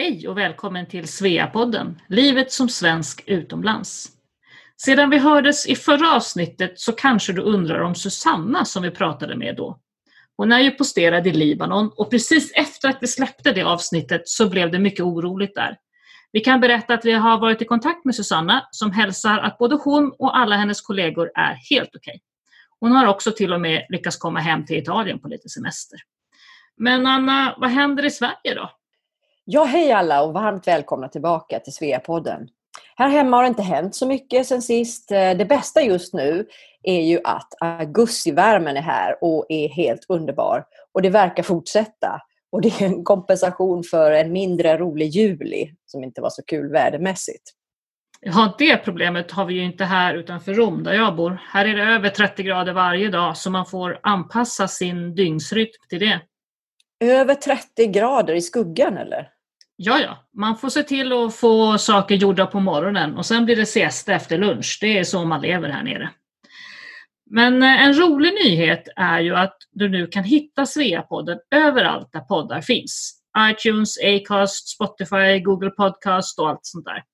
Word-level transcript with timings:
Hej 0.00 0.28
och 0.28 0.38
välkommen 0.38 0.86
till 0.86 1.08
Sveapodden, 1.08 2.00
Livet 2.08 2.52
som 2.52 2.68
svensk 2.68 3.22
utomlands. 3.26 4.08
Sedan 4.76 5.10
vi 5.10 5.18
hördes 5.18 5.66
i 5.66 5.76
förra 5.76 6.16
avsnittet 6.16 6.80
så 6.80 6.92
kanske 6.92 7.32
du 7.32 7.42
undrar 7.42 7.80
om 7.80 7.94
Susanna 7.94 8.64
som 8.64 8.82
vi 8.82 8.90
pratade 8.90 9.36
med 9.36 9.56
då. 9.56 9.80
Hon 10.36 10.52
är 10.52 10.60
ju 10.60 10.70
posterad 10.70 11.26
i 11.26 11.32
Libanon 11.32 11.90
och 11.96 12.10
precis 12.10 12.52
efter 12.54 12.88
att 12.88 12.98
vi 13.00 13.06
släppte 13.06 13.52
det 13.52 13.62
avsnittet 13.62 14.28
så 14.28 14.48
blev 14.48 14.70
det 14.70 14.78
mycket 14.78 15.04
oroligt 15.04 15.54
där. 15.54 15.76
Vi 16.32 16.40
kan 16.40 16.60
berätta 16.60 16.94
att 16.94 17.04
vi 17.04 17.12
har 17.12 17.38
varit 17.38 17.62
i 17.62 17.64
kontakt 17.64 18.04
med 18.04 18.14
Susanna 18.14 18.68
som 18.70 18.92
hälsar 18.92 19.38
att 19.38 19.58
både 19.58 19.74
hon 19.74 20.12
och 20.18 20.38
alla 20.38 20.56
hennes 20.56 20.80
kollegor 20.80 21.30
är 21.34 21.54
helt 21.70 21.96
okej. 21.96 22.10
Okay. 22.10 22.20
Hon 22.80 22.92
har 22.92 23.06
också 23.06 23.30
till 23.30 23.52
och 23.52 23.60
med 23.60 23.86
lyckats 23.88 24.16
komma 24.16 24.40
hem 24.40 24.66
till 24.66 24.78
Italien 24.78 25.18
på 25.18 25.28
lite 25.28 25.48
semester. 25.48 25.98
Men 26.76 27.06
Anna, 27.06 27.54
vad 27.58 27.70
händer 27.70 28.04
i 28.04 28.10
Sverige 28.10 28.54
då? 28.54 28.70
Ja, 29.52 29.64
hej 29.64 29.92
alla 29.92 30.22
och 30.22 30.32
varmt 30.32 30.68
välkomna 30.68 31.08
tillbaka 31.08 31.60
till 31.60 31.72
Sveapodden. 31.72 32.48
Här 32.96 33.08
hemma 33.08 33.36
har 33.36 33.42
det 33.42 33.48
inte 33.48 33.62
hänt 33.62 33.94
så 33.94 34.06
mycket 34.06 34.46
sen 34.46 34.62
sist. 34.62 35.10
Eh, 35.10 35.36
det 35.36 35.44
bästa 35.44 35.82
just 35.82 36.14
nu 36.14 36.46
är 36.82 37.00
ju 37.00 37.20
att 37.24 37.48
augustivärmen 37.60 38.76
är 38.76 38.82
här 38.82 39.16
och 39.20 39.46
är 39.48 39.68
helt 39.68 40.04
underbar. 40.08 40.64
Och 40.92 41.02
det 41.02 41.10
verkar 41.10 41.42
fortsätta. 41.42 42.20
Och 42.52 42.60
det 42.60 42.80
är 42.80 42.86
en 42.86 43.04
kompensation 43.04 43.82
för 43.82 44.12
en 44.12 44.32
mindre 44.32 44.78
rolig 44.78 45.08
juli 45.08 45.74
som 45.86 46.04
inte 46.04 46.20
var 46.20 46.30
så 46.30 46.42
kul 46.42 46.72
vädermässigt. 46.72 47.50
Ja, 48.20 48.54
det 48.58 48.76
problemet 48.76 49.30
har 49.30 49.44
vi 49.44 49.54
ju 49.54 49.64
inte 49.64 49.84
här 49.84 50.14
utanför 50.14 50.54
Rom 50.54 50.82
där 50.82 50.92
jag 50.92 51.16
bor. 51.16 51.42
Här 51.48 51.64
är 51.64 51.74
det 51.74 51.94
över 51.94 52.08
30 52.08 52.42
grader 52.42 52.72
varje 52.72 53.08
dag 53.08 53.36
så 53.36 53.50
man 53.50 53.66
får 53.66 54.00
anpassa 54.02 54.68
sin 54.68 55.14
dygnsrytm 55.14 55.70
till 55.88 56.00
det. 56.00 56.20
Över 57.04 57.34
30 57.34 57.86
grader 57.86 58.34
i 58.34 58.40
skuggan 58.40 58.96
eller? 58.96 59.39
Ja, 59.82 60.00
ja. 60.00 60.28
Man 60.32 60.56
får 60.56 60.68
se 60.68 60.82
till 60.82 61.12
att 61.12 61.34
få 61.34 61.78
saker 61.78 62.14
gjorda 62.14 62.46
på 62.46 62.60
morgonen 62.60 63.16
och 63.16 63.26
sen 63.26 63.44
blir 63.44 63.56
det 63.56 63.66
siesta 63.66 64.12
efter 64.12 64.38
lunch. 64.38 64.78
Det 64.80 64.98
är 64.98 65.04
så 65.04 65.24
man 65.24 65.40
lever 65.40 65.68
här 65.68 65.82
nere. 65.82 66.10
Men 67.30 67.62
eh, 67.62 67.84
en 67.84 67.94
rolig 67.94 68.34
nyhet 68.34 68.88
är 68.96 69.20
ju 69.20 69.36
att 69.36 69.56
du 69.70 69.88
nu 69.88 70.06
kan 70.06 70.24
hitta 70.24 70.66
Sveapodden 70.66 71.38
överallt 71.54 72.08
där 72.12 72.20
poddar 72.20 72.60
finns. 72.60 73.22
iTunes, 73.50 73.98
Acast, 73.98 74.68
Spotify, 74.68 75.40
Google 75.44 75.70
Podcast 75.70 76.38
och 76.38 76.48
allt 76.48 76.60
sånt 76.62 76.84
där. 76.84 77.04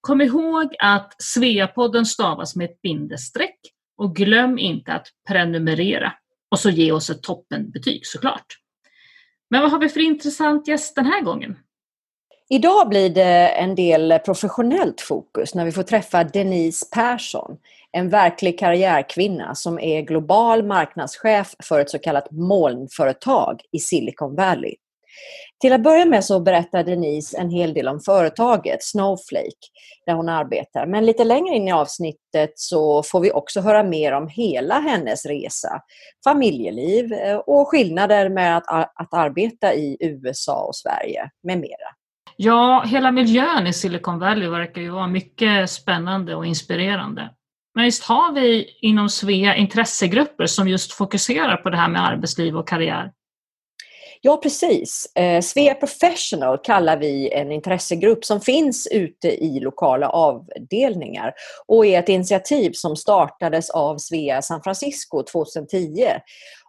Kom 0.00 0.20
ihåg 0.20 0.74
att 0.78 1.22
Sveapodden 1.22 2.06
stavas 2.06 2.56
med 2.56 2.70
ett 2.70 2.82
bindestreck 2.82 3.58
och 3.96 4.16
glöm 4.16 4.58
inte 4.58 4.92
att 4.92 5.06
prenumerera. 5.28 6.12
Och 6.50 6.58
så 6.58 6.70
ge 6.70 6.92
oss 6.92 7.10
ett 7.10 7.22
toppenbetyg 7.22 8.06
såklart. 8.06 8.46
Men 9.50 9.62
vad 9.62 9.70
har 9.70 9.78
vi 9.78 9.88
för 9.88 10.00
intressant 10.00 10.68
gäst 10.68 10.94
den 10.94 11.06
här 11.06 11.22
gången? 11.22 11.56
Idag 12.52 12.88
blir 12.88 13.10
det 13.10 13.48
en 13.48 13.74
del 13.74 14.18
professionellt 14.18 15.00
fokus 15.00 15.54
när 15.54 15.64
vi 15.64 15.72
får 15.72 15.82
träffa 15.82 16.24
Denise 16.24 16.86
Persson, 16.94 17.56
en 17.92 18.08
verklig 18.08 18.58
karriärkvinna 18.58 19.54
som 19.54 19.78
är 19.78 20.00
global 20.00 20.66
marknadschef 20.66 21.54
för 21.62 21.80
ett 21.80 21.90
så 21.90 21.98
kallat 21.98 22.30
molnföretag 22.30 23.60
i 23.72 23.78
Silicon 23.78 24.36
Valley. 24.36 24.74
Till 25.60 25.72
att 25.72 25.82
börja 25.82 26.04
med 26.04 26.24
så 26.24 26.40
berättar 26.40 26.84
Denise 26.84 27.38
en 27.38 27.50
hel 27.50 27.74
del 27.74 27.88
om 27.88 28.00
företaget 28.00 28.84
Snowflake 28.84 29.66
där 30.06 30.14
hon 30.14 30.28
arbetar. 30.28 30.86
Men 30.86 31.06
lite 31.06 31.24
längre 31.24 31.56
in 31.56 31.68
i 31.68 31.72
avsnittet 31.72 32.52
så 32.54 33.02
får 33.02 33.20
vi 33.20 33.32
också 33.32 33.60
höra 33.60 33.82
mer 33.82 34.12
om 34.12 34.28
hela 34.28 34.80
hennes 34.80 35.26
resa, 35.26 35.82
familjeliv 36.24 37.12
eh, 37.12 37.36
och 37.36 37.68
skillnader 37.68 38.28
med 38.28 38.56
att, 38.56 38.68
att 38.94 39.14
arbeta 39.14 39.74
i 39.74 39.96
USA 40.00 40.64
och 40.64 40.76
Sverige 40.76 41.30
med 41.42 41.58
mera. 41.58 41.99
Ja, 42.42 42.84
hela 42.86 43.12
miljön 43.12 43.66
i 43.66 43.72
Silicon 43.72 44.18
Valley 44.18 44.48
verkar 44.48 44.80
ju 44.80 44.90
vara 44.90 45.06
mycket 45.06 45.70
spännande 45.70 46.34
och 46.34 46.46
inspirerande. 46.46 47.30
Men 47.74 47.84
visst 47.84 48.04
har 48.04 48.32
vi 48.32 48.78
inom 48.80 49.08
Svea 49.08 49.56
intressegrupper 49.56 50.46
som 50.46 50.68
just 50.68 50.92
fokuserar 50.92 51.56
på 51.56 51.70
det 51.70 51.76
här 51.76 51.88
med 51.88 52.04
arbetsliv 52.04 52.56
och 52.56 52.68
karriär? 52.68 53.12
Ja, 54.22 54.36
precis. 54.36 55.12
Eh, 55.16 55.40
Svea 55.40 55.74
Professional 55.74 56.58
kallar 56.58 56.96
vi 56.96 57.32
en 57.32 57.52
intressegrupp 57.52 58.24
som 58.24 58.40
finns 58.40 58.88
ute 58.90 59.28
i 59.28 59.60
lokala 59.60 60.08
avdelningar 60.08 61.32
och 61.66 61.86
är 61.86 61.98
ett 61.98 62.08
initiativ 62.08 62.72
som 62.72 62.96
startades 62.96 63.70
av 63.70 63.98
Svea 63.98 64.42
San 64.42 64.62
Francisco 64.62 65.22
2010 65.22 66.06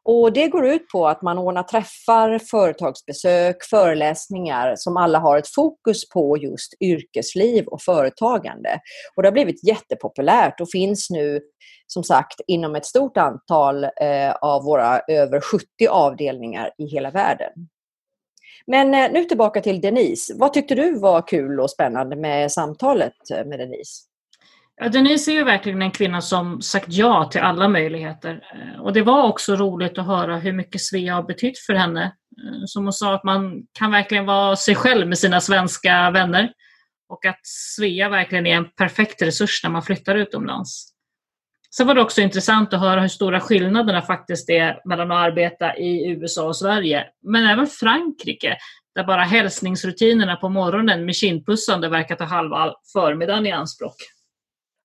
och 0.06 0.34
det 0.34 0.48
går 0.48 0.68
ut 0.68 0.88
på 0.88 1.08
att 1.08 1.22
man 1.22 1.38
ordnar 1.38 1.64
träffar, 1.64 2.40
företagsbesök, 2.40 3.64
föreläsningar 3.70 4.74
som 4.76 4.98
alla 4.98 5.20
har 5.20 5.38
ett 5.38 5.48
fokus 5.48 6.10
på 6.10 6.38
just 6.38 6.74
yrkesliv 6.82 7.66
och 7.68 7.82
företagande. 7.82 8.80
Och 9.16 9.24
det 9.24 9.28
har 9.28 9.34
blivit 9.34 9.68
jättepopulärt 9.68 10.62
och 10.62 10.72
finns 10.72 11.10
nu 11.10 11.40
som 11.88 12.04
sagt 12.04 12.42
inom 12.48 12.76
ett 12.76 12.86
stort 12.86 13.18
antal 13.18 13.84
eh, 13.84 14.32
av 14.42 14.64
våra 14.64 15.00
över 15.08 15.42
70 15.42 15.66
avdelningar 15.90 16.72
i 16.78 16.86
hela 16.86 17.12
världen. 17.12 17.52
Men 18.68 18.94
eh, 18.94 19.12
nu 19.12 19.26
tillbaka 19.26 19.62
till 19.62 19.82
Denise. 19.82 20.34
Vad 20.38 20.54
tyckte 20.54 20.76
du 20.76 21.00
var 21.00 21.28
kul 21.28 21.60
och 21.60 21.72
spännande 21.72 22.16
med 22.16 22.52
samtalet 22.52 23.14
eh, 23.34 23.46
med 23.46 23.60
Denise? 23.60 24.11
Ja, 24.76 24.90
Denise 24.90 25.32
är 25.32 25.36
ju 25.36 25.44
verkligen 25.44 25.82
en 25.82 25.92
kvinna 25.92 26.22
som 26.22 26.62
sagt 26.62 26.88
ja 26.90 27.30
till 27.32 27.42
alla 27.42 27.68
möjligheter. 27.68 28.44
Eh, 28.54 28.82
och 28.82 28.94
det 28.94 29.02
var 29.02 29.24
också 29.24 29.56
roligt 29.56 29.98
att 29.98 30.06
höra 30.06 30.38
hur 30.38 30.54
mycket 30.54 30.82
Svea 30.82 31.16
har 31.16 31.24
betytt 31.24 31.60
för 31.60 31.74
henne. 31.74 32.04
Eh, 32.04 32.66
som 32.66 32.84
hon 32.84 32.94
sa 32.94 33.16
att 33.16 33.24
man 33.24 33.64
kan 33.74 33.92
verkligen 33.92 34.26
vara 34.26 34.56
sig 34.56 34.76
själv 34.76 35.08
med 35.08 35.18
sina 35.18 35.42
svenska 35.42 36.12
vänner. 36.12 36.54
Och 37.10 37.26
att 37.26 37.40
Svea 37.44 38.10
verkligen 38.10 38.48
är 38.48 38.56
en 38.56 38.72
perfekt 38.72 39.22
resurs 39.22 39.64
när 39.64 39.70
man 39.70 39.84
flyttar 39.84 40.16
utomlands. 40.16 40.92
Sen 41.76 41.88
var 41.88 41.96
det 41.96 42.02
också 42.02 42.22
intressant 42.22 42.74
att 42.74 42.80
höra 42.80 43.02
hur 43.02 43.08
stora 43.08 43.40
skillnaderna 43.40 44.02
faktiskt 44.02 44.50
är 44.50 44.82
mellan 44.86 45.12
att 45.12 45.18
arbeta 45.18 45.78
i 45.78 46.10
USA 46.10 46.48
och 46.48 46.56
Sverige, 46.56 47.06
men 47.24 47.46
även 47.46 47.68
Frankrike, 47.68 48.58
där 48.96 49.04
bara 49.04 49.24
hälsningsrutinerna 49.24 50.36
på 50.36 50.50
morgonen 50.50 51.06
med 51.06 51.16
kindpussande 51.16 51.90
verkar 51.90 52.16
ta 52.16 52.24
halva 52.24 52.74
förmiddagen 52.94 53.46
i 53.46 53.52
anspråk. 53.52 53.96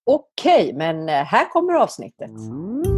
Okej, 0.06 0.64
okay, 0.64 0.72
men 0.72 1.08
eh, 1.08 1.14
här 1.14 1.48
kommer 1.48 1.72
avsnittet. 1.72 2.30
Mm. 2.30 2.95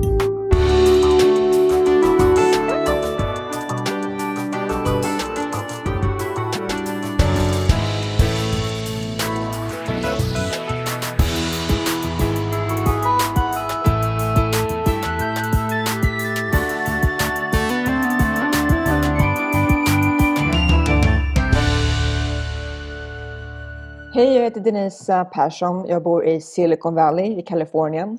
Hej, 24.18 24.34
jag 24.34 24.42
heter 24.42 24.60
Denise 24.60 25.26
Persson. 25.32 25.86
Jag 25.88 26.02
bor 26.02 26.26
i 26.26 26.40
Silicon 26.40 26.94
Valley 26.94 27.38
i 27.38 27.42
Kalifornien 27.42 28.18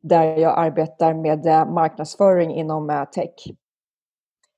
där 0.00 0.36
jag 0.36 0.58
arbetar 0.58 1.14
med 1.14 1.46
eh, 1.46 1.66
marknadsföring 1.66 2.54
inom 2.54 2.90
eh, 2.90 3.04
tech. 3.04 3.30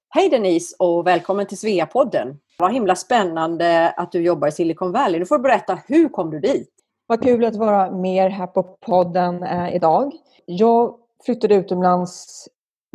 Hej 0.08 0.28
Denise 0.28 0.76
och 0.78 1.06
välkommen 1.06 1.46
till 1.46 1.58
Sveapodden. 1.58 2.38
Vad 2.58 2.72
himla 2.72 2.96
spännande 2.96 3.90
att 3.90 4.12
du 4.12 4.20
jobbar 4.20 4.48
i 4.48 4.52
Silicon 4.52 4.92
Valley. 4.92 5.20
Du 5.20 5.26
får 5.26 5.38
berätta, 5.38 5.78
hur 5.86 6.08
kom 6.08 6.30
du 6.30 6.40
dit? 6.40 6.70
Vad 7.06 7.22
kul 7.22 7.44
att 7.44 7.56
vara 7.56 7.90
med 7.90 8.32
här 8.32 8.46
på 8.46 8.62
podden 8.62 9.42
eh, 9.42 9.74
idag. 9.76 10.12
Jag 10.44 10.94
flyttade 11.24 11.54
utomlands 11.54 12.48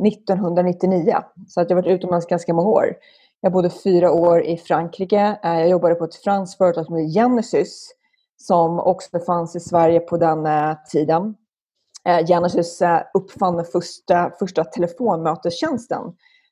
1999, 0.08 1.16
så 1.48 1.62
att 1.62 1.70
jag 1.70 1.78
har 1.78 1.84
varit 1.84 1.96
utomlands 1.96 2.28
ganska 2.28 2.54
många 2.54 2.70
år. 2.70 2.96
Jag 3.42 3.52
bodde 3.52 3.70
fyra 3.70 4.12
år 4.12 4.44
i 4.44 4.58
Frankrike. 4.58 5.40
Eh, 5.44 5.60
jag 5.60 5.70
jobbade 5.70 5.96
på 5.96 6.04
ett 6.04 6.16
franskt 6.16 6.58
företag 6.58 6.86
som 6.86 6.96
heter 6.96 7.13
Genesis 7.13 7.92
som 8.38 8.80
också 8.80 9.19
fanns 9.19 9.56
i 9.56 9.60
Sverige 9.60 10.00
på 10.00 10.18
den 10.18 10.46
eh, 10.46 10.75
tiden. 10.92 11.36
Eh, 12.06 12.25
Genesis 12.25 12.81
uppfann 13.13 13.56
den 13.56 13.66
första, 13.66 14.31
första 14.40 14.63
telefonmötestjänsten. 14.63 16.02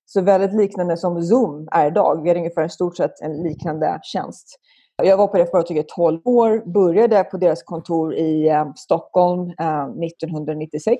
Så 0.06 0.22
väldigt 0.22 0.54
liknande 0.54 0.98
som 0.98 1.24
Zoom 1.24 1.68
är 1.72 1.88
idag. 1.88 2.22
Vi 2.24 2.30
hade 2.30 2.40
ungefär 2.40 2.66
i 2.66 2.70
stort 2.70 2.98
sett 2.98 3.22
en 3.22 3.44
liknande 3.44 4.00
tjänst. 4.04 4.60
Jag 5.04 5.18
var 5.18 5.28
på 5.28 5.38
det 5.38 5.52
företaget 5.52 5.86
i 5.86 5.88
12 5.96 6.22
år, 6.26 6.72
började 6.74 7.24
på 7.24 7.38
deras 7.38 7.64
kontor 7.64 8.14
i 8.14 8.52
Stockholm 8.76 9.50
1996 9.50 11.00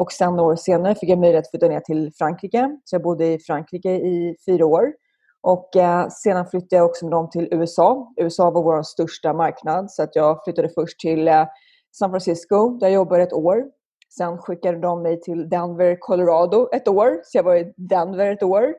och 0.00 0.12
sen 0.12 0.36
några 0.36 0.52
år 0.52 0.56
senare 0.56 0.94
fick 0.94 1.10
jag 1.10 1.18
möjlighet 1.18 1.44
att 1.44 1.50
flytta 1.50 1.68
ner 1.68 1.80
till 1.80 2.12
Frankrike. 2.18 2.76
Så 2.84 2.94
jag 2.94 3.02
bodde 3.02 3.26
i 3.26 3.38
Frankrike 3.38 3.90
i 3.90 4.36
fyra 4.46 4.66
år. 4.66 4.92
Och 5.42 5.76
eh, 5.76 6.08
sedan 6.08 6.46
flyttade 6.46 6.76
jag 6.76 6.86
också 6.86 7.04
med 7.04 7.12
dem 7.12 7.30
till 7.30 7.48
USA. 7.50 8.12
USA 8.16 8.50
var 8.50 8.62
vår 8.62 8.82
största 8.82 9.32
marknad 9.32 9.90
så 9.90 10.02
att 10.02 10.16
jag 10.16 10.44
flyttade 10.44 10.68
först 10.68 11.00
till 11.00 11.28
eh, 11.28 11.44
San 11.98 12.10
Francisco 12.10 12.78
där 12.78 12.86
jag 12.86 12.94
jobbade 12.94 13.22
ett 13.22 13.32
år. 13.32 13.64
Sen 14.16 14.38
skickade 14.38 14.78
de 14.78 15.02
mig 15.02 15.20
till 15.20 15.48
Denver, 15.48 15.96
Colorado 16.00 16.68
ett 16.72 16.88
år. 16.88 17.20
Så 17.24 17.38
jag 17.38 17.42
var 17.42 17.56
i 17.56 17.72
Denver 17.76 18.32
ett 18.32 18.42
år. 18.42 18.74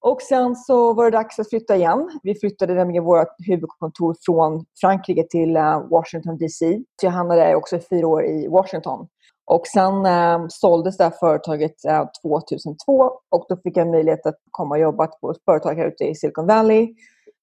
Och 0.00 0.22
sen 0.22 0.56
så 0.56 0.92
var 0.94 1.04
det 1.04 1.10
dags 1.10 1.38
att 1.38 1.48
flytta 1.48 1.76
igen. 1.76 2.20
Vi 2.22 2.34
flyttade 2.34 2.74
nämligen 2.74 3.04
vårt 3.04 3.34
huvudkontor 3.46 4.16
från 4.26 4.64
Frankrike 4.80 5.26
till 5.30 5.56
eh, 5.56 5.88
Washington 5.90 6.38
DC. 6.38 6.82
Så 7.00 7.06
jag 7.06 7.10
hamnade 7.10 7.54
också 7.54 7.78
fyra 7.90 8.06
år 8.06 8.24
i 8.24 8.48
Washington. 8.48 9.08
Och 9.52 9.66
sen 9.66 10.06
eh, 10.06 10.46
såldes 10.48 10.96
det 10.96 11.04
här 11.04 11.14
företaget 11.20 11.84
eh, 11.84 12.04
2002 12.22 13.12
och 13.30 13.46
då 13.48 13.56
fick 13.56 13.76
jag 13.76 13.88
möjlighet 13.88 14.26
att 14.26 14.38
komma 14.50 14.74
och 14.74 14.80
jobba 14.80 15.06
på 15.06 15.30
ett 15.30 15.44
företag 15.44 15.74
här 15.74 15.86
ute 15.86 16.04
i 16.04 16.14
Silicon 16.14 16.46
Valley 16.46 16.94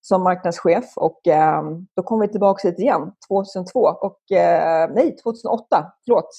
som 0.01 0.23
marknadschef 0.23 0.85
och 0.95 1.27
eh, 1.27 1.63
då 1.95 2.03
kom 2.03 2.19
vi 2.19 2.27
tillbaka 2.27 2.67
hit 2.67 2.79
igen 2.79 3.11
2002 3.27 3.79
och 3.79 4.31
eh, 4.31 4.89
nej 4.95 5.15
2008, 5.23 5.91
förlåt. 6.06 6.29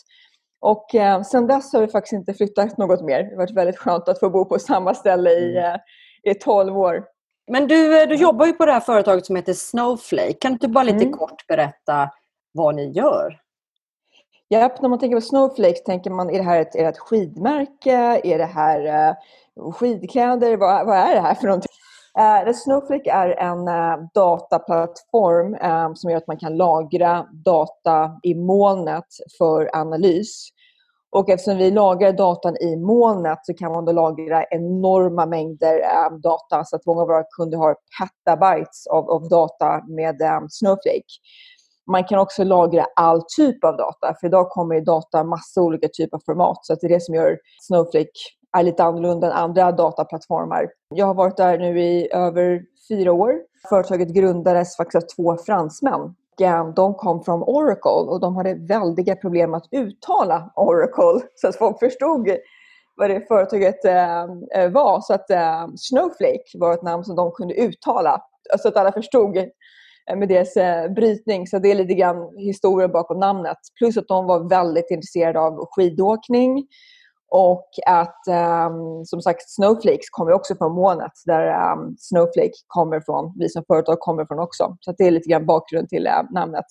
Och 0.60 0.94
eh, 0.94 1.22
sen 1.22 1.46
dess 1.46 1.72
har 1.72 1.80
vi 1.80 1.88
faktiskt 1.88 2.12
inte 2.12 2.34
flyttat 2.34 2.78
något 2.78 3.02
mer. 3.02 3.22
Det 3.22 3.30
har 3.30 3.36
varit 3.36 3.56
väldigt 3.56 3.78
skönt 3.78 4.08
att 4.08 4.20
få 4.20 4.30
bo 4.30 4.44
på 4.44 4.58
samma 4.58 4.94
ställe 4.94 5.30
i, 5.30 5.56
mm. 5.58 5.74
eh, 6.24 6.30
i 6.30 6.34
12 6.34 6.78
år. 6.78 7.04
Men 7.50 7.68
du, 7.68 8.02
eh, 8.02 8.08
du 8.08 8.14
jobbar 8.14 8.46
ju 8.46 8.52
på 8.52 8.66
det 8.66 8.72
här 8.72 8.80
företaget 8.80 9.26
som 9.26 9.36
heter 9.36 9.52
Snowflake. 9.52 10.32
Kan 10.32 10.56
du 10.56 10.68
bara 10.68 10.84
lite 10.84 11.04
mm. 11.04 11.12
kort 11.12 11.46
berätta 11.46 12.10
vad 12.52 12.74
ni 12.74 12.90
gör? 12.90 13.40
Ja, 14.52 14.70
när 14.80 14.88
man 14.88 14.98
tänker 14.98 15.16
på 15.16 15.20
Snowflake 15.20 15.78
tänker 15.86 16.10
man, 16.10 16.30
är 16.30 16.38
det 16.38 16.44
här 16.44 16.60
ett, 16.60 16.74
är 16.74 16.82
det 16.82 16.88
ett 16.88 16.98
skidmärke? 16.98 18.20
Är 18.24 18.38
det 18.38 18.44
här 18.44 19.10
uh, 19.10 19.72
skidkläder? 19.72 20.56
Vad, 20.56 20.86
vad 20.86 20.96
är 20.96 21.14
det 21.14 21.20
här 21.20 21.34
för 21.34 21.46
någonting? 21.46 21.70
Uh, 22.18 22.52
Snowflake 22.52 23.10
är 23.10 23.28
en 23.28 23.68
uh, 23.68 24.06
dataplattform 24.14 25.54
um, 25.54 25.96
som 25.96 26.10
gör 26.10 26.16
att 26.16 26.26
man 26.26 26.38
kan 26.38 26.56
lagra 26.56 27.26
data 27.32 28.18
i 28.22 28.34
molnet 28.34 29.04
för 29.38 29.76
analys. 29.76 30.48
Och 31.10 31.30
eftersom 31.30 31.58
vi 31.58 31.70
lagrar 31.70 32.12
datan 32.12 32.56
i 32.56 32.76
molnet 32.76 33.38
så 33.42 33.54
kan 33.54 33.72
man 33.72 33.84
då 33.84 33.92
lagra 33.92 34.44
enorma 34.44 35.26
mängder 35.26 35.80
um, 36.10 36.20
data 36.20 36.64
så 36.64 36.76
att 36.76 36.86
många 36.86 37.02
av 37.02 37.08
våra 37.08 37.24
kunder 37.36 37.58
har 37.58 37.76
petabytes 38.00 38.86
av, 38.86 39.10
av 39.10 39.28
data 39.28 39.84
med 39.88 40.22
um, 40.22 40.48
Snowflake. 40.48 41.12
Man 41.90 42.04
kan 42.04 42.18
också 42.18 42.44
lagra 42.44 42.86
all 42.96 43.22
typ 43.36 43.64
av 43.64 43.76
data, 43.76 44.14
för 44.20 44.26
idag 44.26 44.50
kommer 44.50 44.74
ju 44.74 44.80
data 44.80 45.24
massa 45.24 45.62
olika 45.62 45.88
typer 45.88 46.16
av 46.16 46.22
format. 46.26 46.58
Så 46.62 46.74
det 46.74 46.86
är 46.86 46.88
det 46.88 47.02
som 47.02 47.14
gör 47.14 47.38
Snowflake 47.60 48.10
är 48.58 48.62
lite 48.62 48.84
annorlunda 48.84 49.26
än 49.26 49.32
andra 49.32 49.72
dataplattformar. 49.72 50.68
Jag 50.94 51.06
har 51.06 51.14
varit 51.14 51.36
där 51.36 51.58
nu 51.58 51.80
i 51.80 52.12
över 52.12 52.62
fyra 52.88 53.12
år. 53.12 53.34
Företaget 53.68 54.08
grundades 54.08 54.76
faktiskt 54.76 55.04
av 55.04 55.06
två 55.16 55.36
fransmän. 55.46 56.14
Eh, 56.40 56.68
de 56.74 56.94
kom 56.94 57.24
från 57.24 57.42
Oracle 57.42 57.90
och 57.90 58.20
de 58.20 58.36
hade 58.36 58.54
väldiga 58.54 59.16
problem 59.16 59.54
att 59.54 59.68
uttala 59.70 60.52
Oracle 60.56 61.26
så 61.34 61.48
att 61.48 61.56
folk 61.56 61.78
förstod 61.78 62.28
vad 62.96 63.10
det 63.10 63.28
företaget 63.28 63.84
eh, 63.84 64.22
eh, 64.54 64.70
var. 64.70 65.00
Så 65.00 65.14
att 65.14 65.26
Snowflake 65.76 66.44
var 66.54 66.74
ett 66.74 66.82
namn 66.82 67.04
som 67.04 67.16
de 67.16 67.32
kunde 67.32 67.54
uttala 67.54 68.22
så 68.58 68.68
att 68.68 68.76
alla 68.76 68.92
förstod 68.92 69.36
Eh, 70.10 70.16
med 70.16 70.28
deras 70.28 70.56
eh, 70.56 70.92
brytning. 70.92 71.46
Så 71.46 71.58
det 71.58 71.70
är 71.70 71.74
lite 71.74 71.94
grann 71.94 72.36
historien 72.36 72.92
bakom 72.92 73.20
namnet. 73.20 73.58
Plus 73.78 73.96
att 73.96 74.08
de 74.08 74.26
var 74.26 74.48
väldigt 74.48 74.90
intresserade 74.90 75.40
av 75.40 75.68
skidåkning. 75.70 76.66
Och 77.32 77.68
att 77.86 78.18
um, 78.68 79.04
som 79.04 79.22
sagt 79.22 79.50
Snowflakes 79.50 80.10
kommer 80.10 80.32
också 80.32 80.56
från 80.56 80.72
molnet 80.72 81.12
där 81.26 81.72
um, 81.72 81.96
Snowflake 81.98 82.52
kommer 82.66 83.00
från. 83.00 83.34
Vi 83.38 83.48
som 83.48 83.64
företag 83.66 84.00
kommer 84.00 84.24
från 84.24 84.38
också. 84.38 84.76
Så 84.80 84.94
det 84.98 85.04
är 85.04 85.10
lite 85.10 85.28
grann 85.28 85.46
bakgrund 85.46 85.88
till 85.88 86.06
uh, 86.06 86.32
namnet. 86.32 86.64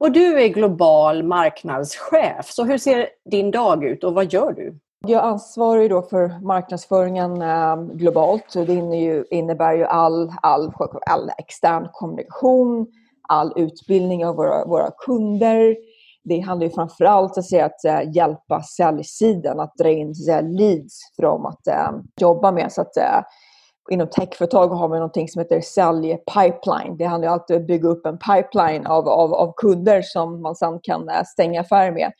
Och 0.00 0.12
du 0.12 0.42
är 0.42 0.48
global 0.48 1.22
marknadschef. 1.22 2.46
Så 2.46 2.64
hur 2.64 2.78
ser 2.78 3.08
din 3.30 3.50
dag 3.50 3.84
ut 3.84 4.04
och 4.04 4.14
vad 4.14 4.32
gör 4.32 4.52
du? 4.52 4.78
Jag 5.06 5.24
ansvarar 5.24 5.82
ju 5.82 5.88
då 5.88 6.02
för 6.02 6.40
marknadsföringen 6.42 7.42
eh, 7.42 7.76
globalt. 7.76 8.52
Det 8.52 9.24
innebär 9.30 9.72
ju 9.72 9.84
all, 9.84 10.32
all, 10.42 10.72
all 11.06 11.30
extern 11.38 11.88
kommunikation, 11.92 12.86
all 13.28 13.52
utbildning 13.56 14.26
av 14.26 14.36
våra, 14.36 14.64
våra 14.64 14.90
kunder. 15.06 15.76
Det 16.24 16.40
handlar 16.40 16.66
ju 16.66 16.72
framförallt 16.72 17.38
att, 17.38 17.52
att 17.52 17.84
eh, 17.84 18.14
hjälpa 18.14 18.62
säljsidan 18.62 19.60
att 19.60 19.74
dra 19.78 19.90
in 19.90 20.14
så 20.14 20.40
leads 20.40 20.98
för 21.16 21.22
dem 21.22 21.46
att 21.46 21.66
ehm, 21.66 21.94
jobba 22.20 22.52
med. 22.52 22.72
Så 22.72 22.80
att, 22.80 22.96
eh, 22.96 23.20
inom 23.90 24.08
techföretag 24.08 24.68
har 24.68 24.88
vi 24.88 24.98
något 24.98 25.30
som 25.30 25.40
heter 25.40 25.60
säljpipeline. 25.60 26.96
Det 26.98 27.04
handlar 27.04 27.28
alltid 27.28 27.56
om 27.56 27.62
att 27.62 27.66
bygga 27.66 27.88
upp 27.88 28.06
en 28.06 28.18
pipeline 28.18 28.86
av, 28.86 29.08
av, 29.08 29.34
av 29.34 29.52
kunder 29.56 30.02
som 30.02 30.42
man 30.42 30.56
sedan 30.56 30.80
kan 30.82 31.08
eh, 31.08 31.24
stänga 31.24 31.60
affärer 31.60 31.92
med. 31.92 32.12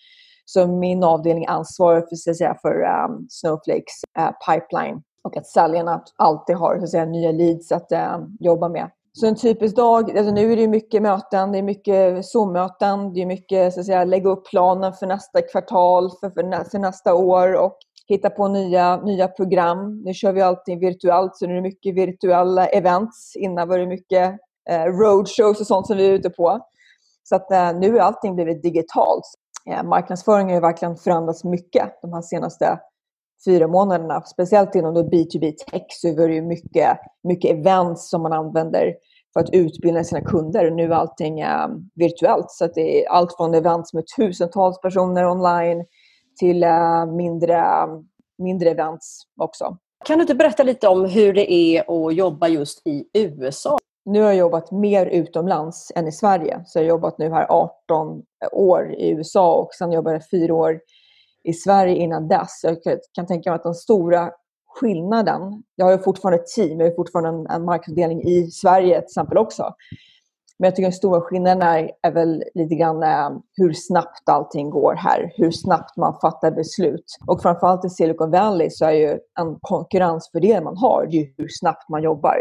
Så 0.51 0.67
min 0.67 1.05
avdelning 1.05 1.47
ansvarar 1.47 2.01
för, 2.01 2.17
så 2.17 2.31
att 2.31 2.37
säga, 2.37 2.57
för 2.63 2.75
um, 2.83 3.27
Snowflakes 3.31 4.03
uh, 4.19 4.31
pipeline 4.49 5.03
och 5.25 5.37
att 5.37 5.47
säljarna 5.47 6.03
alltid 6.17 6.57
har 6.57 6.79
så 6.79 6.85
att 6.85 6.91
säga, 6.91 7.05
nya 7.05 7.33
leads 7.33 7.73
att 7.73 7.93
um, 7.93 8.37
jobba 8.41 8.69
med. 8.69 8.91
Så 9.13 9.27
en 9.27 9.37
typisk 9.37 9.77
dag, 9.77 10.19
alltså 10.19 10.35
nu 10.35 10.53
är 10.53 10.57
det 10.57 10.69
mycket 10.69 11.03
möten, 11.03 11.53
det 11.53 11.59
är 11.59 11.63
mycket 11.63 12.27
Zoom-möten, 12.27 13.13
det 13.13 13.23
är 13.23 13.27
mycket 13.27 13.75
så 13.75 13.81
att 13.81 13.87
säga, 13.87 14.05
lägga 14.05 14.31
upp 14.31 14.47
planen 14.51 14.93
för 14.93 15.07
nästa 15.07 15.43
kvartal, 15.43 16.11
för, 16.21 16.31
för, 16.31 16.43
nä, 16.43 16.65
för 16.71 16.79
nästa 16.79 17.15
år 17.15 17.55
och 17.55 17.77
hitta 18.07 18.31
på 18.31 18.49
nya, 18.49 18.97
nya 18.97 19.29
program. 19.29 20.03
Nu 20.05 20.15
kör 20.15 20.33
vi 20.33 20.43
allting 20.43 20.81
virtuellt, 20.81 21.37
så 21.37 21.47
nu 21.47 21.53
är 21.53 21.57
det 21.57 21.63
mycket 21.63 21.95
virtuella 21.95 22.67
events. 22.67 23.37
Innan 23.37 23.69
var 23.69 23.79
det 23.79 23.87
mycket 23.87 24.35
eh, 24.71 24.85
roadshows 24.85 25.61
och 25.61 25.67
sånt 25.67 25.87
som 25.87 25.97
vi 25.97 26.07
är 26.07 26.13
ute 26.13 26.31
på. 26.31 26.61
Så 27.29 27.37
att, 27.37 27.53
eh, 27.53 27.79
nu 27.79 27.93
har 27.93 27.99
allting 27.99 28.35
blivit 28.35 28.63
digitalt. 28.63 29.25
Eh, 29.71 29.83
Marknadsföringen 29.83 30.55
har 30.55 30.61
verkligen 30.61 30.97
förändrats 30.97 31.45
mycket 31.45 31.99
de 32.03 32.13
här 32.13 32.23
senaste 32.23 32.81
fyra 33.45 33.69
månaderna. 33.69 34.23
Speciellt 34.23 34.75
inom 34.75 34.97
B2B 34.97 35.53
tech 35.71 35.87
så 35.89 36.09
är 36.09 36.29
det 36.29 36.43
mycket, 36.43 36.99
mycket 37.23 37.51
events 37.51 38.11
som 38.11 38.23
man 38.23 38.33
använder 38.33 38.95
för 39.33 39.41
att 39.41 39.51
utbilda 39.51 40.05
sina 40.05 40.21
kunder. 40.21 40.71
Nu 40.71 40.85
är 40.85 40.91
allting 40.91 41.45
um, 41.45 41.91
virtuellt. 41.95 42.51
Så 42.51 42.67
det 42.67 43.05
är 43.05 43.09
allt 43.09 43.37
från 43.37 43.55
events 43.55 43.95
med 43.95 44.05
tusentals 44.17 44.81
personer 44.81 45.27
online 45.27 45.85
till 46.39 46.65
uh, 46.65 47.07
mindre, 47.07 47.57
ehm, 47.57 47.91
mindre 48.39 48.71
events 48.71 49.23
också. 49.41 49.77
Kan 50.05 50.19
du 50.19 50.23
inte 50.23 50.35
berätta 50.35 50.63
lite 50.63 50.89
om 50.89 51.05
hur 51.05 51.33
det 51.33 51.53
är 51.53 52.07
att 52.07 52.15
jobba 52.15 52.49
just 52.49 52.87
i 52.87 53.05
USA? 53.15 53.79
Nu 54.09 54.21
har 54.21 54.29
jag 54.29 54.37
jobbat 54.37 54.71
mer 54.71 55.07
utomlands 55.07 55.93
än 55.95 56.09
i 56.09 56.13
Sverige. 56.13 56.63
Så 56.67 56.79
jag 56.79 56.85
har 56.85 56.89
jobbat 56.89 57.19
nu 57.19 57.31
här 57.31 57.47
18 57.49 58.23
år 58.53 58.95
i 58.95 59.11
USA 59.11 59.55
och 59.55 59.75
sen 59.75 59.93
jobbade 59.93 60.17
jag 60.17 60.31
fyra 60.31 60.55
år 60.55 60.81
i 61.45 61.53
Sverige 61.53 61.97
innan 61.97 62.29
dess. 62.29 62.61
Jag 62.63 62.77
kan 63.15 63.27
tänka 63.27 63.51
mig 63.51 63.57
att 63.57 63.63
den 63.63 63.75
stora 63.75 64.31
skillnaden, 64.67 65.63
jag 65.75 65.87
har 65.87 65.93
ju 65.93 65.99
fortfarande 65.99 66.39
ett 66.39 66.47
team, 66.47 66.81
jag 66.81 66.87
har 66.87 66.95
fortfarande 66.95 67.31
en, 67.31 67.47
en 67.47 67.65
marknadsavdelning 67.65 68.23
i 68.23 68.51
Sverige 68.51 68.95
till 68.95 69.05
exempel 69.05 69.39
också. 69.39 69.75
Men 70.59 70.67
jag 70.67 70.77
tycker 70.77 70.87
den 70.87 70.93
stora 70.93 71.21
skillnaden 71.21 71.63
är, 71.63 71.91
är 72.03 72.13
väl 72.13 72.45
lite 72.55 72.75
grann 72.75 73.03
eh, 73.03 73.31
hur 73.57 73.73
snabbt 73.73 74.29
allting 74.29 74.71
går 74.71 74.95
här. 74.95 75.33
Hur 75.37 75.51
snabbt 75.51 75.97
man 75.97 76.19
fattar 76.21 76.51
beslut. 76.51 77.17
Och 77.27 77.43
framförallt 77.43 77.85
i 77.85 77.89
Silicon 77.89 78.31
Valley 78.31 78.71
så 78.71 78.85
är 78.85 78.93
ju 78.93 79.19
en 79.41 79.59
konkurrensfördel 79.61 80.65
man 80.65 80.77
har, 80.77 81.07
det 81.11 81.17
är 81.17 81.33
hur 81.37 81.49
snabbt 81.51 81.89
man 81.89 82.03
jobbar. 82.03 82.37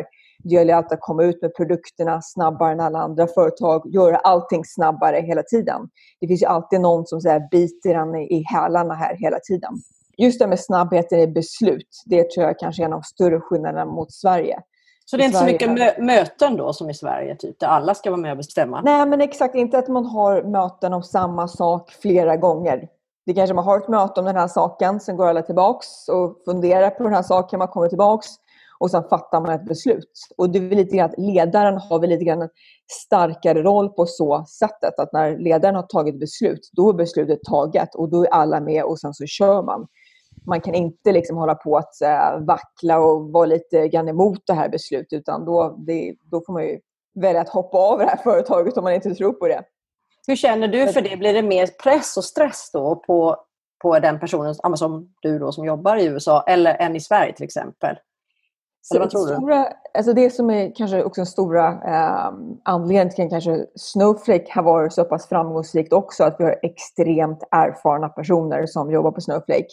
Det 0.48 0.56
gäller 0.56 0.74
alltid 0.74 0.94
att 0.94 1.02
komma 1.02 1.24
ut 1.24 1.42
med 1.42 1.56
produkterna 1.56 2.22
snabbare 2.22 2.72
än 2.72 2.80
alla 2.80 3.00
andra 3.00 3.28
företag. 3.28 3.82
Göra 3.86 4.18
allting 4.18 4.66
snabbare 4.66 5.18
hela 5.18 5.44
tiden. 5.44 5.90
Det 6.20 6.28
finns 6.28 6.42
ju 6.42 6.46
alltid 6.46 6.82
någon 6.82 7.06
som 7.06 7.22
så 7.22 7.30
här, 7.30 7.48
biter 7.52 7.96
en 7.96 8.16
i 8.16 8.44
hälarna 8.48 8.94
här 8.94 9.16
hela 9.16 9.40
tiden. 9.40 9.74
Just 10.18 10.40
det 10.40 10.48
med 10.48 10.60
snabbheten 10.60 11.20
i 11.20 11.28
beslut, 11.28 12.04
det 12.06 12.32
tror 12.32 12.46
jag 12.46 12.60
kanske 12.60 12.84
är 12.84 12.86
en 12.86 12.94
av 12.94 13.00
de 13.00 13.04
större 13.04 13.40
skillnaderna 13.40 13.86
mot 13.86 14.12
Sverige. 14.12 14.60
Så 15.06 15.18
det 15.18 15.24
är 15.24 15.26
inte 15.26 15.38
så 15.38 15.46
mycket 15.46 15.72
mö 15.72 15.92
möten 16.00 16.58
då 16.58 16.74
som 16.74 16.90
i 16.90 16.94
Sverige, 16.94 17.36
typ, 17.36 17.60
där 17.60 17.68
alla 17.68 17.96
ska 17.96 18.10
vara 18.10 18.22
med 18.22 18.32
och 18.32 18.38
bestämma? 18.38 18.82
Nej, 18.82 19.06
men 19.06 19.22
exakt. 19.22 19.56
Inte 19.56 19.78
att 19.78 19.88
man 19.88 20.06
har 20.06 20.44
möten 20.44 20.94
om 20.94 21.04
samma 21.04 21.48
sak 21.48 21.92
flera 21.92 22.38
gånger. 22.38 22.88
Det 23.26 23.34
kanske 23.34 23.54
man 23.54 23.66
har 23.66 23.78
ett 23.78 23.88
möte 23.88 24.20
om 24.20 24.26
den 24.26 24.36
här 24.36 24.48
saken, 24.48 25.00
sen 25.00 25.18
går 25.18 25.28
alla 25.28 25.42
tillbaks 25.42 25.88
och 26.10 26.42
funderar 26.46 26.90
på 26.90 27.04
den 27.04 27.14
här 27.14 27.24
saken, 27.24 27.60
man 27.60 27.68
kommer 27.68 27.90
tillbaks 27.90 28.28
och 28.80 28.92
sen 28.92 29.04
fattar 29.10 29.42
man 29.42 29.50
ett 29.50 29.66
beslut. 29.66 30.12
Och 30.38 30.50
det 30.50 30.60
är 30.60 30.76
lite 30.76 30.96
grann 30.96 31.10
att 31.10 31.18
ledaren 31.18 31.78
har 31.78 32.00
väl 32.00 32.10
lite 32.10 32.24
grann 32.24 32.42
en 32.42 32.50
starkare 32.92 33.64
roll 33.64 33.90
på 33.90 34.06
så 34.06 34.46
sättet 34.60 35.00
att 35.00 35.14
när 35.14 35.38
ledaren 35.38 35.76
har 35.76 35.84
tagit 35.84 36.20
beslut, 36.20 36.70
då 36.72 36.90
är 36.90 36.94
beslutet 36.94 37.44
taget 37.44 37.96
och 37.96 38.10
då 38.10 38.24
är 38.24 38.30
alla 38.30 38.60
med 38.60 38.84
och 38.84 39.00
sen 39.00 39.14
så 39.14 39.26
kör 39.26 39.64
man. 39.64 39.88
Man 40.46 40.62
kan 40.62 40.74
inte 40.76 41.12
liksom 41.12 41.38
hålla 41.38 41.56
på 41.56 41.78
att 41.78 42.02
äh, 42.02 42.40
vackla 42.40 43.00
och 43.00 43.32
vara 43.32 43.46
lite 43.46 43.88
grann 43.88 44.10
emot 44.10 44.40
det 44.48 44.54
här 44.54 44.70
beslutet 44.70 45.20
utan 45.20 45.46
då, 45.46 45.76
det, 45.88 46.16
då 46.32 46.42
får 46.46 46.54
man 46.54 46.64
ju 46.64 46.80
välja 47.22 47.42
att 47.42 47.50
hoppa 47.50 47.78
av 47.78 48.00
det 48.00 48.06
här 48.06 48.18
företaget 48.18 48.78
om 48.78 48.84
man 48.84 48.94
inte 48.94 49.16
tror 49.16 49.34
på 49.34 49.48
det. 49.48 49.64
Hur 50.28 50.36
känner 50.36 50.68
du 50.68 50.88
för 50.88 51.02
det? 51.02 51.18
Blir 51.18 51.34
det 51.34 51.42
mer 51.42 51.68
press 51.84 52.18
och 52.18 52.24
stress 52.24 52.70
då 52.74 52.96
på, 52.96 53.38
på 53.82 54.00
den 54.00 54.20
personen 54.20 54.56
som 54.56 55.14
du 55.22 55.40
då 55.40 55.52
som 55.52 55.66
jobbar 55.66 55.98
i 55.98 56.06
USA 56.06 56.44
eller 56.48 56.76
än 56.76 56.96
i 56.96 57.00
Sverige 57.00 57.34
till 57.34 57.46
exempel? 57.46 57.96
Eller 58.92 59.00
vad 59.02 59.10
tror 59.10 59.28
du? 59.28 59.36
Stora, 59.36 59.68
alltså 59.94 60.14
det 60.14 60.30
som 60.30 60.50
är 60.50 60.76
kanske 60.76 61.04
också 61.04 61.22
den 61.22 61.26
stora 61.26 61.68
eh, 61.68 62.32
anledningen 62.64 63.10
till 63.10 63.24
att 63.26 63.30
kanske 63.30 63.66
Snowflake 63.76 64.46
har 64.50 64.64
varit 64.64 64.94
så 64.94 65.04
pass 65.04 65.28
framgångsrikt 65.28 65.94
också, 65.94 66.24
att 66.24 66.36
vi 66.40 66.44
har 66.44 66.60
extremt 66.64 67.44
erfarna 67.52 68.10
personer 68.10 68.66
som 68.66 68.92
jobbar 68.92 69.12
på 69.12 69.22
Snowflake. 69.22 69.68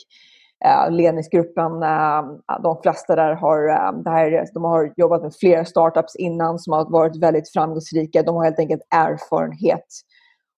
Eh, 0.64 0.90
ledningsgruppen, 0.90 1.83
eh, 1.83 2.23
de 2.62 2.83
flesta 2.83 3.16
där 3.16 3.35
har, 3.35 3.68
eh, 3.68 3.92
där, 3.92 4.47
de 4.54 4.64
har 4.64 4.92
jobbat 4.97 5.23
med 5.23 5.35
flera 5.35 5.64
startups 5.64 6.16
innan 6.16 6.59
som 6.59 6.73
har 6.73 6.90
varit 6.90 7.16
väldigt 7.16 7.52
framgångsrika. 7.52 8.23
De 8.23 8.37
har 8.37 8.44
helt 8.44 8.59
enkelt 8.59 8.83
erfarenhet 8.90 9.87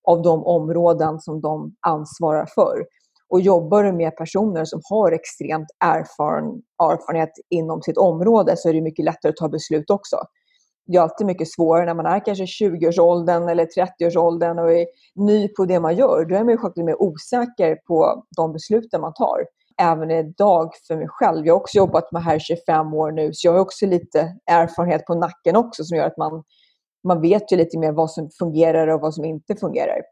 av 0.04 0.22
de 0.22 0.44
områden 0.44 1.20
som 1.20 1.40
de 1.40 1.74
ansvarar 1.80 2.46
för. 2.54 2.84
Och 3.28 3.40
jobbar 3.40 3.82
du 3.82 3.92
med 3.92 4.16
personer 4.16 4.64
som 4.64 4.80
har 4.90 5.12
extremt 5.12 5.68
erfaren, 5.84 6.62
erfarenhet 6.82 7.32
inom 7.50 7.82
sitt 7.82 7.98
område 7.98 8.56
så 8.56 8.68
är 8.68 8.72
det 8.72 8.80
mycket 8.80 9.04
lättare 9.04 9.30
att 9.30 9.36
ta 9.36 9.48
beslut 9.48 9.90
också. 9.90 10.16
Det 10.86 10.96
är 10.96 11.02
alltid 11.02 11.26
mycket 11.26 11.48
svårare 11.48 11.86
när 11.86 11.94
man 11.94 12.06
är 12.06 12.24
kanske 12.24 12.44
20-årsåldern 12.44 13.48
eller 13.48 13.66
30-årsåldern 13.66 14.58
och 14.58 14.72
är 14.72 14.86
ny 15.14 15.48
på 15.48 15.64
det 15.64 15.80
man 15.80 15.96
gör. 15.96 16.24
Då 16.24 16.34
är 16.34 16.44
man 16.44 16.48
ju 16.48 16.56
självklart 16.56 16.86
mer 16.86 17.02
osäker 17.02 17.76
på 17.86 18.24
de 18.36 18.52
besluten 18.52 19.00
man 19.00 19.14
tar 19.14 19.46
även 19.80 20.10
idag 20.10 20.70
för 20.86 20.96
mig 20.96 21.08
själv. 21.08 21.46
Jag 21.46 21.54
har 21.54 21.60
också 21.60 21.76
jobbat 21.76 22.12
med 22.12 22.22
här 22.22 22.38
25 22.38 22.94
år 22.94 23.12
nu, 23.12 23.30
så 23.32 23.48
jag 23.48 23.52
har 23.52 23.60
också 23.60 23.86
lite 23.86 24.36
erfarenhet 24.46 25.06
på 25.06 25.14
nacken 25.14 25.56
också 25.56 25.84
som 25.84 25.96
gör 25.96 26.06
att 26.06 26.16
man, 26.16 26.44
man 27.04 27.20
vet 27.20 27.52
ju 27.52 27.56
lite 27.56 27.78
mer 27.78 27.92
vad 27.92 28.10
som 28.10 28.30
fungerar 28.38 28.88
och 28.88 29.00
vad 29.00 29.14
som 29.14 29.24
inte 29.24 29.56
fungerar. 29.56 30.02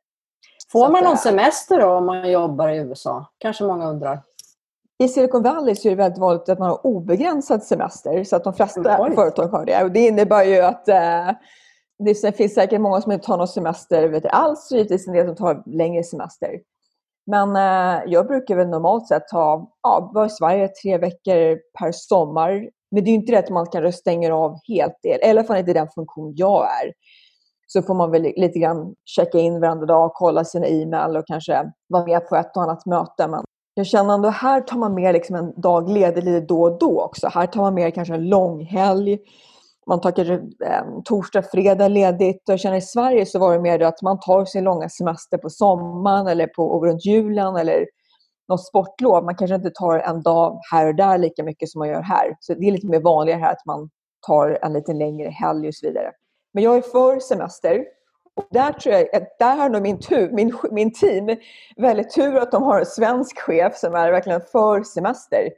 Får 0.75 0.89
man 0.89 1.05
någon 1.05 1.19
semester 1.19 1.81
då 1.81 1.87
om 1.87 2.07
man 2.07 2.31
jobbar 2.31 2.69
i 2.69 2.77
USA? 2.77 3.27
Kanske 3.39 3.65
många 3.65 3.91
undrar. 3.91 4.23
I 4.99 5.09
Silicon 5.09 5.43
Valley 5.43 5.75
så 5.75 5.89
är 5.89 5.91
det 5.91 5.97
väldigt 5.97 6.21
vanligt 6.21 6.49
att 6.49 6.59
man 6.59 6.69
har 6.69 6.87
obegränsad 6.87 7.63
semester, 7.63 8.25
så 8.25 8.37
att 8.37 8.45
de 8.45 8.55
flesta 8.55 8.97
mm. 8.97 9.15
företag 9.15 9.49
har 9.49 9.65
det. 9.65 9.85
Och 9.85 9.91
det 9.91 10.07
innebär 10.07 10.45
ju 10.45 10.61
att 10.61 10.89
eh, 10.89 11.31
det 11.99 12.37
finns 12.37 12.55
säkert 12.55 12.81
många 12.81 13.01
som 13.01 13.13
inte 13.13 13.27
tar 13.27 13.37
någon 13.37 13.49
semester 13.49 14.09
vet 14.09 14.27
alls, 14.27 14.71
och 14.71 14.77
givetvis 14.77 15.09
en 15.09 15.15
del 15.15 15.27
som 15.27 15.37
tar 15.37 15.63
längre 15.67 16.05
semester. 16.05 16.61
Men 17.27 17.57
eh, 17.57 18.03
jag 18.07 18.27
brukar 18.27 18.57
väl 18.57 18.69
normalt 18.69 19.09
sett 19.09 19.31
ha, 19.31 19.71
ja, 19.83 20.11
vara 20.15 20.27
i 20.27 20.31
Sverige 20.31 20.69
tre 20.69 20.99
veckor 20.99 21.59
per 21.79 21.93
sommar. 21.93 22.69
Men 22.91 23.05
det 23.05 23.11
är 23.11 23.15
inte 23.15 23.33
det 23.33 23.39
att 23.39 23.51
man 23.51 23.67
kanske 23.67 23.93
stänger 23.93 24.31
av 24.31 24.59
helt, 24.69 24.99
i 25.03 25.29
alla 25.29 25.45
fall 25.45 25.57
inte 25.57 25.73
den 25.73 25.89
funktion 25.95 26.33
jag 26.37 26.65
är. 26.65 26.93
Så 27.75 27.83
får 27.83 27.95
man 27.95 28.11
väl 28.11 28.23
lite 28.23 28.59
grann 28.59 28.95
checka 29.05 29.39
in 29.39 29.61
varenda 29.61 29.87
dag, 29.87 30.11
kolla 30.15 30.45
sina 30.45 30.67
e-mail 30.67 31.17
och 31.17 31.27
kanske 31.27 31.71
vara 31.89 32.05
med 32.05 32.29
på 32.29 32.37
ett 32.37 32.57
och 32.57 32.63
annat 32.63 32.87
möte. 32.87 33.29
Men 33.29 33.45
jag 33.75 33.87
känner 33.87 34.15
ändå 34.15 34.29
här 34.29 34.61
tar 34.61 34.79
man 34.79 34.95
med 34.95 35.13
liksom 35.13 35.37
en 35.37 35.61
dag 35.61 35.89
ledig 35.89 36.25
lite 36.25 36.47
då 36.47 36.63
och 36.63 36.79
då 36.79 37.03
också. 37.03 37.29
Här 37.29 37.47
tar 37.47 37.61
man 37.61 37.75
med 37.75 37.95
kanske 37.95 38.15
en 38.15 38.29
långhelg 38.29 39.19
man 39.87 40.01
tar 40.01 40.11
kanske 40.11 40.35
eh, 40.35 40.85
torsdag, 41.05 41.43
fredag 41.43 41.89
ledigt. 41.89 42.49
Och 42.49 42.53
jag 42.53 42.61
känner 42.61 42.77
i 42.77 42.81
Sverige 42.81 43.27
så 43.27 43.39
var 43.39 43.55
det 43.55 43.61
mer 43.61 43.81
att 43.81 44.03
man 44.03 44.21
tar 44.21 44.45
sin 44.45 44.65
långa 44.65 44.89
semester 44.89 45.39
på 45.39 45.51
sommaren 45.51 46.27
eller 46.27 46.47
på, 46.47 46.87
runt 46.87 47.05
julen 47.07 47.57
eller 47.57 47.87
något 48.49 48.67
sportlov. 48.67 49.25
Man 49.25 49.37
kanske 49.37 49.55
inte 49.55 49.71
tar 49.71 49.99
en 49.99 50.23
dag 50.23 50.61
här 50.73 50.87
och 50.87 50.95
där 50.95 51.19
lika 51.19 51.45
mycket 51.45 51.69
som 51.69 51.79
man 51.79 51.89
gör 51.89 52.03
här. 52.03 52.37
Så 52.41 52.55
det 52.55 52.69
är 52.69 52.73
lite 52.73 52.87
mer 52.87 53.01
vanligare 53.01 53.41
här 53.41 53.53
att 53.53 53.67
man 53.67 53.91
tar 54.27 54.59
en 54.63 54.73
lite 54.73 54.93
längre 54.93 55.29
helg 55.29 55.69
och 55.69 55.75
så 55.75 55.87
vidare. 55.87 56.11
Men 56.55 56.65
jag 56.65 56.77
är 56.77 56.81
för 56.81 57.21
semester. 57.21 57.85
Och 58.37 58.47
där 58.51 58.73
tror 58.73 58.95
jag 58.95 59.15
eh, 59.15 59.23
där 59.39 59.57
har 59.57 59.69
nog 59.69 59.83
min, 59.83 59.99
tur, 59.99 60.31
min, 60.33 60.59
min 60.71 60.93
team 60.93 61.37
väldigt 61.77 62.15
tur 62.15 62.37
att 62.37 62.53
de 62.53 62.63
har 62.63 62.81
en 62.81 62.87
svensk 62.87 63.39
chef 63.39 63.77
som 63.77 63.95
är 63.95 64.11
verkligen 64.11 64.41
för 64.53 64.83
semester. 64.83 65.51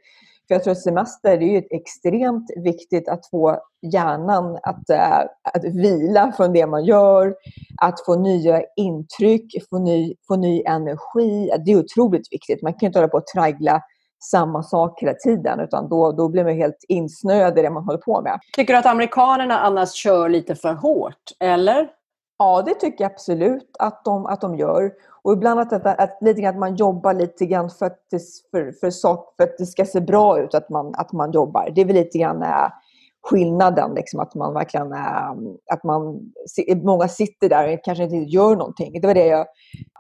För 0.49 0.55
jag 0.55 0.65
tror 0.65 0.73
att 0.73 0.81
semester 0.81 1.37
det 1.37 1.57
är 1.57 1.65
extremt 1.71 2.50
viktigt 2.57 3.09
att 3.09 3.26
få 3.31 3.61
hjärnan 3.93 4.59
att, 4.62 4.91
äh, 4.91 5.19
att 5.55 5.65
vila 5.65 6.33
från 6.37 6.53
det 6.53 6.67
man 6.67 6.85
gör, 6.85 7.35
att 7.83 8.05
få 8.07 8.17
nya 8.17 8.62
intryck, 8.76 9.65
få 9.71 9.79
ny, 9.79 10.15
få 10.29 10.37
ny 10.37 10.62
energi. 10.67 11.50
Det 11.67 11.73
är 11.73 11.79
otroligt 11.79 12.33
viktigt. 12.33 12.62
Man 12.62 12.75
kan 12.75 12.87
inte 12.87 12.99
hålla 12.99 13.09
på 13.09 13.17
att 13.17 13.26
traggla 13.26 13.83
samma 14.31 14.63
sak 14.63 15.03
hela 15.03 15.15
tiden 15.15 15.61
utan 15.61 15.89
då, 15.89 16.13
då 16.13 16.29
blir 16.29 16.45
man 16.45 16.55
helt 16.55 16.85
insnöad 16.89 17.59
i 17.59 17.63
det 17.63 17.71
man 17.71 17.85
håller 17.85 17.99
på 17.99 18.21
med. 18.21 18.39
Tycker 18.57 18.73
du 18.73 18.79
att 18.79 18.87
amerikanerna 18.87 19.59
annars 19.59 19.93
kör 19.93 20.29
lite 20.29 20.55
för 20.55 20.73
hårt, 20.73 21.23
eller? 21.41 21.89
Ja, 22.39 22.63
det 22.63 22.75
tycker 22.75 23.05
jag 23.05 23.13
absolut 23.13 23.77
att 23.79 24.05
de, 24.05 24.27
att 24.27 24.41
de 24.41 24.57
gör. 24.57 24.93
Och 25.23 25.33
ibland 25.33 25.61
att, 25.61 25.73
att, 25.73 26.01
att, 26.01 26.19
lite 26.21 26.41
grann 26.41 26.55
att 26.55 26.61
man 26.61 26.77
jobbar 26.77 27.15
lite 27.15 27.47
grann 27.47 27.71
för 27.71 27.87
att, 27.87 27.99
det, 28.11 28.21
för, 28.51 28.73
för, 28.81 28.91
sak, 28.91 29.35
för 29.37 29.45
att 29.45 29.59
det 29.59 29.67
ska 29.67 29.85
se 29.85 30.01
bra 30.01 30.41
ut 30.41 30.55
att 30.55 30.71
man, 30.71 30.95
att 30.97 31.13
man 31.13 31.33
jobbar. 31.33 31.71
Det 31.75 31.81
är 31.81 31.85
väl 31.85 31.95
lite 31.95 32.19
grann 32.19 32.43
äh, 32.43 32.69
skillnaden, 33.31 33.95
liksom, 33.95 34.21
att 34.21 34.35
man 34.35 34.55
verkligen 34.55 34.93
äh, 34.93 35.31
att 35.73 35.85
man, 35.85 36.21
många 36.85 37.09
sitter 37.09 37.49
där 37.49 37.73
och 37.73 37.85
kanske 37.85 38.05
inte 38.05 38.17
gör 38.17 38.57
någonting. 38.57 39.01
Det 39.01 39.07
var 39.07 39.15
det 39.15 39.27
jag, 39.27 39.47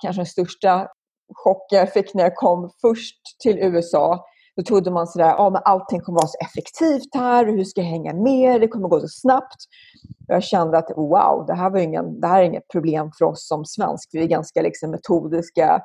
kanske 0.02 0.20
den 0.20 0.26
största 0.26 0.88
chocken 1.34 1.78
jag 1.78 1.92
fick 1.92 2.14
när 2.14 2.22
jag 2.22 2.34
kom 2.34 2.70
först 2.82 3.16
till 3.42 3.58
USA 3.58 4.26
då 4.56 4.62
trodde 4.62 4.90
man 4.90 5.06
sådär, 5.06 5.28
ja 5.28 5.50
men 5.50 5.62
allting 5.64 6.00
kommer 6.00 6.18
vara 6.18 6.28
så 6.28 6.38
effektivt 6.40 7.14
här, 7.14 7.46
hur 7.46 7.64
ska 7.64 7.80
jag 7.80 7.88
hänga 7.88 8.14
med, 8.14 8.60
det 8.60 8.68
kommer 8.68 8.88
gå 8.88 9.00
så 9.00 9.08
snabbt. 9.08 9.56
Jag 10.26 10.42
kände 10.42 10.78
att 10.78 10.90
wow, 10.96 11.44
det 11.46 11.54
här, 11.54 11.70
var 11.70 11.78
ingen, 11.78 12.20
det 12.20 12.26
här 12.26 12.40
är 12.40 12.44
inget 12.44 12.68
problem 12.68 13.10
för 13.18 13.24
oss 13.24 13.48
som 13.48 13.64
svensk. 13.64 14.08
Vi 14.12 14.22
är 14.22 14.26
ganska 14.26 14.62
liksom 14.62 14.90
metodiska, 14.90 15.82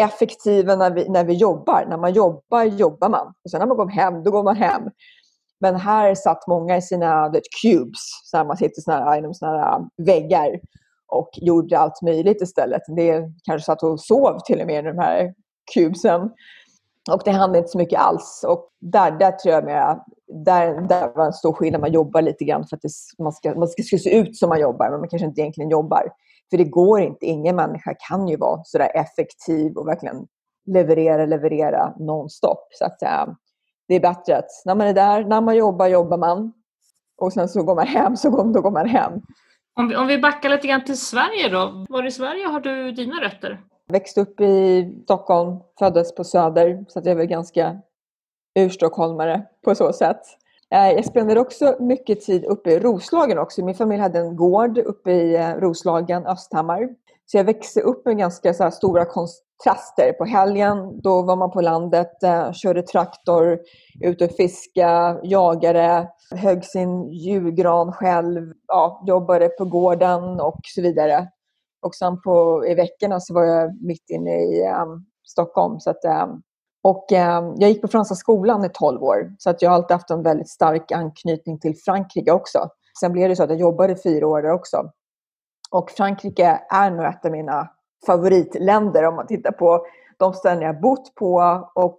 effektiva 0.00 0.76
när 0.76 0.90
vi, 0.90 1.08
när 1.08 1.24
vi 1.24 1.32
jobbar. 1.34 1.86
När 1.88 1.96
man 1.96 2.12
jobbar, 2.12 2.62
jobbar 2.64 3.08
man. 3.08 3.26
Och 3.44 3.50
sen 3.50 3.58
när 3.58 3.66
man 3.66 3.76
går 3.76 3.88
hem, 3.88 4.22
då 4.22 4.30
går 4.30 4.42
man 4.42 4.56
hem. 4.56 4.82
Men 5.60 5.76
här 5.76 6.14
satt 6.14 6.46
många 6.46 6.76
i 6.76 6.82
sina 6.82 7.28
vet, 7.28 7.42
cubes, 7.62 8.00
så 8.24 8.36
här 8.36 8.44
man 8.44 8.56
sitter 8.56 8.82
såna 8.82 9.04
här, 9.04 9.18
inom 9.18 9.34
såna 9.34 9.52
här 9.52 9.72
äh, 9.72 10.04
väggar 10.06 10.60
och 11.08 11.30
gjorde 11.32 11.78
allt 11.78 12.02
möjligt 12.02 12.42
istället. 12.42 12.82
Det 12.96 13.22
kanske 13.44 13.66
satt 13.66 13.82
och 13.82 14.00
sov 14.00 14.38
till 14.46 14.60
och 14.60 14.66
med 14.66 14.84
i 14.84 14.88
de 14.88 14.98
här 14.98 15.34
cubesen. 15.74 16.30
Och 17.12 17.22
det 17.24 17.30
hände 17.30 17.58
inte 17.58 17.70
så 17.70 17.78
mycket 17.78 18.00
alls. 18.00 18.44
Och 18.48 18.68
där, 18.80 19.10
där 19.10 19.32
tror 19.32 19.54
jag 19.54 19.64
mer, 19.64 19.98
där, 20.44 20.88
där 20.88 21.12
var 21.16 21.26
en 21.26 21.32
stor 21.32 21.52
skillnad. 21.52 21.80
Man 21.80 21.92
jobbar 21.92 22.22
lite 22.22 22.44
grann 22.44 22.66
för 22.66 22.76
att 22.76 22.82
det, 22.82 23.22
man, 23.22 23.32
ska, 23.32 23.54
man 23.54 23.68
ska 23.68 23.98
se 23.98 24.16
ut 24.16 24.36
som 24.36 24.48
man 24.48 24.60
jobbar, 24.60 24.90
men 24.90 25.00
man 25.00 25.08
kanske 25.08 25.26
inte 25.26 25.40
egentligen 25.40 25.70
jobbar. 25.70 26.08
För 26.50 26.58
det 26.58 26.64
går 26.64 27.00
inte. 27.00 27.26
Ingen 27.26 27.56
människa 27.56 27.94
kan 28.08 28.28
ju 28.28 28.36
vara 28.36 28.60
sådär 28.64 28.90
effektiv 28.94 29.76
och 29.76 29.88
verkligen 29.88 30.26
leverera, 30.66 31.26
leverera 31.26 31.94
nonstop. 31.98 32.68
Så 32.70 32.84
att, 32.84 33.02
äh, 33.02 33.34
det 33.88 33.94
är 33.94 34.00
bättre 34.00 34.36
att 34.36 34.50
när 34.64 34.74
man 34.74 34.86
är 34.86 34.94
där, 34.94 35.24
när 35.24 35.40
man 35.40 35.56
jobbar, 35.56 35.86
jobbar 35.86 36.18
man. 36.18 36.52
Och 37.16 37.32
sen 37.32 37.48
så 37.48 37.62
går 37.62 37.74
man 37.74 37.86
hem, 37.86 38.16
så 38.16 38.30
går, 38.30 38.44
då 38.44 38.60
går 38.60 38.70
man 38.70 38.88
hem. 38.88 39.12
Om 39.76 39.88
vi, 39.88 39.96
om 39.96 40.06
vi 40.06 40.18
backar 40.18 40.48
lite 40.48 40.66
grann 40.66 40.84
till 40.84 40.98
Sverige 40.98 41.48
då. 41.48 41.84
Var 41.88 42.06
i 42.06 42.10
Sverige 42.10 42.46
har 42.46 42.60
du 42.60 42.92
dina 42.92 43.20
rötter? 43.20 43.60
Jag 43.86 43.92
Växte 43.92 44.20
upp 44.20 44.40
i 44.40 44.92
Stockholm, 45.04 45.60
föddes 45.78 46.14
på 46.14 46.24
Söder, 46.24 46.84
så 46.88 46.98
att 46.98 47.04
jag 47.04 47.12
är 47.12 47.16
väl 47.16 47.26
ganska 47.26 47.80
urstockholmare 48.58 49.42
på 49.64 49.74
så 49.74 49.92
sätt. 49.92 50.20
Eh, 50.70 50.90
jag 50.90 51.04
spenderade 51.04 51.40
också 51.40 51.76
mycket 51.80 52.20
tid 52.20 52.44
uppe 52.44 52.70
i 52.70 52.78
Roslagen 52.78 53.38
också. 53.38 53.64
Min 53.64 53.74
familj 53.74 54.02
hade 54.02 54.18
en 54.18 54.36
gård 54.36 54.78
uppe 54.78 55.12
i 55.12 55.36
eh, 55.36 55.54
Roslagen, 55.54 56.26
Östhammar. 56.26 56.88
Så 57.26 57.36
jag 57.36 57.44
växte 57.44 57.80
upp 57.80 58.04
med 58.04 58.18
ganska 58.18 58.54
så 58.54 58.70
stora 58.70 59.04
traster. 59.64 60.12
På 60.12 60.24
helgen 60.24 61.00
då 61.00 61.22
var 61.22 61.36
man 61.36 61.50
på 61.50 61.60
landet, 61.60 62.22
eh, 62.22 62.52
körde 62.52 62.82
traktor, 62.82 63.58
ute 64.00 64.24
och 64.24 64.30
fiska, 64.30 65.20
jagade, 65.22 66.08
högg 66.30 66.64
sin 66.64 67.12
julgran 67.12 67.92
själv, 67.92 68.52
ja, 68.66 69.04
jobbade 69.06 69.48
på 69.48 69.64
gården 69.64 70.40
och 70.40 70.60
så 70.74 70.82
vidare. 70.82 71.28
Och 71.82 71.94
sen 71.94 72.20
på, 72.20 72.66
i 72.66 72.74
veckorna 72.74 73.20
så 73.20 73.34
var 73.34 73.44
jag 73.44 73.82
mitt 73.82 74.10
inne 74.10 74.30
i 74.30 74.64
eh, 74.64 74.86
Stockholm. 75.26 75.80
Så 75.80 75.90
att, 75.90 76.04
eh, 76.04 76.26
och 76.82 77.12
eh, 77.12 77.52
jag 77.56 77.70
gick 77.70 77.82
på 77.82 77.88
Franska 77.88 78.14
skolan 78.14 78.64
i 78.64 78.68
12 78.68 79.02
år. 79.02 79.34
Så 79.38 79.50
att 79.50 79.62
jag 79.62 79.70
har 79.70 79.74
alltid 79.74 79.94
haft 79.94 80.10
en 80.10 80.22
väldigt 80.22 80.50
stark 80.50 80.92
anknytning 80.92 81.60
till 81.60 81.74
Frankrike 81.84 82.32
också. 82.32 82.68
Sen 83.00 83.12
blev 83.12 83.28
det 83.28 83.36
så 83.36 83.42
att 83.42 83.50
jag 83.50 83.60
jobbade 83.60 83.96
fyra 83.96 84.26
år 84.26 84.42
där 84.42 84.50
också. 84.50 84.90
Och 85.70 85.90
Frankrike 85.90 86.60
är 86.70 86.90
nog 86.90 87.06
ett 87.06 87.24
av 87.24 87.30
mina 87.30 87.70
favoritländer 88.06 89.04
om 89.04 89.16
man 89.16 89.26
tittar 89.26 89.52
på 89.52 89.86
de 90.16 90.32
ställen 90.32 90.62
jag 90.62 90.80
bott 90.80 91.14
på. 91.14 91.68
Och 91.74 91.98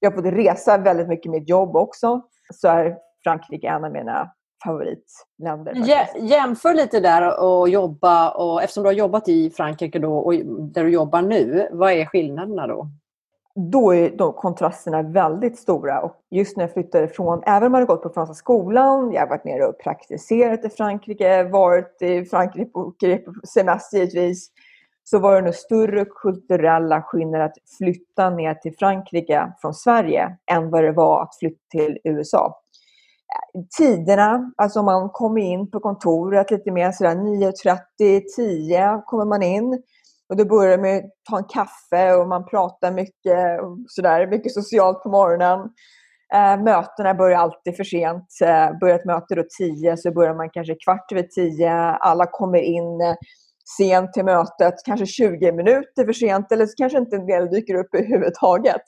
jag 0.00 0.10
har 0.10 0.16
fått 0.16 0.24
resa 0.24 0.78
väldigt 0.78 1.08
mycket 1.08 1.30
med 1.30 1.40
mitt 1.40 1.48
jobb 1.48 1.76
också. 1.76 2.22
Så 2.54 2.68
är 2.68 2.96
Frankrike 3.24 3.68
en 3.68 3.84
av 3.84 3.92
mina 3.92 4.30
favoritländer. 4.64 5.72
Jämför 6.18 6.74
lite 6.74 7.00
där 7.00 7.40
och 7.40 7.68
jobba, 7.68 8.30
och, 8.30 8.62
eftersom 8.62 8.82
du 8.82 8.88
har 8.88 8.94
jobbat 8.94 9.28
i 9.28 9.50
Frankrike 9.50 9.98
då, 9.98 10.18
och 10.18 10.34
där 10.44 10.84
du 10.84 10.90
jobbar 10.90 11.22
nu, 11.22 11.68
vad 11.72 11.92
är 11.92 12.04
skillnaderna 12.04 12.66
då? 12.66 12.88
Då 13.54 13.94
är 13.94 14.10
de 14.10 14.32
kontrasterna 14.32 15.02
väldigt 15.02 15.58
stora. 15.58 16.00
Och 16.00 16.16
just 16.30 16.56
när 16.56 16.64
jag 16.64 16.72
flyttade 16.72 17.04
ifrån, 17.04 17.42
även 17.46 17.66
om 17.66 17.74
jag 17.74 17.80
hade 17.80 17.86
gått 17.86 18.02
på 18.02 18.10
franska 18.10 18.34
skolan, 18.34 19.12
jag 19.12 19.20
har 19.20 19.28
varit 19.28 19.44
nere 19.44 19.66
och 19.66 19.78
praktiserat 19.78 20.64
i 20.64 20.68
Frankrike, 20.68 21.44
varit 21.44 22.02
i 22.02 22.24
Frankrike 22.24 22.70
på, 22.70 22.92
på 23.00 23.46
semester 23.46 23.98
givetvis, 23.98 24.50
så 25.10 25.18
var 25.18 25.34
det 25.34 25.42
nog 25.42 25.54
större 25.54 26.04
kulturella 26.04 27.02
skillnader 27.02 27.44
att 27.44 27.56
flytta 27.78 28.30
ner 28.30 28.54
till 28.54 28.76
Frankrike 28.78 29.52
från 29.60 29.74
Sverige 29.74 30.36
än 30.50 30.70
vad 30.70 30.84
det 30.84 30.92
var 30.92 31.22
att 31.22 31.38
flytta 31.38 31.60
till 31.70 31.98
USA 32.04 32.62
tiderna, 33.78 34.52
alltså 34.56 34.82
man 34.82 35.10
kommer 35.10 35.40
in 35.40 35.70
på 35.70 35.80
kontoret 35.80 36.50
lite 36.50 36.70
mer 36.70 36.92
sådär 36.92 37.14
9.30, 37.14 38.22
10 38.36 39.02
kommer 39.06 39.24
man 39.24 39.42
in. 39.42 39.82
Och 40.28 40.36
då 40.36 40.44
börjar 40.44 40.78
med 40.78 40.98
att 40.98 41.10
ta 41.30 41.38
en 41.38 41.44
kaffe 41.44 42.14
och 42.14 42.28
man 42.28 42.46
pratar 42.46 42.92
mycket, 42.92 43.60
och 43.62 43.78
sådär, 43.88 44.26
mycket 44.26 44.52
socialt 44.52 45.02
på 45.02 45.08
morgonen. 45.08 45.60
Eh, 46.34 46.62
mötena 46.62 47.14
börjar 47.14 47.38
alltid 47.38 47.76
för 47.76 47.84
sent. 47.84 48.28
Eh, 48.42 48.78
börjar 48.80 48.98
ett 48.98 49.04
möte 49.04 49.34
då 49.34 49.44
10 49.58 49.96
så 49.96 50.10
börjar 50.10 50.34
man 50.34 50.50
kanske 50.50 50.74
kvart 50.74 51.12
över 51.12 51.22
10. 51.22 51.72
Alla 52.00 52.26
kommer 52.26 52.58
in 52.58 53.16
sent 53.76 54.12
till 54.12 54.24
mötet, 54.24 54.74
kanske 54.84 55.06
20 55.06 55.52
minuter 55.52 56.04
för 56.04 56.12
sent 56.12 56.52
eller 56.52 56.66
så 56.66 56.74
kanske 56.76 56.98
inte 56.98 57.16
en 57.16 57.26
del 57.26 57.50
dyker 57.50 57.74
upp 57.74 57.94
överhuvudtaget. 57.94 58.82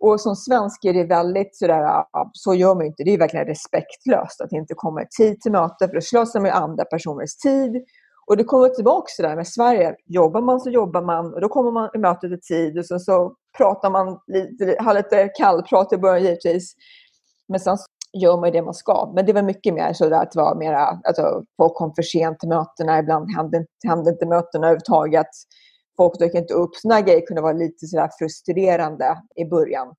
Och 0.00 0.20
som 0.20 0.36
svensk 0.36 0.84
är 0.84 0.94
det 0.94 1.04
väldigt 1.04 1.56
sådär, 1.56 2.04
så 2.32 2.54
gör 2.54 2.74
man 2.74 2.86
inte. 2.86 3.04
Det 3.04 3.14
är 3.14 3.18
verkligen 3.18 3.46
respektlöst 3.46 4.40
att 4.40 4.52
inte 4.52 4.74
komma 4.76 5.02
i 5.02 5.06
tid 5.06 5.40
till 5.40 5.52
möte 5.52 5.88
för 5.88 5.94
då 5.94 6.00
slösar 6.00 6.40
man 6.40 6.50
andra 6.50 6.84
personers 6.84 7.36
tid. 7.36 7.84
Och 8.26 8.36
det 8.36 8.44
kommer 8.44 8.68
tillbaka 8.68 9.06
till 9.16 9.22
det 9.22 9.28
där 9.28 9.36
med 9.36 9.48
Sverige. 9.48 9.94
Jobbar 10.06 10.40
man 10.40 10.60
så 10.60 10.70
jobbar 10.70 11.02
man 11.02 11.34
och 11.34 11.40
då 11.40 11.48
kommer 11.48 11.70
man 11.70 11.90
i 11.94 11.98
mötet 11.98 12.32
i 12.32 12.40
tid 12.40 12.78
och 12.78 12.86
sen 12.86 13.00
så 13.00 13.34
pratar 13.56 13.90
man 13.90 14.18
lite, 14.26 14.76
har 14.82 14.94
lite 14.94 15.28
kallprat 15.28 15.92
i 15.92 15.96
början 15.96 16.22
givetvis. 16.22 16.74
Men 17.48 17.60
sen 17.60 17.78
gör 18.12 18.40
man 18.40 18.52
det 18.52 18.62
man 18.62 18.74
ska. 18.74 19.12
Men 19.14 19.26
det 19.26 19.32
var 19.32 19.42
mycket 19.42 19.74
mer 19.74 19.92
så 19.92 20.14
att 20.14 20.32
det 20.32 20.40
var 20.40 20.54
mera, 20.54 21.00
alltså, 21.04 21.44
folk 21.56 21.74
kom 21.74 21.94
för 21.94 22.02
sent 22.02 22.38
till 22.38 22.48
mötena. 22.48 22.98
Ibland 22.98 23.30
hände, 23.36 23.66
hände 23.86 24.10
inte 24.10 24.26
mötena 24.26 24.66
överhuvudtaget. 24.66 25.26
Folk 25.96 26.18
dök 26.18 26.34
inte 26.34 26.54
upp. 26.54 26.74
Sådana 26.74 27.00
grejer 27.00 27.26
kunde 27.26 27.42
vara 27.42 27.52
lite 27.52 27.86
sådär 27.86 28.10
frustrerande 28.18 29.18
i 29.36 29.44
början. 29.44 29.94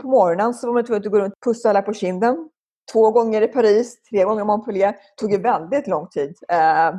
På 0.00 0.08
morgonen 0.08 0.54
så 0.54 0.66
var 0.66 0.74
man 0.74 0.84
tvungen 0.84 1.06
att 1.06 1.12
gå 1.12 1.18
runt 1.18 1.34
och 1.34 1.44
pussa 1.44 1.70
alla 1.70 1.82
på 1.82 1.92
kinden 1.92 2.48
två 2.92 3.10
gånger 3.10 3.42
i 3.42 3.48
Paris, 3.48 4.02
tre 4.10 4.24
gånger 4.24 4.42
i 4.42 4.44
Montpellier. 4.44 4.86
Det 4.86 5.16
tog 5.16 5.32
ju 5.32 5.38
väldigt 5.38 5.86
lång 5.86 6.08
tid 6.08 6.36
eh, 6.48 6.86
att 6.86 6.94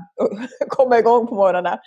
komma 0.69 0.99
igång 0.99 1.27
på 1.27 1.35
morgonen. 1.35 1.77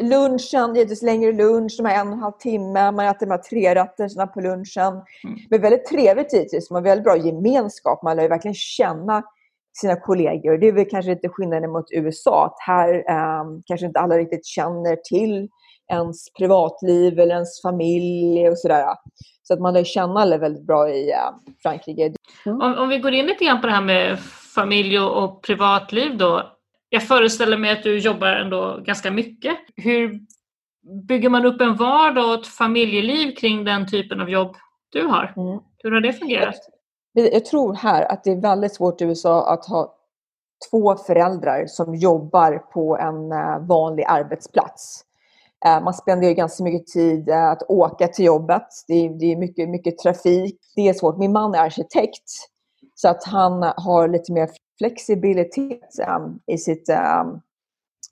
Lunchen, 0.00 0.74
givetvis 0.74 1.02
längre 1.02 1.32
lunch, 1.32 1.74
de 1.76 1.86
här 1.86 2.00
en 2.00 2.08
och 2.08 2.14
en 2.14 2.20
halv 2.20 2.32
timme. 2.32 2.90
Man 2.90 3.06
äter 3.06 3.26
de 3.26 3.30
här 3.30 3.38
trerätterna 3.38 4.26
på 4.26 4.40
lunchen. 4.40 4.92
Mm. 4.92 5.38
Men 5.50 5.60
väldigt 5.60 5.86
trevligt 5.86 6.32
givetvis. 6.32 6.70
Man 6.70 6.82
har 6.82 6.90
väldigt 6.90 7.04
bra 7.04 7.16
gemenskap. 7.16 8.02
Man 8.02 8.16
lär 8.16 8.28
verkligen 8.28 8.54
känna 8.54 9.22
sina 9.80 9.96
kollegor. 9.96 10.58
Det 10.58 10.68
är 10.68 10.72
väl 10.72 10.84
kanske 10.84 11.12
inte 11.12 11.28
skillnaden 11.28 11.70
mot 11.70 11.92
USA. 11.92 12.46
Att 12.46 12.56
här 12.66 12.94
eh, 12.94 13.44
kanske 13.66 13.86
inte 13.86 14.00
alla 14.00 14.18
riktigt 14.18 14.46
känner 14.46 14.96
till 14.96 15.48
ens 15.92 16.32
privatliv 16.38 17.18
eller 17.18 17.34
ens 17.34 17.62
familj 17.62 18.48
och 18.48 18.58
sådär. 18.58 18.86
Så 19.42 19.54
att 19.54 19.60
man 19.60 19.74
lär 19.74 19.84
känna 19.84 20.20
alla 20.20 20.38
väldigt 20.38 20.66
bra 20.66 20.90
i 20.90 21.10
uh, 21.10 21.52
Frankrike. 21.62 22.12
Mm. 22.46 22.60
Om, 22.60 22.74
om, 22.78 22.88
vi 22.88 22.98
går 22.98 23.12
in 23.12 23.26
lite 23.26 23.44
grann 23.44 23.60
på 23.60 23.66
det 23.66 23.72
här 23.72 23.82
med 23.82 24.18
familj 24.54 24.98
och, 24.98 25.42
privatliv 25.42 26.18
då. 26.18 26.52
Jag 26.88 27.08
föreställer 27.08 27.58
mig 27.58 27.70
att 27.70 27.82
du 27.82 27.98
jobbar 27.98 28.26
ändå 28.26 28.80
ganska 28.84 29.10
mycket. 29.10 29.56
Hur 29.76 30.20
bygger 31.08 31.28
man 31.28 31.46
upp 31.46 31.60
en 31.60 31.76
vardag 31.76 32.28
och 32.28 32.40
ett 32.40 32.46
familjeliv 32.46 33.34
kring 33.34 33.64
den 33.64 33.90
typen 33.90 34.20
av 34.20 34.30
jobb 34.30 34.56
du 34.90 35.06
har? 35.06 35.34
Mm. 35.36 35.60
Hur 35.78 35.92
har 35.92 36.00
det 36.00 36.12
fungerat? 36.12 36.54
Jag, 37.12 37.34
jag 37.34 37.44
tror 37.44 37.74
här 37.74 38.12
att 38.12 38.24
det 38.24 38.30
är 38.30 38.40
väldigt 38.40 38.74
svårt 38.74 39.00
i 39.00 39.04
USA 39.04 39.52
att 39.52 39.66
ha 39.66 39.94
två 40.70 40.96
föräldrar 40.96 41.66
som 41.66 41.94
jobbar 41.94 42.58
på 42.58 42.98
en 42.98 43.32
uh, 43.32 43.66
vanlig 43.66 44.04
arbetsplats. 44.08 45.04
Eh, 45.66 45.82
man 45.82 45.94
spenderar 45.94 46.32
ganska 46.32 46.64
mycket 46.64 46.86
tid 46.86 47.28
eh, 47.28 47.50
att 47.50 47.62
åka 47.68 48.08
till 48.08 48.24
jobbet. 48.24 48.66
Det 48.88 48.94
är, 48.94 49.10
det 49.10 49.32
är 49.32 49.36
mycket, 49.36 49.68
mycket 49.68 49.98
trafik. 49.98 50.58
Det 50.76 50.88
är 50.88 50.94
svårt. 50.94 51.18
Min 51.18 51.32
man 51.32 51.54
är 51.54 51.58
arkitekt 51.58 52.30
så 52.94 53.08
att 53.08 53.24
han 53.24 53.62
har 53.76 54.08
lite 54.08 54.32
mer 54.32 54.50
flexibilitet 54.78 55.98
ehm, 56.06 56.38
i 56.46 56.58
sitt 56.58 56.88
ehm, 56.88 57.40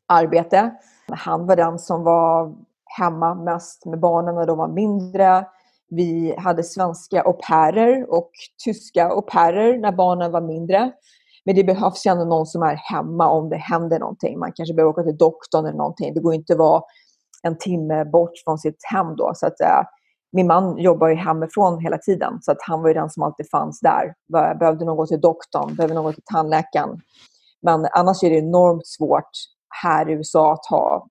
arbete. 0.08 0.70
Han 1.08 1.46
var 1.46 1.56
den 1.56 1.78
som 1.78 2.04
var 2.04 2.54
hemma 2.98 3.34
mest 3.34 3.86
med 3.86 4.00
barnen 4.00 4.34
när 4.34 4.46
de 4.46 4.58
var 4.58 4.68
mindre. 4.68 5.46
Vi 5.88 6.34
hade 6.38 6.62
svenska 6.62 7.22
au 7.22 7.32
pairer 7.32 8.10
och 8.10 8.30
tyska 8.64 9.08
au 9.08 9.22
pairer 9.22 9.78
när 9.78 9.92
barnen 9.92 10.32
var 10.32 10.40
mindre. 10.40 10.92
Men 11.44 11.54
det 11.54 11.64
behövs 11.64 12.06
ju 12.06 12.10
ändå 12.10 12.24
någon 12.24 12.46
som 12.46 12.62
är 12.62 12.74
hemma 12.74 13.28
om 13.28 13.48
det 13.48 13.56
händer 13.56 13.98
någonting. 13.98 14.38
Man 14.38 14.52
kanske 14.52 14.74
behöver 14.74 14.90
åka 14.90 15.02
till 15.02 15.16
doktorn 15.16 15.66
eller 15.66 15.78
någonting. 15.78 16.14
Det 16.14 16.20
går 16.20 16.34
inte 16.34 16.52
att 16.52 16.58
vara 16.58 16.82
en 17.42 17.58
timme 17.58 18.04
bort 18.04 18.32
från 18.44 18.58
sitt 18.58 18.78
hem 18.92 19.16
då. 19.16 19.32
Så 19.34 19.46
att, 19.46 19.60
eh, 19.60 19.82
min 20.32 20.46
man 20.46 20.78
jobbar 20.78 21.08
ju 21.08 21.14
hemifrån 21.14 21.80
hela 21.80 21.98
tiden, 21.98 22.38
så 22.42 22.52
att 22.52 22.58
han 22.60 22.82
var 22.82 22.88
ju 22.88 22.94
den 22.94 23.10
som 23.10 23.22
alltid 23.22 23.50
fanns 23.50 23.80
där. 23.80 24.14
Behövde 24.58 24.84
någon 24.84 24.96
gå 24.96 25.06
till 25.06 25.20
doktorn, 25.20 25.74
behövde 25.74 25.94
någon 25.94 26.04
gå 26.04 26.12
till 26.12 26.22
tandläkaren. 26.32 27.00
Men 27.62 27.86
annars 27.92 28.22
är 28.22 28.30
det 28.30 28.36
enormt 28.36 28.86
svårt 28.86 29.30
här 29.82 30.10
i 30.10 30.12
USA 30.12 30.52
att 30.52 30.66
ha 30.66 31.06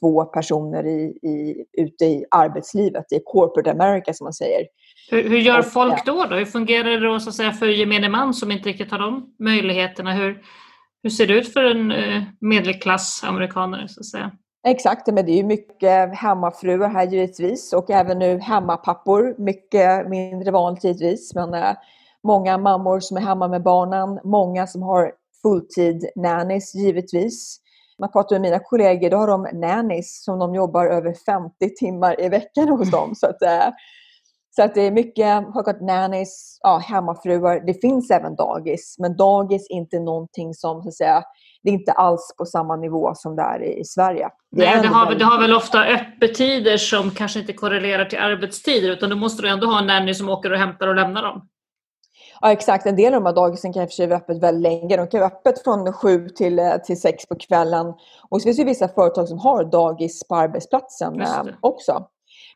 två 0.00 0.24
personer 0.24 0.86
i, 0.86 1.02
i, 1.28 1.64
ute 1.78 2.04
i 2.04 2.24
arbetslivet, 2.30 3.12
i 3.12 3.20
corporate 3.24 3.70
America 3.70 4.12
som 4.14 4.24
man 4.24 4.32
säger. 4.32 4.66
Hur, 5.10 5.28
hur 5.28 5.38
gör 5.38 5.62
folk 5.62 6.06
då, 6.06 6.24
då? 6.24 6.36
Hur 6.36 6.44
fungerar 6.44 6.90
det 6.90 7.00
då, 7.00 7.20
så 7.20 7.28
att 7.28 7.34
säga, 7.34 7.52
för 7.52 7.66
gemene 7.66 8.08
man 8.08 8.34
som 8.34 8.50
inte 8.50 8.68
riktigt 8.68 8.90
har 8.90 8.98
de 8.98 9.34
möjligheterna? 9.38 10.12
Hur, 10.12 10.42
hur 11.02 11.10
ser 11.10 11.26
det 11.26 11.34
ut 11.34 11.52
för 11.52 11.64
en 11.64 11.92
eh, 11.92 12.22
medelklass 12.40 13.24
amerikaner? 13.24 13.86
Så 13.86 14.00
att 14.00 14.06
säga? 14.06 14.30
Exakt, 14.66 15.06
men 15.06 15.26
det 15.26 15.32
är 15.32 15.36
ju 15.36 15.44
mycket 15.44 16.14
hemmafruar 16.14 16.88
här 16.88 17.06
givetvis 17.06 17.72
och 17.72 17.90
även 17.90 18.18
nu 18.18 18.38
hemmapappor. 18.38 19.34
Mycket 19.38 20.08
mindre 20.08 20.50
vanligt 20.50 20.84
givetvis, 20.84 21.34
men 21.34 21.54
äh, 21.54 21.72
många 22.22 22.58
mammor 22.58 23.00
som 23.00 23.16
är 23.16 23.20
hemma 23.20 23.48
med 23.48 23.62
barnen. 23.62 24.20
Många 24.24 24.66
som 24.66 24.82
har 24.82 25.12
fulltid 25.42 26.10
nannies 26.16 26.74
givetvis. 26.74 27.60
Man 27.98 28.12
pratar 28.12 28.36
med 28.36 28.40
mina 28.40 28.58
kollegor, 28.58 29.10
då 29.10 29.16
har 29.16 29.28
de 29.28 29.48
nannies 29.52 30.24
som 30.24 30.38
de 30.38 30.54
jobbar 30.54 30.86
över 30.86 31.14
50 31.26 31.74
timmar 31.78 32.20
i 32.20 32.28
veckan 32.28 32.68
hos 32.68 32.90
dem. 32.90 33.14
Så 33.14 33.26
att, 33.26 33.42
äh, 33.42 33.68
så 34.56 34.62
att 34.62 34.74
det 34.74 34.82
är 34.82 34.90
mycket 34.90 35.26
har 35.26 35.86
nannies, 35.86 36.58
ja, 36.62 36.78
hemmafruar. 36.78 37.60
Det 37.66 37.74
finns 37.74 38.10
även 38.10 38.36
dagis, 38.36 38.96
men 38.98 39.16
dagis 39.16 39.70
är 39.70 39.74
inte 39.74 39.98
någonting 39.98 40.54
som 40.54 40.82
så 40.82 40.88
att 40.88 40.94
säga, 40.94 41.22
det 41.62 41.70
är 41.70 41.74
inte 41.74 41.92
alls 41.92 42.34
på 42.38 42.44
samma 42.44 42.76
nivå 42.76 43.12
som 43.14 43.36
det 43.36 43.42
är 43.42 43.62
i 43.62 43.84
Sverige. 43.84 44.28
Det, 44.50 44.64
Nej, 44.64 44.82
det, 44.82 44.88
har, 44.88 45.14
det 45.14 45.24
har 45.24 45.40
väl 45.40 45.54
ofta 45.54 45.84
öppettider 45.84 46.76
som 46.76 47.10
kanske 47.10 47.40
inte 47.40 47.52
korrelerar 47.52 48.04
till 48.04 48.18
arbetstider 48.18 48.90
utan 48.90 49.10
då 49.10 49.16
måste 49.16 49.42
du 49.42 49.48
ändå 49.48 49.66
ha 49.66 49.78
en 49.78 49.86
nanny 49.86 50.14
som 50.14 50.28
åker 50.28 50.52
och 50.52 50.58
hämtar 50.58 50.88
och 50.88 50.94
lämnar 50.94 51.22
dem. 51.22 51.48
Ja 52.40 52.52
exakt, 52.52 52.86
en 52.86 52.96
del 52.96 53.14
av 53.14 53.20
de 53.20 53.26
här 53.26 53.34
dagisen 53.34 53.72
kan 53.72 53.82
i 53.82 53.86
och 53.86 53.90
för 53.90 53.94
sig 53.94 54.06
vara 54.06 54.18
öppet 54.18 54.42
väldigt 54.42 54.62
länge. 54.62 54.96
De 54.96 55.06
kan 55.06 55.20
vara 55.20 55.30
öppet 55.30 55.64
från 55.64 55.92
sju 55.92 56.28
till, 56.28 56.58
eh, 56.58 56.76
till 56.76 57.00
sex 57.00 57.26
på 57.26 57.34
kvällen. 57.34 57.86
Och 58.30 58.40
så 58.40 58.44
finns 58.44 58.56
det 58.56 58.64
vissa 58.64 58.88
företag 58.88 59.28
som 59.28 59.38
har 59.38 59.64
dagis 59.64 60.28
på 60.28 60.36
arbetsplatsen 60.36 61.20
eh, 61.20 61.42
också. 61.60 62.06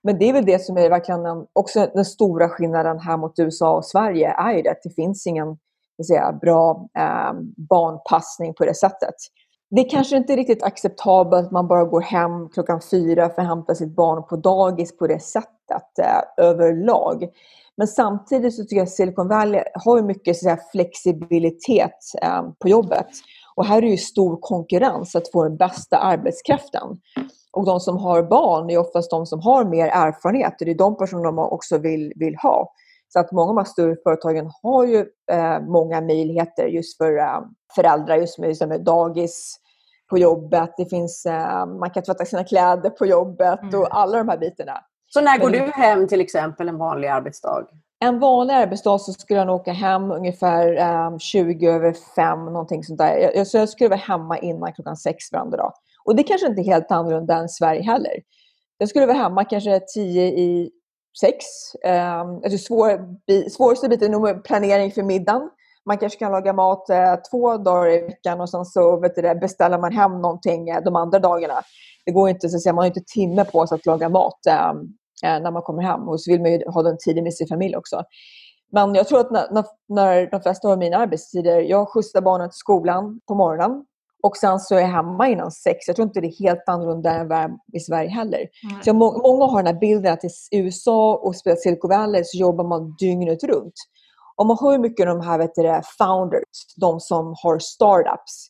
Men 0.02 0.18
det 0.18 0.28
är 0.28 0.32
väl 0.32 0.44
det 0.44 0.58
som 0.58 0.76
är 0.76 0.90
verkligen 0.90 1.22
den, 1.22 1.46
också 1.52 1.90
den 1.94 2.04
stora 2.04 2.48
skillnaden 2.48 2.98
här 2.98 3.16
mot 3.16 3.38
USA 3.38 3.76
och 3.76 3.84
Sverige 3.84 4.28
är 4.28 4.52
ju 4.52 4.62
det 4.62 4.70
att 4.70 4.82
det 4.82 4.94
finns 4.94 5.26
ingen 5.26 5.56
säga, 6.02 6.32
bra 6.32 6.88
eh, 6.98 7.32
barnpassning 7.56 8.54
på 8.54 8.64
det 8.64 8.74
sättet. 8.74 9.14
Det 9.70 9.80
är 9.80 9.90
kanske 9.90 10.16
inte 10.16 10.36
riktigt 10.36 10.62
acceptabelt 10.62 11.46
att 11.46 11.52
man 11.52 11.68
bara 11.68 11.84
går 11.84 12.00
hem 12.00 12.48
klockan 12.48 12.80
fyra 12.90 13.30
för 13.30 13.42
att 13.42 13.48
hämta 13.48 13.74
sitt 13.74 13.96
barn 13.96 14.26
på 14.28 14.36
dagis 14.36 14.96
på 14.96 15.06
det 15.06 15.22
sättet 15.22 15.98
eh, 16.02 16.44
överlag. 16.44 17.28
Men 17.76 17.88
samtidigt 17.88 18.54
så 18.54 18.62
tycker 18.62 18.76
jag 18.76 18.82
att 18.82 18.90
Silicon 18.90 19.28
Valley 19.28 19.62
har 19.74 20.02
mycket 20.02 20.36
så 20.36 20.42
säga, 20.44 20.58
flexibilitet 20.72 21.98
eh, 22.22 22.42
på 22.58 22.68
jobbet. 22.68 23.08
Och 23.54 23.64
här 23.64 23.82
är 23.82 23.90
det 23.90 23.96
stor 23.96 24.38
konkurrens 24.40 25.14
att 25.14 25.30
få 25.32 25.42
den 25.42 25.56
bästa 25.56 25.98
arbetskraften. 25.98 27.00
Och 27.52 27.66
de 27.66 27.80
som 27.80 27.96
har 27.96 28.22
barn 28.22 28.70
är 28.70 28.78
oftast 28.78 29.10
de 29.10 29.26
som 29.26 29.40
har 29.40 29.64
mer 29.64 29.86
erfarenhet. 29.86 30.54
Det 30.58 30.70
är 30.70 30.74
de 30.74 30.96
personerna 30.96 31.32
man 31.32 31.50
också 31.50 31.78
vill, 31.78 32.12
vill 32.16 32.36
ha. 32.36 32.72
Så 33.14 33.20
att 33.20 33.32
många 33.32 33.50
av 33.50 33.56
de 33.56 33.64
större 33.64 33.96
företagen 34.04 34.50
har 34.62 34.84
ju 34.84 35.06
eh, 35.30 35.60
många 35.60 36.00
möjligheter 36.00 36.66
just 36.66 36.96
för 36.96 37.18
eh, 37.18 37.40
föräldrar, 37.74 38.16
just 38.16 38.38
med, 38.38 38.48
just 38.48 38.66
med 38.66 38.84
dagis 38.84 39.56
på 40.10 40.18
jobbet. 40.18 40.74
Det 40.76 40.86
finns, 40.86 41.26
eh, 41.26 41.66
man 41.66 41.90
kan 41.90 42.02
tvätta 42.02 42.24
sina 42.24 42.44
kläder 42.44 42.90
på 42.90 43.06
jobbet 43.06 43.62
mm. 43.62 43.80
och 43.80 43.96
alla 43.96 44.18
de 44.18 44.28
här 44.28 44.38
bitarna. 44.38 44.80
Så 45.06 45.20
när 45.20 45.38
går 45.38 45.50
Men, 45.50 45.60
du 45.60 45.72
hem 45.72 46.08
till 46.08 46.20
exempel 46.20 46.68
en 46.68 46.78
vanlig 46.78 47.08
arbetsdag? 47.08 47.66
En 48.04 48.18
vanlig 48.18 48.54
arbetsdag 48.54 48.98
så 48.98 49.12
skulle 49.12 49.38
jag 49.38 49.46
nog 49.46 49.60
åka 49.60 49.72
hem 49.72 50.10
ungefär 50.10 50.96
um, 51.06 51.18
20 51.18 51.66
över 51.66 51.92
5, 52.16 52.44
någonting 52.44 52.84
sånt 52.84 52.98
där. 52.98 53.30
Jag, 53.34 53.46
så 53.46 53.58
jag 53.58 53.68
skulle 53.68 53.90
vara 53.90 54.00
hemma 54.00 54.38
innan 54.38 54.72
klockan 54.72 54.96
6 54.96 55.32
varje 55.32 55.50
dag. 55.50 55.72
Och 56.04 56.16
det 56.16 56.22
kanske 56.22 56.46
inte 56.46 56.60
är 56.60 56.64
helt 56.64 56.90
annorlunda 56.90 57.36
än 57.36 57.48
Sverige 57.48 57.82
heller. 57.82 58.12
Jag 58.78 58.88
skulle 58.88 59.06
vara 59.06 59.16
hemma 59.16 59.44
kanske 59.44 59.80
10 59.80 60.26
i 60.26 60.70
sex. 61.20 61.44
Eh, 61.84 62.20
alltså 62.20 62.58
svår, 62.58 63.00
svåraste 63.50 63.88
biten 63.88 64.14
är 64.14 64.18
nog 64.18 64.44
planering 64.44 64.92
för 64.92 65.02
middagen. 65.02 65.50
Man 65.86 65.98
kanske 65.98 66.18
kan 66.18 66.32
laga 66.32 66.52
mat 66.52 66.90
eh, 66.90 67.14
två 67.30 67.56
dagar 67.56 67.90
i 67.90 68.00
veckan 68.00 68.40
och 68.40 68.50
sen 68.50 68.64
så 68.64 68.96
vet 69.00 69.14
du, 69.14 69.34
beställer 69.34 69.78
man 69.78 69.92
hem 69.92 70.22
någonting 70.22 70.68
eh, 70.68 70.82
de 70.84 70.96
andra 70.96 71.18
dagarna. 71.18 71.62
Det 72.04 72.12
går 72.12 72.28
inte, 72.28 72.48
så 72.48 72.56
att 72.56 72.62
säga, 72.62 72.72
man 72.72 72.82
har 72.82 72.86
inte 72.86 73.12
timme 73.14 73.44
på 73.44 73.66
sig 73.66 73.76
att 73.76 73.86
laga 73.86 74.08
mat 74.08 74.46
ehm, 74.46 74.76
eh, 75.24 75.42
när 75.42 75.50
man 75.50 75.62
kommer 75.62 75.82
hem. 75.82 76.08
Och 76.08 76.20
så 76.20 76.30
vill 76.30 76.40
man 76.40 76.52
ju 76.52 76.62
ha 76.66 76.82
den 76.82 76.96
tiden 76.98 77.24
med 77.24 77.34
sin 77.34 77.48
familj 77.48 77.76
också. 77.76 78.02
Men 78.72 78.94
jag 78.94 79.08
tror 79.08 79.20
att 79.20 79.30
när, 79.30 79.52
när, 79.52 79.64
när 79.88 80.30
de 80.30 80.40
flesta 80.40 80.68
har 80.68 80.76
mina 80.76 80.96
arbetstider, 80.96 81.60
jag 81.60 81.88
skjutsar 81.88 82.20
barnen 82.20 82.50
till 82.50 82.58
skolan 82.58 83.20
på 83.28 83.34
morgonen 83.34 83.84
och 84.24 84.36
sen 84.36 84.60
så 84.60 84.74
är 84.74 84.80
jag 84.80 84.88
hemma 84.88 85.28
innan 85.28 85.50
sex. 85.50 85.86
Jag 85.86 85.96
tror 85.96 86.08
inte 86.08 86.20
det 86.20 86.26
är 86.26 86.44
helt 86.44 86.68
annorlunda 86.68 87.10
än 87.10 87.58
i 87.72 87.80
Sverige 87.80 88.08
heller. 88.08 88.38
Mm. 88.38 88.82
Så 88.82 88.92
må 88.92 89.18
många 89.22 89.44
har 89.44 89.62
den 89.62 89.74
här 89.74 89.80
bilden 89.80 90.12
att 90.12 90.24
i 90.24 90.58
USA 90.58 91.16
och 91.16 91.36
speciellt 91.36 91.60
Silicon 91.60 91.90
Valley 91.90 92.24
så 92.24 92.38
jobbar 92.38 92.64
man 92.64 92.94
dygnet 92.98 93.44
runt. 93.44 93.74
Och 94.36 94.46
man 94.46 94.58
hör 94.60 94.78
mycket 94.78 95.08
om 95.08 95.18
de 95.18 95.26
här 95.26 95.38
vet 95.38 95.54
du, 95.54 95.80
founders, 95.98 96.74
de 96.76 97.00
som 97.00 97.34
har 97.42 97.58
startups. 97.58 98.48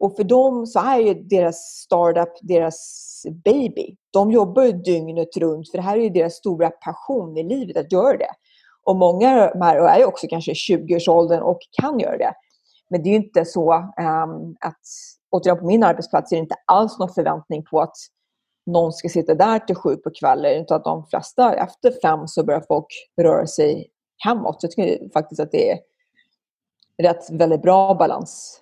Och 0.00 0.16
för 0.16 0.24
dem 0.24 0.66
så 0.66 0.80
är 0.80 0.98
ju 0.98 1.14
deras 1.14 1.56
startup 1.56 2.32
deras 2.42 2.76
baby. 3.44 3.96
De 4.12 4.30
jobbar 4.30 4.62
ju 4.62 4.72
dygnet 4.72 5.36
runt 5.36 5.70
för 5.70 5.78
det 5.78 5.84
här 5.84 5.96
är 5.96 6.02
ju 6.02 6.10
deras 6.10 6.34
stora 6.34 6.70
passion 6.70 7.36
i 7.36 7.42
livet 7.42 7.76
att 7.76 7.92
göra 7.92 8.16
det. 8.16 8.30
Och 8.84 8.96
många 8.96 9.28
är 9.28 9.98
ju 9.98 10.04
också 10.04 10.26
kanske 10.30 10.52
20-årsåldern 10.52 11.42
och 11.42 11.58
kan 11.80 11.98
göra 11.98 12.16
det. 12.16 12.32
Men 12.90 13.02
det 13.02 13.08
är 13.08 13.10
ju 13.10 13.16
inte 13.16 13.44
så 13.44 13.74
um, 13.74 14.56
att, 14.60 14.82
återigen 15.30 15.58
på 15.58 15.66
min 15.66 15.82
arbetsplats 15.82 16.32
är 16.32 16.36
det 16.36 16.40
inte 16.40 16.56
alls 16.66 16.98
någon 16.98 17.14
förväntning 17.14 17.64
på 17.64 17.80
att 17.80 17.96
någon 18.66 18.92
ska 18.92 19.08
sitta 19.08 19.34
där 19.34 19.58
till 19.58 19.76
sju 19.76 19.96
på 19.96 20.10
kvällen. 20.10 20.62
Utan 20.62 20.76
att 20.76 20.84
de 20.84 21.06
flesta, 21.06 21.54
efter 21.54 21.92
fem 22.02 22.26
så 22.26 22.44
börjar 22.44 22.64
folk 22.68 22.86
röra 23.22 23.46
sig 23.46 23.90
hemåt. 24.24 24.58
Jag 24.62 24.70
tycker 24.70 25.12
faktiskt 25.12 25.40
att 25.40 25.52
det 25.52 25.70
är 25.70 25.78
rätt 27.02 27.30
väldigt 27.30 27.62
bra 27.62 27.94
balans. 27.94 28.60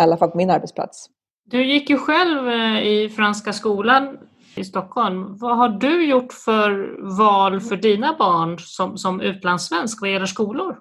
I 0.00 0.02
alla 0.02 0.16
fall 0.16 0.30
på 0.30 0.36
min 0.36 0.50
arbetsplats. 0.50 1.10
Du 1.44 1.64
gick 1.64 1.90
ju 1.90 1.98
själv 1.98 2.48
eh, 2.48 2.82
i 2.82 3.08
Franska 3.08 3.52
skolan 3.52 4.18
i 4.56 4.64
Stockholm. 4.64 5.36
Vad 5.36 5.56
har 5.56 5.68
du 5.68 6.06
gjort 6.06 6.32
för 6.32 6.96
val 7.18 7.60
för 7.60 7.76
dina 7.76 8.16
barn 8.18 8.58
som, 8.58 8.98
som 8.98 9.20
utlandssvensk 9.20 10.00
vad 10.00 10.10
gäller 10.10 10.26
skolor? 10.26 10.78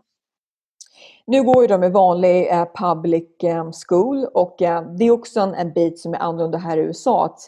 Nu 1.27 1.43
går 1.43 1.61
ju 1.61 1.67
de 1.67 1.83
i 1.83 1.89
vanlig 1.89 2.51
eh, 2.51 2.65
public 2.79 3.43
eh, 3.43 3.69
school 3.87 4.25
och 4.33 4.61
eh, 4.61 4.91
det 4.97 5.05
är 5.05 5.11
också 5.11 5.39
en, 5.39 5.53
en 5.53 5.73
bit 5.73 5.99
som 5.99 6.13
är 6.13 6.17
annorlunda 6.17 6.57
här 6.57 6.77
i 6.77 6.81
USA. 6.81 7.25
Att 7.25 7.39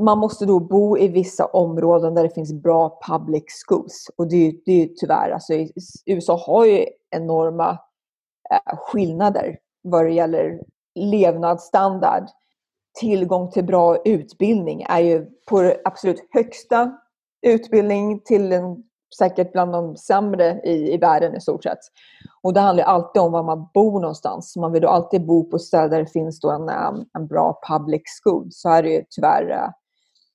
man 0.00 0.18
måste 0.18 0.46
då 0.46 0.60
bo 0.60 0.98
i 0.98 1.08
vissa 1.08 1.46
områden 1.46 2.14
där 2.14 2.22
det 2.22 2.34
finns 2.34 2.52
bra 2.52 3.00
public 3.08 3.44
schools. 3.66 4.10
Och 4.16 4.28
det 4.28 4.36
är, 4.36 4.54
det 4.64 4.82
är 4.82 4.86
tyvärr, 4.86 5.30
alltså, 5.30 5.52
USA 6.06 6.36
har 6.46 6.64
ju 6.64 6.86
enorma 7.10 7.70
eh, 8.50 8.76
skillnader 8.78 9.58
vad 9.82 10.04
det 10.04 10.12
gäller 10.12 10.60
levnadsstandard. 10.94 12.24
Tillgång 13.00 13.50
till 13.50 13.64
bra 13.64 13.96
utbildning 14.04 14.82
är 14.88 15.00
ju 15.00 15.26
på 15.48 15.62
det 15.62 15.80
absolut 15.84 16.28
högsta 16.30 16.92
utbildning 17.46 18.20
till 18.20 18.52
en 18.52 18.84
säkert 19.18 19.52
bland 19.52 19.72
de 19.72 19.96
sämre 19.96 20.60
i, 20.64 20.94
i 20.94 20.96
världen 20.96 21.36
i 21.36 21.40
stort 21.40 21.62
sett. 21.62 21.78
Och 22.42 22.54
det 22.54 22.60
handlar 22.60 22.84
alltid 22.84 23.22
om 23.22 23.32
var 23.32 23.42
man 23.42 23.68
bor 23.74 24.00
någonstans. 24.00 24.56
Man 24.56 24.72
vill 24.72 24.84
alltid 24.84 25.26
bo 25.26 25.50
på 25.50 25.58
ställen 25.58 25.90
där 25.90 25.98
det 25.98 26.12
finns 26.12 26.40
då 26.40 26.50
en, 26.50 26.68
en 27.18 27.26
bra 27.26 27.60
public 27.68 28.02
school. 28.22 28.48
Så 28.50 28.68
är 28.68 28.82
det 28.82 28.90
ju 28.90 29.04
tyvärr 29.10 29.50
eh, 29.50 29.70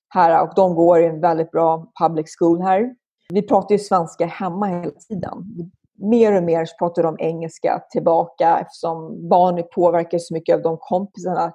här. 0.08 0.42
Och 0.42 0.52
de 0.56 0.74
går 0.74 1.00
i 1.00 1.06
en 1.06 1.20
väldigt 1.20 1.50
bra 1.50 1.86
public 2.02 2.36
school 2.38 2.62
här. 2.62 2.94
Vi 3.28 3.42
pratar 3.42 3.72
ju 3.74 3.78
svenska 3.78 4.26
hemma 4.26 4.66
hela 4.66 4.90
tiden. 5.08 5.70
Mer 5.98 6.36
och 6.36 6.42
mer 6.42 6.66
pratar 6.78 7.02
de 7.02 7.16
engelska 7.18 7.82
tillbaka 7.90 8.58
eftersom 8.58 9.28
barn 9.28 9.62
påverkas 9.74 10.28
så 10.28 10.34
mycket 10.34 10.56
av 10.56 10.62
de 10.62 10.76
kompisarna 10.80 11.52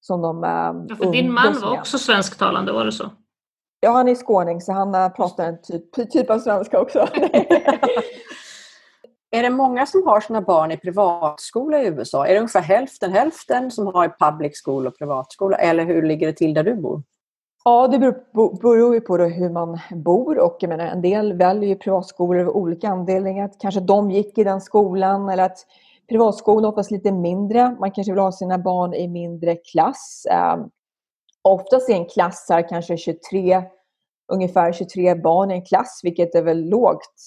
som 0.00 0.22
de 0.22 0.44
äh, 0.44 0.50
ja, 0.88 0.96
för 0.96 1.12
Din 1.12 1.32
man 1.32 1.60
var 1.60 1.78
också 1.78 1.98
svensktalande, 1.98 2.72
var 2.72 2.84
det 2.84 2.92
så? 2.92 3.10
Ja, 3.84 3.90
han 3.90 4.08
är 4.08 4.14
skåning 4.14 4.60
så 4.60 4.72
han 4.72 4.94
äh, 4.94 5.08
pratar 5.08 5.44
en 5.44 5.62
typ, 5.62 6.10
typ 6.10 6.30
av 6.30 6.38
svenska 6.38 6.80
också. 6.80 6.98
är 9.30 9.42
det 9.42 9.50
många 9.50 9.86
som 9.86 10.06
har 10.06 10.20
sina 10.20 10.40
barn 10.40 10.72
i 10.72 10.76
privatskola 10.76 11.82
i 11.82 11.86
USA? 11.86 12.26
Är 12.26 12.32
det 12.32 12.38
ungefär 12.38 12.60
hälften 12.60 13.12
hälften 13.12 13.70
som 13.70 13.86
har 13.86 14.16
public 14.18 14.62
school 14.64 14.86
och 14.86 14.98
privatskola? 14.98 15.56
Eller 15.56 15.84
hur 15.84 16.02
ligger 16.02 16.26
det 16.26 16.32
till 16.32 16.54
där 16.54 16.64
du 16.64 16.74
bor? 16.74 17.02
Ja, 17.64 17.88
det 17.88 17.98
beror, 17.98 18.60
beror 18.60 18.94
ju 18.94 19.00
på 19.00 19.16
hur 19.16 19.50
man 19.50 19.78
bor 19.90 20.38
och 20.38 20.56
jag 20.60 20.68
menar, 20.68 20.84
en 20.84 21.02
del 21.02 21.32
väljer 21.32 21.68
ju 21.68 21.76
privatskolor 21.76 22.42
av 22.42 22.56
olika 22.56 22.88
anledningar. 22.88 23.50
Kanske 23.60 23.80
de 23.80 24.10
gick 24.10 24.38
i 24.38 24.44
den 24.44 24.60
skolan 24.60 25.28
eller 25.28 25.44
att 25.44 25.58
privatskolan 26.08 26.64
oftast 26.64 26.90
lite 26.90 27.12
mindre. 27.12 27.76
Man 27.80 27.90
kanske 27.90 28.12
vill 28.12 28.20
ha 28.20 28.32
sina 28.32 28.58
barn 28.58 28.94
i 28.94 29.08
mindre 29.08 29.56
klass. 29.56 30.26
Oftast 31.48 31.88
är 31.88 31.94
en 31.94 32.06
klass 32.06 32.46
här 32.48 32.68
kanske 32.68 32.96
23, 32.96 33.62
ungefär 34.32 34.72
23 34.72 35.14
barn 35.14 35.50
i 35.50 35.54
en 35.54 35.64
klass, 35.64 36.00
vilket 36.02 36.34
är 36.34 36.42
väl 36.42 36.68
lågt. 36.68 37.26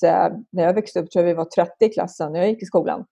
När 0.52 0.64
jag 0.64 0.74
växte 0.74 1.00
upp 1.00 1.12
tror 1.12 1.26
jag 1.26 1.28
vi 1.28 1.34
var 1.34 1.46
30 1.46 1.72
i 1.80 1.90
klassen 1.90 2.34
när 2.34 2.40
jag 2.40 2.50
gick 2.50 2.64
i 2.64 2.66
skolan. 2.66 3.06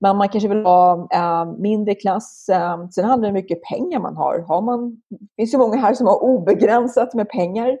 Men 0.00 0.16
man 0.16 0.28
kanske 0.28 0.48
vill 0.48 0.64
ha 0.64 1.08
äh, 1.12 1.52
mindre 1.58 1.94
klass. 1.94 2.48
Äh, 2.48 2.88
sen 2.88 3.04
handlar 3.04 3.28
det 3.28 3.30
om 3.30 3.34
hur 3.36 3.42
mycket 3.42 3.62
pengar 3.62 4.00
man 4.00 4.16
har. 4.16 4.38
har 4.38 4.62
man, 4.62 5.02
det 5.08 5.26
finns 5.36 5.54
ju 5.54 5.58
många 5.58 5.76
här 5.76 5.94
som 5.94 6.06
har 6.06 6.22
obegränsat 6.22 7.14
med 7.14 7.28
pengar. 7.28 7.78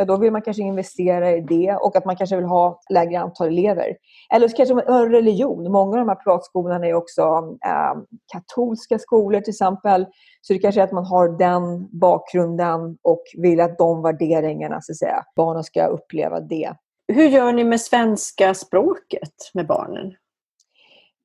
Ja, 0.00 0.04
då 0.04 0.16
vill 0.16 0.32
man 0.32 0.42
kanske 0.42 0.62
investera 0.62 1.30
i 1.30 1.40
det 1.40 1.74
och 1.74 1.96
att 1.96 2.04
man 2.04 2.16
kanske 2.16 2.36
vill 2.36 2.44
ha 2.44 2.80
lägre 2.90 3.20
antal 3.20 3.48
elever. 3.48 3.96
Eller 4.34 4.48
så 4.48 4.56
kanske 4.56 4.74
man 4.74 4.84
har 4.86 5.08
religion. 5.08 5.72
Många 5.72 5.90
av 5.90 5.98
de 5.98 6.08
här 6.08 6.16
privatskolorna 6.16 6.86
är 6.86 6.94
också 6.94 7.22
äh, 7.66 8.02
katolska 8.32 8.98
skolor 8.98 9.40
till 9.40 9.50
exempel. 9.50 10.06
Så 10.40 10.52
det 10.52 10.58
kanske 10.58 10.80
är 10.80 10.84
att 10.84 10.92
man 10.92 11.04
har 11.04 11.28
den 11.28 11.88
bakgrunden 12.00 12.98
och 13.02 13.22
vill 13.36 13.60
att 13.60 13.78
de 13.78 14.02
värderingarna, 14.02 14.80
så 14.80 14.92
att 14.92 14.96
säga, 14.96 15.24
barnen 15.36 15.64
ska 15.64 15.86
uppleva 15.86 16.40
det. 16.40 16.72
Hur 17.12 17.28
gör 17.28 17.52
ni 17.52 17.64
med 17.64 17.80
svenska 17.80 18.54
språket 18.54 19.34
med 19.54 19.66
barnen? 19.66 20.06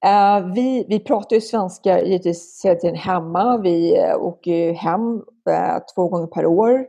Uh, 0.05 0.53
vi, 0.53 0.85
vi 0.89 0.99
pratar 0.99 1.35
ju 1.35 1.41
svenska 1.41 2.01
givetvis 2.01 2.61
hela 2.65 2.79
tiden 2.79 2.95
hemma. 2.95 3.57
Vi 3.57 3.97
uh, 3.97 4.23
åker 4.23 4.73
hem 4.73 5.15
uh, 5.49 5.77
två 5.95 6.07
gånger 6.07 6.27
per 6.27 6.45
år. 6.45 6.85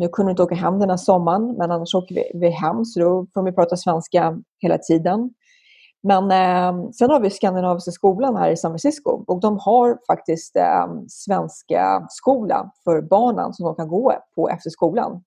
Nu 0.00 0.08
kunde 0.08 0.28
vi 0.28 0.30
inte 0.30 0.42
åka 0.42 0.54
hem 0.54 0.78
den 0.78 0.90
här 0.90 0.96
sommaren, 0.96 1.54
men 1.58 1.70
annars 1.70 1.94
åker 1.94 2.14
vi, 2.14 2.30
vi 2.34 2.50
hem 2.50 2.84
så 2.84 3.00
då 3.00 3.26
får 3.34 3.42
vi 3.42 3.52
prata 3.52 3.76
svenska 3.76 4.38
hela 4.58 4.78
tiden. 4.78 5.30
Men 6.02 6.30
eh, 6.30 6.90
sen 6.90 7.10
har 7.10 7.20
vi 7.20 7.30
Skandinaviska 7.30 7.90
skolan 7.90 8.36
här 8.36 8.50
i 8.50 8.56
San 8.56 8.70
Francisco 8.70 9.24
och 9.26 9.40
de 9.40 9.58
har 9.58 9.98
faktiskt 10.06 10.56
eh, 10.56 10.86
svenska 11.08 12.06
skola 12.10 12.70
för 12.84 13.02
barnen 13.02 13.54
som 13.54 13.66
de 13.66 13.74
kan 13.74 13.88
gå 13.88 14.14
på 14.34 14.48
efter 14.48 14.70
skolan. 14.70 15.22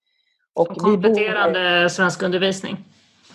Och 0.53 0.67
kompletterande 0.67 1.81
bor... 1.81 1.87
svensk 1.87 2.23
undervisning? 2.23 2.77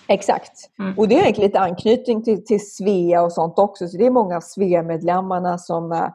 Exakt. 0.06 0.52
Mm. 0.78 0.98
Och 0.98 1.08
det 1.08 1.14
är 1.14 1.22
egentligen 1.22 1.48
lite 1.48 1.60
anknytning 1.60 2.22
till, 2.22 2.44
till 2.44 2.70
Svea 2.70 3.22
och 3.22 3.32
sånt 3.32 3.58
också. 3.58 3.88
Så 3.88 3.96
det 3.96 4.06
är 4.06 4.10
många 4.10 4.40
Svea-medlemmarna 4.40 5.58
som, 5.58 5.92
eh, 5.92 6.08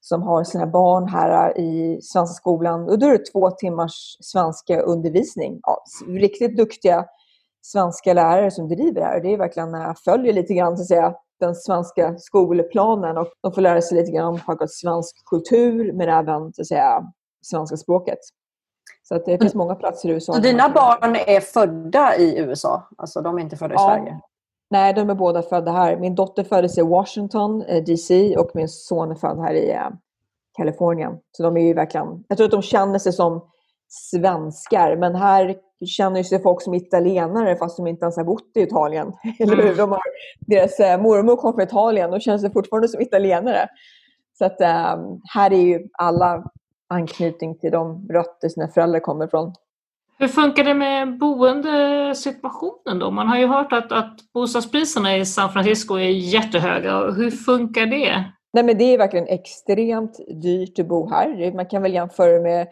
som 0.00 0.22
har 0.22 0.44
sina 0.44 0.66
barn 0.66 1.08
här 1.08 1.58
i 1.58 1.98
svenska 2.02 2.34
skolan. 2.34 2.88
Och 2.88 2.98
då 2.98 3.06
är 3.06 3.12
det 3.12 3.24
två 3.32 3.50
timmars 3.50 4.16
svenska 4.20 4.80
undervisning. 4.80 5.60
Ja, 5.62 5.84
riktigt 6.08 6.56
duktiga 6.56 7.06
svenska 7.62 8.14
lärare 8.14 8.50
som 8.50 8.68
driver 8.68 9.00
det 9.00 9.06
här. 9.06 9.20
Det 9.20 9.32
är 9.32 9.38
verkligen, 9.38 9.74
eh, 9.74 9.94
följer 10.04 10.32
lite 10.32 10.54
grann 10.54 10.76
så 10.76 10.82
att 10.82 10.88
säga, 10.88 11.14
den 11.40 11.54
svenska 11.54 12.18
skolplanen 12.18 13.18
och 13.18 13.28
de 13.42 13.52
får 13.52 13.60
lära 13.60 13.82
sig 13.82 13.98
lite 13.98 14.12
grann 14.12 14.40
om 14.48 14.68
svensk 14.68 15.24
kultur 15.30 15.92
men 15.92 16.08
även 16.08 16.52
så 16.52 16.62
att 16.62 16.66
säga, 16.66 17.02
svenska 17.42 17.76
språket. 17.76 18.18
Så 19.02 19.14
att 19.14 19.24
det 19.24 19.38
finns 19.38 19.54
många 19.54 19.74
platser 19.74 20.08
i 20.08 20.12
USA. 20.12 20.32
Så 20.32 20.40
dina 20.40 20.68
barn 20.68 21.16
är 21.16 21.40
födda 21.40 22.16
i 22.16 22.38
USA? 22.38 22.88
Alltså 22.98 23.20
de 23.20 23.38
är 23.38 23.42
inte 23.42 23.56
födda 23.56 23.74
i 23.74 23.76
ja. 23.76 23.88
Sverige? 23.88 24.20
Nej, 24.70 24.94
de 24.94 25.10
är 25.10 25.14
båda 25.14 25.42
födda 25.42 25.72
här. 25.72 25.96
Min 25.96 26.14
dotter 26.14 26.44
föddes 26.44 26.78
i 26.78 26.82
Washington, 26.82 27.62
eh, 27.62 27.84
DC 27.84 28.36
och 28.36 28.50
min 28.54 28.68
son 28.68 29.10
är 29.10 29.14
född 29.14 29.38
här 29.38 29.54
i 29.54 29.70
eh, 29.70 29.88
Kalifornien. 30.56 31.18
Så 31.32 31.42
de 31.42 31.56
är 31.56 31.60
ju 31.60 31.74
verkligen... 31.74 32.24
Jag 32.28 32.38
tror 32.38 32.44
att 32.44 32.50
de 32.50 32.62
känner 32.62 32.98
sig 32.98 33.12
som 33.12 33.50
svenskar, 33.88 34.96
men 34.96 35.14
här 35.14 35.56
känner 35.86 36.22
sig 36.22 36.42
folk 36.42 36.62
som 36.62 36.74
italienare 36.74 37.56
fast 37.56 37.76
de 37.76 37.86
inte 37.86 38.04
ens 38.04 38.16
har 38.16 38.24
bott 38.24 38.50
i 38.54 38.60
Italien. 38.60 39.12
Eller 39.38 39.56
hur? 39.56 39.64
Mm. 39.64 39.76
De 39.76 39.90
har, 39.90 40.00
deras 40.38 40.80
eh, 40.80 41.00
mormor 41.00 41.36
kom 41.36 41.52
från 41.52 41.62
Italien 41.62 42.12
och 42.12 42.22
känner 42.22 42.38
sig 42.38 42.52
fortfarande 42.52 42.88
som 42.88 43.00
italienare. 43.00 43.68
Så 44.38 44.44
att 44.44 44.60
här 45.34 45.52
är 45.52 45.60
ju 45.60 45.88
alla 45.92 46.44
anknytning 46.88 47.58
till 47.58 47.70
de 47.70 48.08
rötter 48.08 48.48
sina 48.48 48.68
föräldrar 48.68 49.00
kommer 49.00 49.26
ifrån. 49.26 49.52
Hur 50.20 50.28
funkar 50.28 50.64
det 50.64 50.74
med 50.74 51.18
boendesituationen 51.18 52.98
då? 52.98 53.10
Man 53.10 53.28
har 53.28 53.38
ju 53.38 53.46
hört 53.46 53.72
att, 53.72 53.92
att 53.92 54.16
bostadspriserna 54.34 55.16
i 55.16 55.26
San 55.26 55.52
Francisco 55.52 55.94
är 55.94 56.08
jättehöga. 56.08 57.10
Hur 57.10 57.30
funkar 57.30 57.86
det? 57.86 58.24
Nej, 58.52 58.64
men 58.64 58.78
det 58.78 58.84
är 58.84 58.98
verkligen 58.98 59.26
extremt 59.26 60.18
dyrt 60.42 60.78
att 60.78 60.86
bo 60.86 61.10
här. 61.10 61.54
Man 61.54 61.66
kan 61.66 61.82
väl 61.82 61.94
jämföra 61.94 62.40
med 62.40 62.68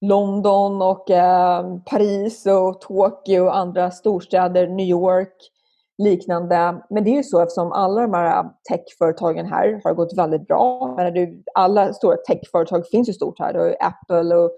London 0.00 0.82
och 0.82 1.10
eh, 1.10 1.76
Paris 1.90 2.46
och 2.46 2.80
Tokyo 2.80 3.40
och 3.40 3.56
andra 3.56 3.90
storstäder, 3.90 4.66
New 4.66 4.86
York 4.86 5.36
liknande. 5.98 6.82
Men 6.90 7.04
det 7.04 7.10
är 7.10 7.16
ju 7.16 7.22
så 7.22 7.42
eftersom 7.42 7.72
alla 7.72 8.02
de 8.02 8.14
här 8.14 8.44
techföretagen 8.68 9.46
här 9.46 9.80
har 9.84 9.94
gått 9.94 10.18
väldigt 10.18 10.46
bra. 10.46 10.96
alla 11.54 11.92
stora 11.92 12.16
techföretag 12.16 12.86
finns 12.86 13.08
ju 13.08 13.12
stort 13.12 13.38
här. 13.38 13.52
Du 13.52 13.58
har 13.58 13.76
Apple 13.80 14.36
och 14.36 14.50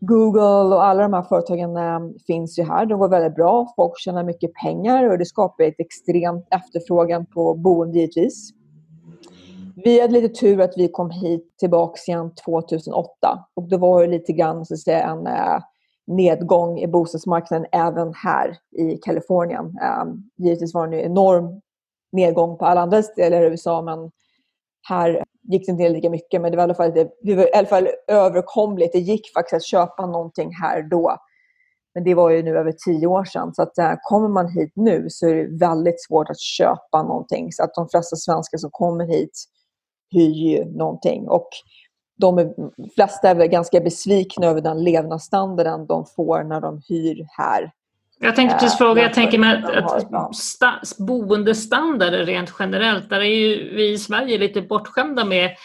Google 0.00 0.74
och 0.74 0.84
alla 0.84 1.02
de 1.02 1.12
här 1.12 1.22
företagen 1.22 1.76
eh, 1.76 2.00
finns 2.26 2.58
ju 2.58 2.62
här. 2.62 2.86
De 2.86 2.98
går 2.98 3.08
väldigt 3.08 3.34
bra. 3.34 3.72
Folk 3.76 3.98
tjänar 3.98 4.24
mycket 4.24 4.54
pengar 4.54 5.10
och 5.10 5.18
det 5.18 5.26
skapar 5.26 5.64
ett 5.64 5.74
extremt 5.80 6.46
efterfrågan 6.50 7.26
på 7.26 7.54
boende 7.54 7.98
givetvis. 7.98 8.50
Vi 9.84 10.00
hade 10.00 10.12
lite 10.12 10.40
tur 10.40 10.60
att 10.60 10.74
vi 10.76 10.88
kom 10.88 11.10
hit 11.10 11.58
tillbaka 11.58 12.00
igen 12.08 12.34
2008 12.44 13.10
och 13.54 13.68
då 13.68 13.78
var 13.78 14.02
det 14.02 14.08
lite 14.08 14.32
grann 14.32 14.66
så 14.66 14.74
att 14.74 14.80
säga, 14.80 15.02
en 15.02 15.26
eh, 15.26 15.58
nedgång 16.06 16.78
i 16.78 16.86
bostadsmarknaden 16.86 17.66
även 17.72 18.14
här 18.14 18.56
i 18.78 18.96
Kalifornien. 18.96 19.64
Eh, 19.82 20.04
givetvis 20.36 20.74
var 20.74 20.88
det 20.88 21.00
en 21.00 21.10
enorm 21.10 21.60
nedgång 22.12 22.58
på 22.58 22.64
alla 22.64 22.80
andra 22.80 23.02
ställen 23.02 23.42
i 23.42 23.46
USA 23.46 23.82
men 23.82 24.10
här 24.88 25.24
gick 25.42 25.66
det 25.66 25.72
inte 25.72 25.88
lika 25.88 26.10
mycket 26.10 26.40
men 26.40 26.50
det 26.50 26.56
var 26.56 26.62
i 26.62 26.64
alla 26.64 26.74
fall, 26.74 26.94
det, 26.94 27.10
det 27.22 27.34
var 27.34 27.44
i 27.44 27.52
alla 27.52 27.66
fall 27.66 27.88
överkomligt. 28.08 28.92
Det 28.92 28.98
gick 28.98 29.32
faktiskt 29.32 29.54
att 29.54 29.66
köpa 29.66 30.06
någonting 30.06 30.50
här 30.62 30.82
då. 30.82 31.16
Men 31.94 32.04
det 32.04 32.14
var 32.14 32.30
ju 32.30 32.42
nu 32.42 32.58
över 32.58 32.72
tio 32.86 33.06
år 33.06 33.24
sedan. 33.24 33.54
Så 33.54 33.62
att, 33.62 33.78
äh, 33.78 33.92
kommer 34.02 34.28
man 34.28 34.48
hit 34.48 34.72
nu 34.74 35.06
så 35.08 35.28
är 35.28 35.34
det 35.34 35.58
väldigt 35.58 36.04
svårt 36.04 36.30
att 36.30 36.40
köpa 36.40 37.02
någonting. 37.02 37.52
Så 37.52 37.62
att 37.62 37.74
de 37.74 37.88
flesta 37.88 38.16
svenskar 38.16 38.58
som 38.58 38.70
kommer 38.70 39.06
hit 39.06 39.44
hyr 40.14 40.30
ju 40.30 40.64
någonting. 40.64 41.28
Och 41.28 41.48
de 42.20 42.38
är, 42.38 42.54
flesta 42.94 43.28
är 43.28 43.34
väl 43.34 43.48
ganska 43.48 43.80
besvikna 43.80 44.46
över 44.46 44.60
den 44.60 44.84
levnadsstandarden 44.84 45.86
de 45.86 46.06
får 46.16 46.42
när 46.42 46.60
de 46.60 46.80
hyr 46.88 47.26
här. 47.38 47.72
Jag 48.22 48.36
tänkte 48.36 48.58
precis 48.58 48.78
fråga, 48.78 49.02
jag 49.02 49.14
tänker 49.14 49.38
med 49.38 49.64
att, 49.64 50.14
att 50.14 50.36
sta, 50.36 50.80
boendestandarden 50.98 52.26
rent 52.26 52.54
generellt, 52.58 53.10
där 53.10 53.20
är 53.20 53.24
ju 53.24 53.74
vi 53.76 53.92
i 53.92 53.98
Sverige 53.98 54.38
lite 54.38 54.62
bortskämda 54.62 55.24
med 55.24 55.56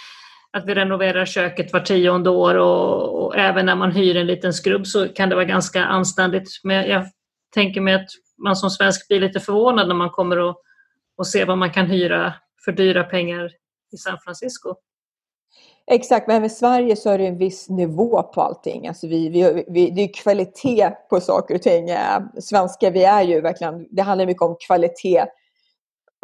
att 0.52 0.66
vi 0.66 0.76
renoverar 0.76 1.26
köket 1.26 1.74
var 1.74 1.80
tionde 1.80 2.30
år 2.30 2.56
och, 2.56 3.26
och, 3.26 3.38
även 3.38 3.66
när 3.66 3.76
man 3.76 3.92
hyr 3.92 4.18
en 4.18 4.28
liten 4.28 4.54
skrubb 4.54 4.88
så 4.88 5.08
kan 5.08 5.30
det 5.30 5.36
vara 5.36 5.46
ganska 5.46 5.86
anständigt. 5.86 6.60
Men 6.64 6.90
jag 6.90 7.06
tänker 7.54 7.82
mig 7.82 7.94
att 7.94 8.08
man 8.44 8.56
som 8.56 8.70
svensk 8.70 9.08
blir 9.08 9.20
lite 9.20 9.40
förvånad 9.40 9.88
när 9.88 9.96
man 9.96 10.10
kommer 10.10 10.38
och, 10.38 10.62
och 11.18 11.28
ser 11.28 11.46
vad 11.46 11.58
man 11.58 11.72
kan 11.72 11.86
hyra 11.86 12.34
för 12.66 12.72
dyra 12.72 13.04
pengar 13.04 13.52
i 13.94 13.98
San 13.98 14.18
Francisco. 14.24 14.76
Exakt, 15.92 16.28
men 16.28 16.46
i 16.46 16.50
Sverige 16.50 16.96
så 16.96 17.10
är 17.10 17.18
det 17.18 17.28
en 17.28 17.38
viss 17.38 17.70
nivå 17.70 18.24
på 18.24 18.42
allting. 18.42 18.88
Alltså 18.88 19.08
vi, 19.08 19.30
vi, 19.30 19.66
vi, 19.68 19.90
det 19.90 20.02
är 20.02 20.14
kvalitet 20.14 20.92
på 21.10 21.20
saker 21.20 21.56
och 21.56 21.62
ting. 21.62 21.90
Eh, 21.90 22.20
Svenskar, 22.40 22.92
vi 22.92 23.04
är 23.04 23.22
ju 23.22 23.42
verkligen, 23.42 23.88
det 23.92 24.02
handlar 24.02 24.26
mycket 24.26 24.42
om 24.42 24.58
kvalitet 24.68 25.26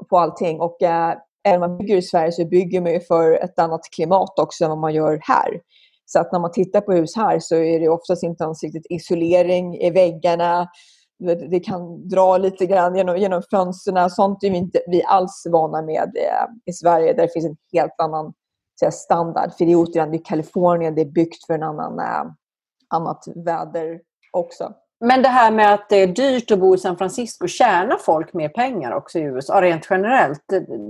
på 0.10 0.17
allting. 0.17 0.62
Och 0.62 0.82
äh, 0.82 1.13
även 1.43 1.63
om 1.63 1.69
man 1.69 1.78
bygger 1.78 1.97
i 1.97 2.02
Sverige 2.02 2.32
så 2.32 2.45
bygger 2.45 2.82
man 2.82 2.91
ju 2.91 3.00
för 3.00 3.43
ett 3.43 3.60
annat 3.60 3.82
klimat 3.95 4.39
också 4.39 4.63
än 4.63 4.69
vad 4.69 4.80
man 4.80 4.93
gör 4.93 5.19
här. 5.21 5.62
Så 6.06 6.19
att 6.19 6.32
när 6.32 6.39
man 6.39 6.52
tittar 6.52 6.82
på 6.82 6.93
hus 6.93 7.15
här 7.15 7.39
så 7.39 7.56
är 7.56 7.80
det 7.80 7.89
oftast 7.89 8.24
inte 8.24 8.43
ens 8.43 8.63
riktigt 8.63 8.86
isolering 8.89 9.78
i 9.78 9.89
väggarna. 9.89 10.67
Det 11.50 11.60
kan 11.60 12.08
dra 12.08 12.38
lite 12.38 12.65
grann 12.65 12.95
genom, 12.95 13.17
genom 13.17 13.41
fönstren. 13.52 14.10
Sånt 14.10 14.43
är 14.43 14.50
vi 14.50 14.58
inte 14.58 14.80
vi 14.88 15.04
alls 15.04 15.47
vana 15.52 15.82
med 15.82 16.12
eh, 16.15 16.45
i 16.65 16.74
Sverige 16.74 17.13
där 17.13 17.24
det 17.24 17.34
finns 17.34 17.45
en 17.45 17.58
helt 17.74 18.00
annan 18.00 18.34
säga, 18.82 18.91
standard. 18.91 19.54
För 19.58 19.65
det 19.65 19.72
är 19.72 19.76
återigen, 19.76 20.12
det 20.12 20.17
är 20.17 20.26
Kalifornien, 20.26 20.96
det 20.96 21.02
är 21.02 21.06
byggt 21.06 21.46
för 21.46 21.54
en 21.54 21.63
annan, 21.63 22.00
äh, 22.00 22.32
annat 22.88 23.24
väder 23.36 24.02
också. 24.32 24.74
Men 25.04 25.22
det 25.22 25.30
här 25.30 25.52
med 25.52 25.74
att 25.74 25.89
det 25.89 25.96
är 25.96 26.08
dyrt 26.08 26.52
att 26.52 26.60
bo 26.60 26.76
i 26.76 26.78
San 26.78 26.98
Francisco, 26.98 27.48
tjänar 27.48 27.98
folk 27.98 28.34
mer 28.34 28.50
pengar 28.50 28.91
också 28.91 29.20
i 29.20 29.22
USA 29.22 29.62
rent 29.62 29.88
generellt? 29.89 30.44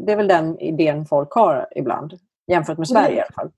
Det 0.06 0.12
är 0.12 0.16
väl 0.16 0.28
den 0.28 0.60
idén 0.60 1.06
folk 1.06 1.32
har 1.32 1.68
ibland, 1.76 2.14
jämfört 2.48 2.78
med 2.78 2.88
Sverige 2.88 3.16
i 3.16 3.20
alla 3.20 3.32
fall. 3.36 3.52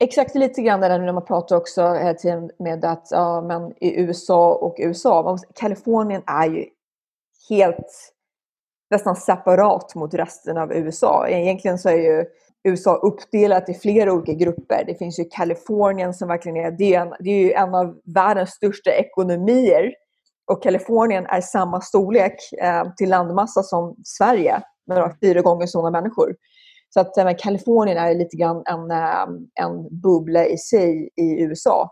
Exakt 0.00 0.34
lite 0.34 0.62
grann 0.62 0.80
där 0.80 0.98
när 0.98 1.12
man 1.12 1.24
pratar 1.24 1.56
också 1.56 1.94
hela 1.94 2.14
tiden 2.14 2.50
med 2.58 2.84
att 2.84 3.08
ja, 3.10 3.40
men 3.40 3.72
i 3.80 4.00
USA 4.00 4.54
och 4.54 4.76
USA, 4.78 5.38
Kalifornien 5.54 6.22
är 6.26 6.48
ju 6.48 6.66
helt 7.48 8.12
nästan 8.90 9.16
separat 9.16 9.94
mot 9.94 10.14
resten 10.14 10.58
av 10.58 10.72
USA. 10.72 11.28
Egentligen 11.28 11.78
så 11.78 11.88
är 11.88 11.96
ju 11.96 12.26
USA 12.64 12.94
uppdelat 12.94 13.68
i 13.68 13.74
flera 13.74 14.12
olika 14.12 14.32
grupper. 14.32 14.84
Det 14.86 14.94
finns 14.94 15.18
ju 15.18 15.24
Kalifornien 15.24 16.14
som 16.14 16.28
verkligen 16.28 16.56
är, 16.56 16.70
det 16.70 16.94
är, 16.94 17.00
en, 17.00 17.14
det 17.20 17.30
är 17.30 17.38
ju 17.38 17.52
en 17.52 17.74
av 17.74 18.00
världens 18.14 18.50
största 18.50 18.90
ekonomier. 18.90 19.92
Och 20.50 20.62
Kalifornien 20.62 21.26
är 21.26 21.40
samma 21.40 21.80
storlek 21.80 22.34
eh, 22.62 22.84
till 22.96 23.10
landmassa 23.10 23.62
som 23.62 23.96
Sverige, 24.04 24.62
med 24.86 25.16
fyra 25.22 25.40
gånger 25.40 25.66
så 25.66 25.78
många 25.78 25.90
människor. 25.90 26.34
Så 26.94 27.00
att 27.00 27.16
eh, 27.16 27.30
Kalifornien 27.38 27.98
är 27.98 28.14
lite 28.14 28.36
grann 28.36 28.62
en, 28.66 28.90
eh, 28.90 29.22
en 29.64 30.00
bubbla 30.02 30.46
i 30.46 30.58
sig 30.58 31.08
i 31.16 31.42
USA. 31.42 31.90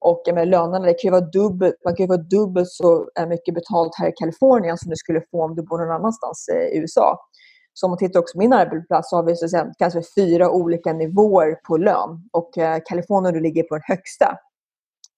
Och 0.00 0.28
eh, 0.28 0.46
lönerna, 0.46 0.86
det 0.86 0.94
kan 0.94 1.08
ju 1.08 1.10
vara 1.10 1.30
dubbelt, 1.30 1.74
man 1.84 1.96
kan 1.96 2.04
ju 2.04 2.08
vara 2.08 2.22
dubbelt 2.22 2.68
så 2.68 3.08
eh, 3.18 3.26
mycket 3.26 3.54
betalt 3.54 3.92
här 3.98 4.08
i 4.08 4.12
Kalifornien 4.16 4.78
som 4.78 4.90
du 4.90 4.96
skulle 4.96 5.20
få 5.30 5.44
om 5.44 5.54
du 5.54 5.62
bor 5.62 5.78
någon 5.78 5.96
annanstans 5.96 6.48
eh, 6.48 6.76
i 6.76 6.78
USA. 6.78 7.18
Så 7.74 7.86
om 7.86 7.90
man 7.90 7.98
tittar 7.98 8.20
också 8.20 8.32
på 8.32 8.38
min 8.38 8.52
arbetsplats 8.52 9.10
så 9.10 9.16
har 9.16 9.22
vi 9.22 9.36
så 9.36 9.44
att 9.44 9.50
säga, 9.50 9.72
kanske 9.78 10.02
fyra 10.16 10.50
olika 10.50 10.92
nivåer 10.92 11.54
på 11.54 11.76
lön. 11.76 12.28
Och 12.32 12.58
eh, 12.58 12.80
Kalifornien 12.84 13.42
ligger 13.42 13.62
på 13.62 13.74
den 13.74 13.82
högsta. 13.86 14.38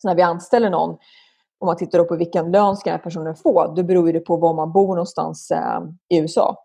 Så 0.02 0.08
när 0.08 0.14
vi 0.14 0.22
anställer 0.22 0.70
någon, 0.70 0.90
om 1.58 1.66
man 1.66 1.76
tittar 1.76 2.04
på 2.04 2.16
vilken 2.16 2.52
lön 2.52 2.76
ska 2.76 2.90
den 2.90 2.98
här 2.98 3.04
personen 3.04 3.36
få, 3.36 3.74
då 3.76 3.82
beror 3.82 4.12
det 4.12 4.20
på 4.20 4.36
var 4.36 4.54
man 4.54 4.72
bor 4.72 4.88
någonstans 4.88 5.50
eh, 5.50 5.80
i 6.08 6.18
USA. 6.18 6.56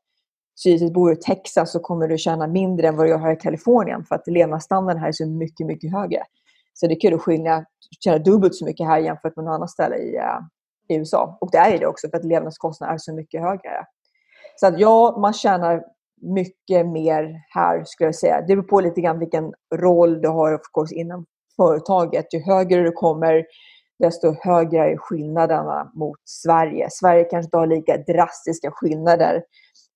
Så 0.55 0.69
om 0.71 0.93
du 0.93 1.11
i 1.11 1.15
Texas 1.15 1.71
så 1.71 1.79
kommer 1.79 2.07
du 2.07 2.17
tjäna 2.17 2.47
mindre 2.47 2.87
än 2.87 2.95
vad 2.95 3.05
du 3.05 3.09
gör 3.09 3.17
här 3.17 3.31
i 3.31 3.35
Kalifornien 3.35 4.05
för 4.05 4.15
att 4.15 4.27
levnadsstandarden 4.27 5.01
här 5.01 5.07
är 5.07 5.11
så 5.11 5.25
mycket, 5.25 5.67
mycket 5.67 5.91
högre. 5.91 6.23
Så 6.73 6.87
det 6.87 6.95
kan 6.95 7.11
du 7.11 7.17
skilja, 7.17 7.65
tjäna 8.03 8.17
dubbelt 8.17 8.55
så 8.55 8.65
mycket 8.65 8.87
här 8.87 8.99
jämfört 8.99 9.35
med 9.35 9.45
något 9.45 9.55
annat 9.55 9.69
ställe 9.69 9.95
i, 9.95 10.15
eh, 10.15 10.39
i 10.87 10.95
USA. 10.95 11.37
Och 11.41 11.51
det 11.51 11.57
är 11.57 11.79
det 11.79 11.85
också 11.85 12.09
för 12.09 12.17
att 12.17 12.25
levnadskostnaderna 12.25 12.93
är 12.93 12.97
så 12.97 13.13
mycket 13.13 13.41
högre. 13.41 13.85
Så 14.59 14.67
att 14.67 14.79
ja, 14.79 15.17
man 15.21 15.33
tjänar 15.33 15.83
mycket 16.21 16.87
mer 16.87 17.41
här 17.49 17.83
skulle 17.85 18.07
jag 18.07 18.15
säga. 18.15 18.41
Det 18.41 18.55
beror 18.55 18.63
på 18.63 18.81
lite 18.81 19.01
grann 19.01 19.19
vilken 19.19 19.53
roll 19.75 20.21
du 20.21 20.27
har 20.27 20.53
of 20.53 20.61
course, 20.73 20.95
inom 20.95 21.25
företaget. 21.55 22.33
Ju 22.33 22.39
högre 22.39 22.83
du 22.83 22.91
kommer, 22.91 23.45
desto 23.99 24.35
högre 24.41 24.91
är 24.91 24.97
skillnaderna 24.97 25.91
mot 25.95 26.19
Sverige. 26.25 26.87
Sverige 26.91 27.23
kanske 27.23 27.47
inte 27.47 27.57
har 27.57 27.67
lika 27.67 27.97
drastiska 27.97 28.71
skillnader 28.71 29.43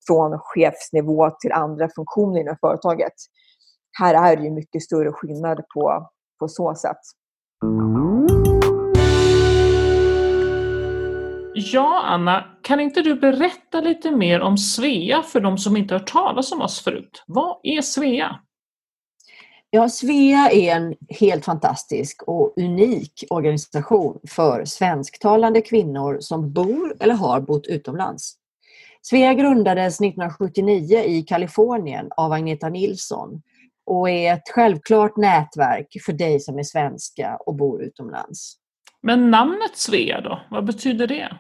från 0.08 0.40
chefsnivå 0.40 1.30
till 1.30 1.52
andra 1.52 1.90
funktioner 1.96 2.40
inom 2.40 2.58
företaget. 2.62 3.14
Här 4.00 4.32
är 4.32 4.38
det 4.38 4.44
ju 4.44 4.52
mycket 4.52 4.84
större 4.84 5.12
skillnad 5.12 5.64
på, 5.74 6.10
på 6.40 6.48
så 6.48 6.76
sätt. 6.76 7.02
Ja, 11.56 12.02
Anna, 12.06 12.46
kan 12.62 12.80
inte 12.80 13.02
du 13.02 13.16
berätta 13.16 13.82
lite 13.82 14.12
mer 14.12 14.40
om 14.40 14.58
Svea 14.58 15.24
för 15.24 15.40
de 15.40 15.58
som 15.58 15.78
inte 15.78 15.94
hört 15.94 16.12
talas 16.12 16.52
om 16.52 16.62
oss 16.62 16.84
förut? 16.84 17.24
Vad 17.28 17.60
är 17.64 17.82
Svea? 17.82 18.40
Ja, 19.70 19.90
Svea 19.90 20.50
är 20.52 20.76
en 20.76 20.96
helt 21.10 21.46
fantastisk 21.46 22.24
och 22.28 22.54
unik 22.58 23.24
organisation 23.30 24.20
för 24.30 24.66
svensktalande 24.66 25.62
kvinnor 25.62 26.18
som 26.20 26.54
bor 26.54 26.96
eller 27.00 27.14
har 27.14 27.42
bott 27.42 27.68
utomlands. 27.68 28.36
Svea 29.02 29.34
grundades 29.34 30.02
1979 30.02 31.00
i 31.00 31.22
Kalifornien 31.22 32.08
av 32.18 32.32
Agneta 32.32 32.70
Nilsson 32.70 33.42
och 33.86 34.10
är 34.10 34.34
ett 34.34 34.50
självklart 34.50 35.18
nätverk 35.18 35.88
för 36.06 36.14
dig 36.14 36.40
som 36.40 36.60
är 36.60 36.64
svenska 36.64 37.38
och 37.46 37.56
bor 37.56 37.84
utomlands. 37.84 38.63
Men 39.04 39.32
namnet 39.32 39.78
Svea 39.78 40.22
då, 40.22 40.42
vad 40.50 40.66
betyder 40.66 41.08
det? 41.08 41.38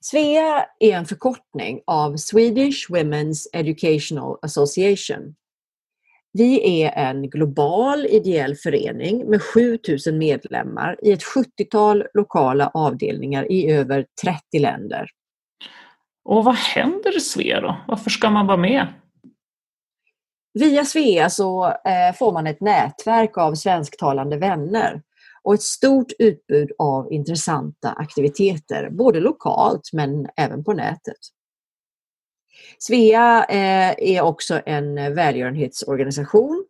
Svea 0.00 0.66
är 0.78 0.92
en 0.92 1.06
förkortning 1.06 1.80
av 1.86 2.16
Swedish 2.16 2.90
Women's 2.90 3.46
Educational 3.52 4.38
Association. 4.42 5.34
Vi 6.32 6.82
är 6.82 6.92
en 6.92 7.30
global 7.30 8.06
ideell 8.06 8.56
förening 8.56 9.30
med 9.30 9.42
7000 9.42 10.18
medlemmar 10.18 10.96
i 11.02 11.12
ett 11.12 11.22
70-tal 11.22 12.04
lokala 12.14 12.70
avdelningar 12.74 13.52
i 13.52 13.70
över 13.70 14.06
30 14.22 14.58
länder. 14.58 15.06
Och 16.24 16.44
vad 16.44 16.54
händer 16.54 17.16
i 17.16 17.20
Svea 17.20 17.60
då? 17.60 17.76
Varför 17.88 18.10
ska 18.10 18.30
man 18.30 18.46
vara 18.46 18.56
med? 18.56 18.86
Via 20.54 20.84
Svea 20.84 21.30
så 21.30 21.66
eh, 21.66 22.14
får 22.18 22.32
man 22.32 22.46
ett 22.46 22.60
nätverk 22.60 23.38
av 23.38 23.54
svensktalande 23.54 24.36
vänner 24.36 25.02
och 25.42 25.54
ett 25.54 25.62
stort 25.62 26.12
utbud 26.18 26.72
av 26.78 27.12
intressanta 27.12 27.92
aktiviteter, 27.92 28.90
både 28.90 29.20
lokalt 29.20 29.92
men 29.92 30.26
även 30.36 30.64
på 30.64 30.72
nätet. 30.72 31.18
Svea 32.78 33.44
eh, 33.44 33.94
är 33.98 34.22
också 34.22 34.60
en 34.66 35.14
välgörenhetsorganisation 35.14 36.64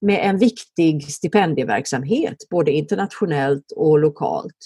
med 0.00 0.20
en 0.28 0.38
viktig 0.38 1.04
stipendieverksamhet 1.04 2.36
både 2.50 2.70
internationellt 2.70 3.72
och 3.76 3.98
lokalt. 3.98 4.56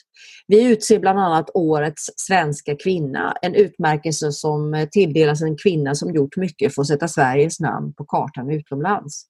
Vi 0.46 0.64
utser 0.64 0.98
bland 0.98 1.18
annat 1.18 1.50
Årets 1.54 2.10
svenska 2.16 2.76
kvinna, 2.76 3.36
en 3.42 3.54
utmärkelse 3.54 4.32
som 4.32 4.86
tilldelas 4.90 5.42
en 5.42 5.56
kvinna 5.56 5.94
som 5.94 6.14
gjort 6.14 6.36
mycket 6.36 6.74
för 6.74 6.82
att 6.82 6.88
sätta 6.88 7.08
Sveriges 7.08 7.60
namn 7.60 7.92
på 7.94 8.04
kartan 8.04 8.50
utomlands. 8.50 9.26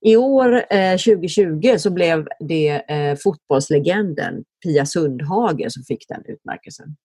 I 0.00 0.16
år, 0.16 0.64
eh, 0.70 0.96
2020, 0.96 1.78
så 1.78 1.90
blev 1.90 2.28
det 2.40 2.90
eh, 2.90 3.18
fotbollslegenden 3.24 4.44
Pia 4.64 4.86
Sundhage 4.86 5.66
som 5.68 5.82
fick 5.82 6.08
den 6.08 6.22
utmärkelsen. 6.26 6.96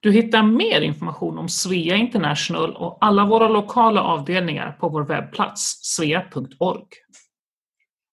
Du 0.00 0.12
hittar 0.12 0.42
mer 0.42 0.80
information 0.80 1.38
om 1.38 1.48
Svea 1.48 1.96
International 1.96 2.76
och 2.76 2.98
alla 3.00 3.26
våra 3.26 3.48
lokala 3.48 4.02
avdelningar 4.02 4.72
på 4.72 4.88
vår 4.88 5.04
webbplats 5.04 5.78
svea.org. 5.82 6.86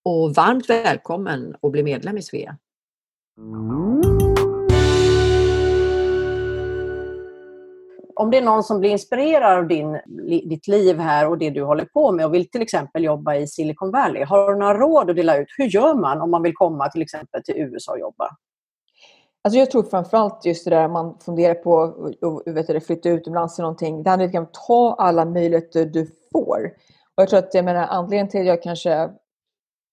Och 0.05 0.35
varmt 0.35 0.69
välkommen 0.69 1.55
att 1.61 1.71
bli 1.71 1.83
medlem 1.83 2.17
i 2.17 2.21
Svea. 2.21 2.57
Om 8.15 8.31
det 8.31 8.37
är 8.37 8.41
någon 8.41 8.63
som 8.63 8.79
blir 8.79 8.89
inspirerad 8.89 9.57
av 9.57 9.67
din, 9.67 9.99
ditt 10.49 10.67
liv 10.67 10.99
här 10.99 11.27
och 11.29 11.37
det 11.37 11.49
du 11.49 11.63
håller 11.63 11.85
på 11.85 12.11
med 12.11 12.25
och 12.25 12.33
vill 12.33 12.49
till 12.49 12.61
exempel 12.61 13.03
jobba 13.03 13.35
i 13.35 13.47
Silicon 13.47 13.91
Valley, 13.91 14.23
har 14.23 14.53
du 14.53 14.59
några 14.59 14.77
råd 14.77 15.09
att 15.09 15.15
dela 15.15 15.37
ut? 15.37 15.47
Hur 15.57 15.65
gör 15.65 15.93
man 15.95 16.21
om 16.21 16.31
man 16.31 16.43
vill 16.43 16.53
komma 16.53 16.89
till 16.89 17.01
exempel 17.01 17.43
till 17.43 17.57
USA 17.57 17.91
och 17.91 17.99
jobba? 17.99 18.29
Alltså 19.43 19.59
jag 19.59 19.71
tror 19.71 19.83
framförallt 19.83 20.45
just 20.45 20.65
det 20.65 20.71
där 20.71 20.87
man 20.87 21.19
funderar 21.19 21.53
på 21.53 21.83
att 22.77 22.85
flytta 22.85 23.09
utomlands 23.09 23.59
eller 23.59 23.63
någonting. 23.63 24.03
Det 24.03 24.09
handlar 24.09 24.37
om 24.37 24.43
att 24.43 24.53
ta 24.53 24.95
alla 24.99 25.25
möjligheter 25.25 25.85
du 25.85 26.07
får. 26.31 26.71
Och 27.15 27.21
jag 27.21 27.29
tror 27.29 27.39
att 27.39 27.53
jag 27.53 27.65
menar, 27.65 27.87
anledningen 27.87 28.29
till 28.29 28.39
att 28.39 28.45
jag 28.45 28.63
kanske 28.63 29.09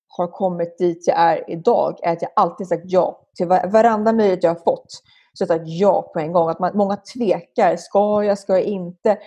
har 0.08 0.26
kommit 0.26 0.78
dit 0.78 1.06
jag 1.06 1.18
är 1.18 1.50
idag 1.50 1.98
är 2.02 2.12
att 2.12 2.22
jag 2.22 2.30
alltid 2.37 2.68
sagt 2.68 2.82
ja 2.85 3.26
till 3.37 3.46
varenda 3.46 4.12
möjlighet 4.12 4.42
jag 4.42 4.50
har 4.50 4.61
fått. 4.64 5.02
Så 5.33 5.45
jag 5.45 5.59
har 5.59 5.64
ja 5.66 6.11
på 6.14 6.21
en 6.21 6.33
gång. 6.33 6.49
Att 6.49 6.59
man, 6.59 6.77
många 6.77 6.97
tvekar. 6.97 7.77
Ska 7.77 8.25
jag? 8.25 8.38
Ska 8.38 8.53
jag 8.53 8.62
inte? 8.62 9.18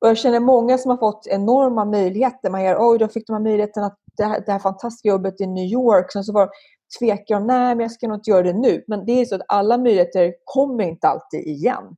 Och 0.00 0.08
jag 0.08 0.18
känner 0.18 0.40
många 0.40 0.78
som 0.78 0.90
har 0.90 0.98
fått 0.98 1.26
enorma 1.26 1.84
möjligheter. 1.84 2.50
Man 2.50 2.64
gör, 2.64 2.76
oj, 2.90 2.98
då 2.98 3.08
fick 3.08 3.26
de 3.26 3.32
här 3.32 3.40
möjligheten 3.40 3.84
att 3.84 3.98
det 4.16 4.24
här, 4.24 4.42
det 4.46 4.52
här 4.52 4.58
fantastiska 4.58 5.08
jobbet 5.08 5.40
i 5.40 5.46
New 5.46 5.64
York. 5.64 6.12
Sen 6.12 6.24
så 6.24 6.32
var 6.32 6.50
tvekar 6.98 7.34
de, 7.34 7.46
nej 7.46 7.74
men 7.74 7.80
jag 7.80 7.92
ska 7.92 8.08
nog 8.08 8.16
inte 8.16 8.30
göra 8.30 8.42
det 8.42 8.52
nu. 8.52 8.84
Men 8.86 9.06
det 9.06 9.12
är 9.12 9.24
så 9.24 9.34
att 9.34 9.42
alla 9.48 9.78
möjligheter 9.78 10.34
kommer 10.44 10.84
inte 10.84 11.08
alltid 11.08 11.46
igen. 11.46 11.96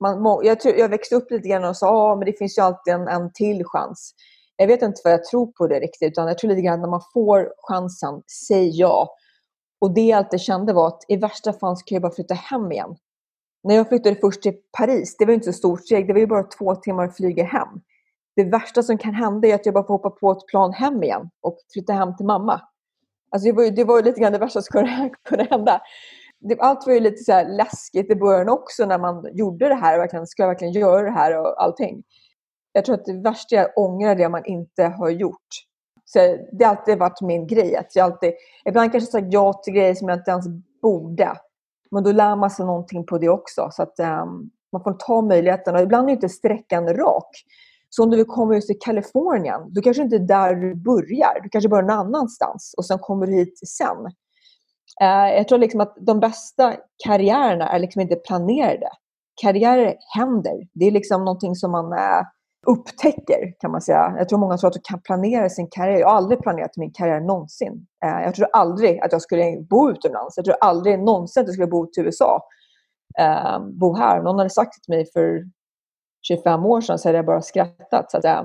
Man, 0.00 0.40
jag, 0.44 0.60
tror, 0.60 0.74
jag 0.74 0.88
växte 0.88 1.14
upp 1.14 1.30
lite 1.30 1.48
grann 1.48 1.64
och 1.64 1.76
sa 1.76 1.90
ah, 1.90 2.12
att 2.12 2.26
det 2.26 2.38
finns 2.38 2.58
ju 2.58 2.62
alltid 2.62 2.94
en, 2.94 3.08
en 3.08 3.32
till 3.32 3.64
chans. 3.64 4.14
Jag 4.56 4.66
vet 4.66 4.82
inte 4.82 5.00
vad 5.04 5.12
jag 5.12 5.24
tror 5.24 5.46
på 5.46 5.66
det 5.66 5.80
riktigt, 5.80 6.12
utan 6.12 6.28
jag 6.28 6.38
tror 6.38 6.50
lite 6.50 6.62
grann 6.62 6.80
när 6.80 6.88
man 6.88 7.02
får 7.12 7.52
chansen, 7.56 8.22
säg 8.48 8.68
ja. 8.78 9.08
Och 9.80 9.94
det 9.94 10.00
jag 10.00 10.18
alltid 10.18 10.40
kände 10.40 10.72
var 10.72 10.88
att 10.88 11.04
i 11.08 11.16
värsta 11.16 11.52
fall 11.52 11.76
ska 11.76 11.94
jag 11.94 12.02
bara 12.02 12.12
flytta 12.12 12.34
hem 12.34 12.72
igen. 12.72 12.96
När 13.62 13.74
jag 13.74 13.88
flyttade 13.88 14.16
först 14.16 14.42
till 14.42 14.54
Paris, 14.78 15.16
det 15.18 15.24
var 15.24 15.32
inte 15.32 15.46
så 15.46 15.52
stort 15.52 15.80
steg, 15.80 16.06
det 16.06 16.12
var 16.12 16.20
ju 16.20 16.26
bara 16.26 16.42
två 16.42 16.74
timmar 16.74 17.04
att 17.04 17.16
flyga 17.16 17.44
hem. 17.44 17.68
Det 18.36 18.44
värsta 18.44 18.82
som 18.82 18.98
kan 18.98 19.14
hända 19.14 19.48
är 19.48 19.54
att 19.54 19.66
jag 19.66 19.74
bara 19.74 19.86
får 19.86 19.94
hoppa 19.94 20.10
på 20.10 20.30
ett 20.30 20.46
plan 20.46 20.72
hem 20.72 21.02
igen 21.02 21.30
och 21.40 21.58
flytta 21.72 21.92
hem 21.92 22.16
till 22.16 22.26
mamma. 22.26 22.60
Alltså 23.30 23.46
det, 23.46 23.52
var, 23.52 23.70
det 23.70 23.84
var 23.84 24.02
lite 24.02 24.20
grann 24.20 24.32
det 24.32 24.38
värsta 24.38 24.62
som 24.62 24.72
kunde, 24.72 25.10
kunde 25.28 25.44
hända. 25.50 25.80
Det, 26.40 26.60
allt 26.60 26.86
var 26.86 26.94
ju 26.94 27.00
lite 27.00 27.24
så 27.24 27.42
läskigt 27.48 28.10
i 28.10 28.14
början 28.14 28.48
också 28.48 28.86
när 28.86 28.98
man 28.98 29.26
gjorde 29.32 29.68
det 29.68 29.74
här. 29.74 29.98
Verkligen, 29.98 30.26
ska 30.26 30.42
jag 30.42 30.48
verkligen 30.48 30.72
göra 30.72 31.02
det 31.02 31.10
här 31.10 31.38
och 31.38 31.62
allting? 31.62 32.02
Jag 32.72 32.84
tror 32.84 32.94
att 32.94 33.04
det 33.04 33.22
värsta 33.22 33.56
är 33.56 33.64
att 33.64 33.76
ångra 33.76 34.14
det 34.14 34.28
man 34.28 34.44
inte 34.44 34.84
har 34.84 35.10
gjort. 35.10 35.48
Så 36.08 36.18
det 36.52 36.64
har 36.64 36.76
alltid 36.76 36.98
varit 36.98 37.20
min 37.20 37.46
grej. 37.46 37.76
Att 37.76 37.96
jag 37.96 38.04
alltid, 38.04 38.32
ibland 38.64 38.92
kanske 38.92 39.10
sagt 39.10 39.26
ja 39.30 39.52
till 39.52 39.72
grejer 39.72 39.94
som 39.94 40.08
jag 40.08 40.18
inte 40.18 40.30
ens 40.30 40.46
borde. 40.82 41.32
Men 41.90 42.04
då 42.04 42.12
lär 42.12 42.36
man 42.36 42.50
sig 42.50 42.66
någonting 42.66 43.06
på 43.06 43.18
det 43.18 43.28
också. 43.28 43.68
Så 43.72 43.82
att 43.82 44.00
um, 44.00 44.50
man 44.72 44.82
får 44.82 44.92
ta 44.92 45.22
möjligheten. 45.22 45.74
Och 45.74 45.80
ibland 45.80 46.08
är 46.08 46.12
inte 46.12 46.28
sträckan 46.28 46.88
rak. 46.88 47.30
Så 47.90 48.04
om 48.04 48.10
du 48.10 48.16
vill 48.16 48.26
komma 48.26 48.54
just 48.54 48.68
till 48.68 48.78
Kalifornien, 48.80 49.72
då 49.72 49.80
kanske 49.80 50.02
inte 50.02 50.16
är 50.16 50.20
där 50.20 50.54
du 50.54 50.74
börjar. 50.74 51.40
Du 51.42 51.48
kanske 51.48 51.68
börjar 51.68 51.82
någon 51.82 51.98
annanstans 51.98 52.74
och 52.76 52.84
sen 52.84 52.98
kommer 52.98 53.26
du 53.26 53.32
hit 53.32 53.58
sen. 53.68 54.06
Uh, 55.02 55.34
jag 55.36 55.48
tror 55.48 55.58
liksom 55.58 55.80
att 55.80 55.96
de 56.00 56.20
bästa 56.20 56.76
karriärerna 57.04 57.68
är 57.68 57.78
liksom 57.78 58.00
inte 58.02 58.16
planerade. 58.16 58.88
Karriärer 59.42 59.94
händer. 60.14 60.68
Det 60.72 60.86
är 60.86 60.90
liksom 60.90 61.24
någonting 61.24 61.54
som 61.54 61.70
man 61.70 61.92
uh, 61.92 62.22
upptäcker, 62.66 63.54
kan 63.60 63.70
man 63.70 63.80
säga. 63.80 64.14
Jag 64.18 64.28
tror 64.28 64.38
många 64.38 64.56
tror 64.56 64.68
att 64.68 64.74
du 64.74 64.80
kan 64.82 65.00
planera 65.00 65.48
sin 65.48 65.68
karriär. 65.70 65.98
Jag 65.98 66.08
har 66.08 66.14
aldrig 66.16 66.40
planerat 66.40 66.76
min 66.76 66.92
karriär 66.92 67.20
någonsin. 67.20 67.86
Eh, 68.04 68.22
jag 68.24 68.34
tror 68.34 68.48
aldrig 68.52 69.00
att 69.00 69.12
jag 69.12 69.22
skulle 69.22 69.60
bo 69.70 69.90
utomlands. 69.90 70.36
Jag 70.36 70.44
tror 70.44 70.56
aldrig 70.60 70.98
någonsin 70.98 71.40
att 71.40 71.46
jag 71.46 71.54
skulle 71.54 71.66
bo 71.66 71.86
till 71.86 72.04
USA. 72.04 72.42
Eh, 73.18 73.58
bo 73.80 73.96
här. 73.96 74.22
Någon 74.22 74.38
hade 74.38 74.50
sagt 74.50 74.84
till 74.84 74.94
mig 74.94 75.06
för 75.12 75.44
25 76.28 76.66
år 76.66 76.80
sedan 76.80 76.98
så 76.98 77.08
hade 77.08 77.18
jag 77.18 77.26
bara 77.26 77.42
skrattat. 77.42 78.10
Så 78.10 78.18
att, 78.18 78.24
eh. 78.24 78.42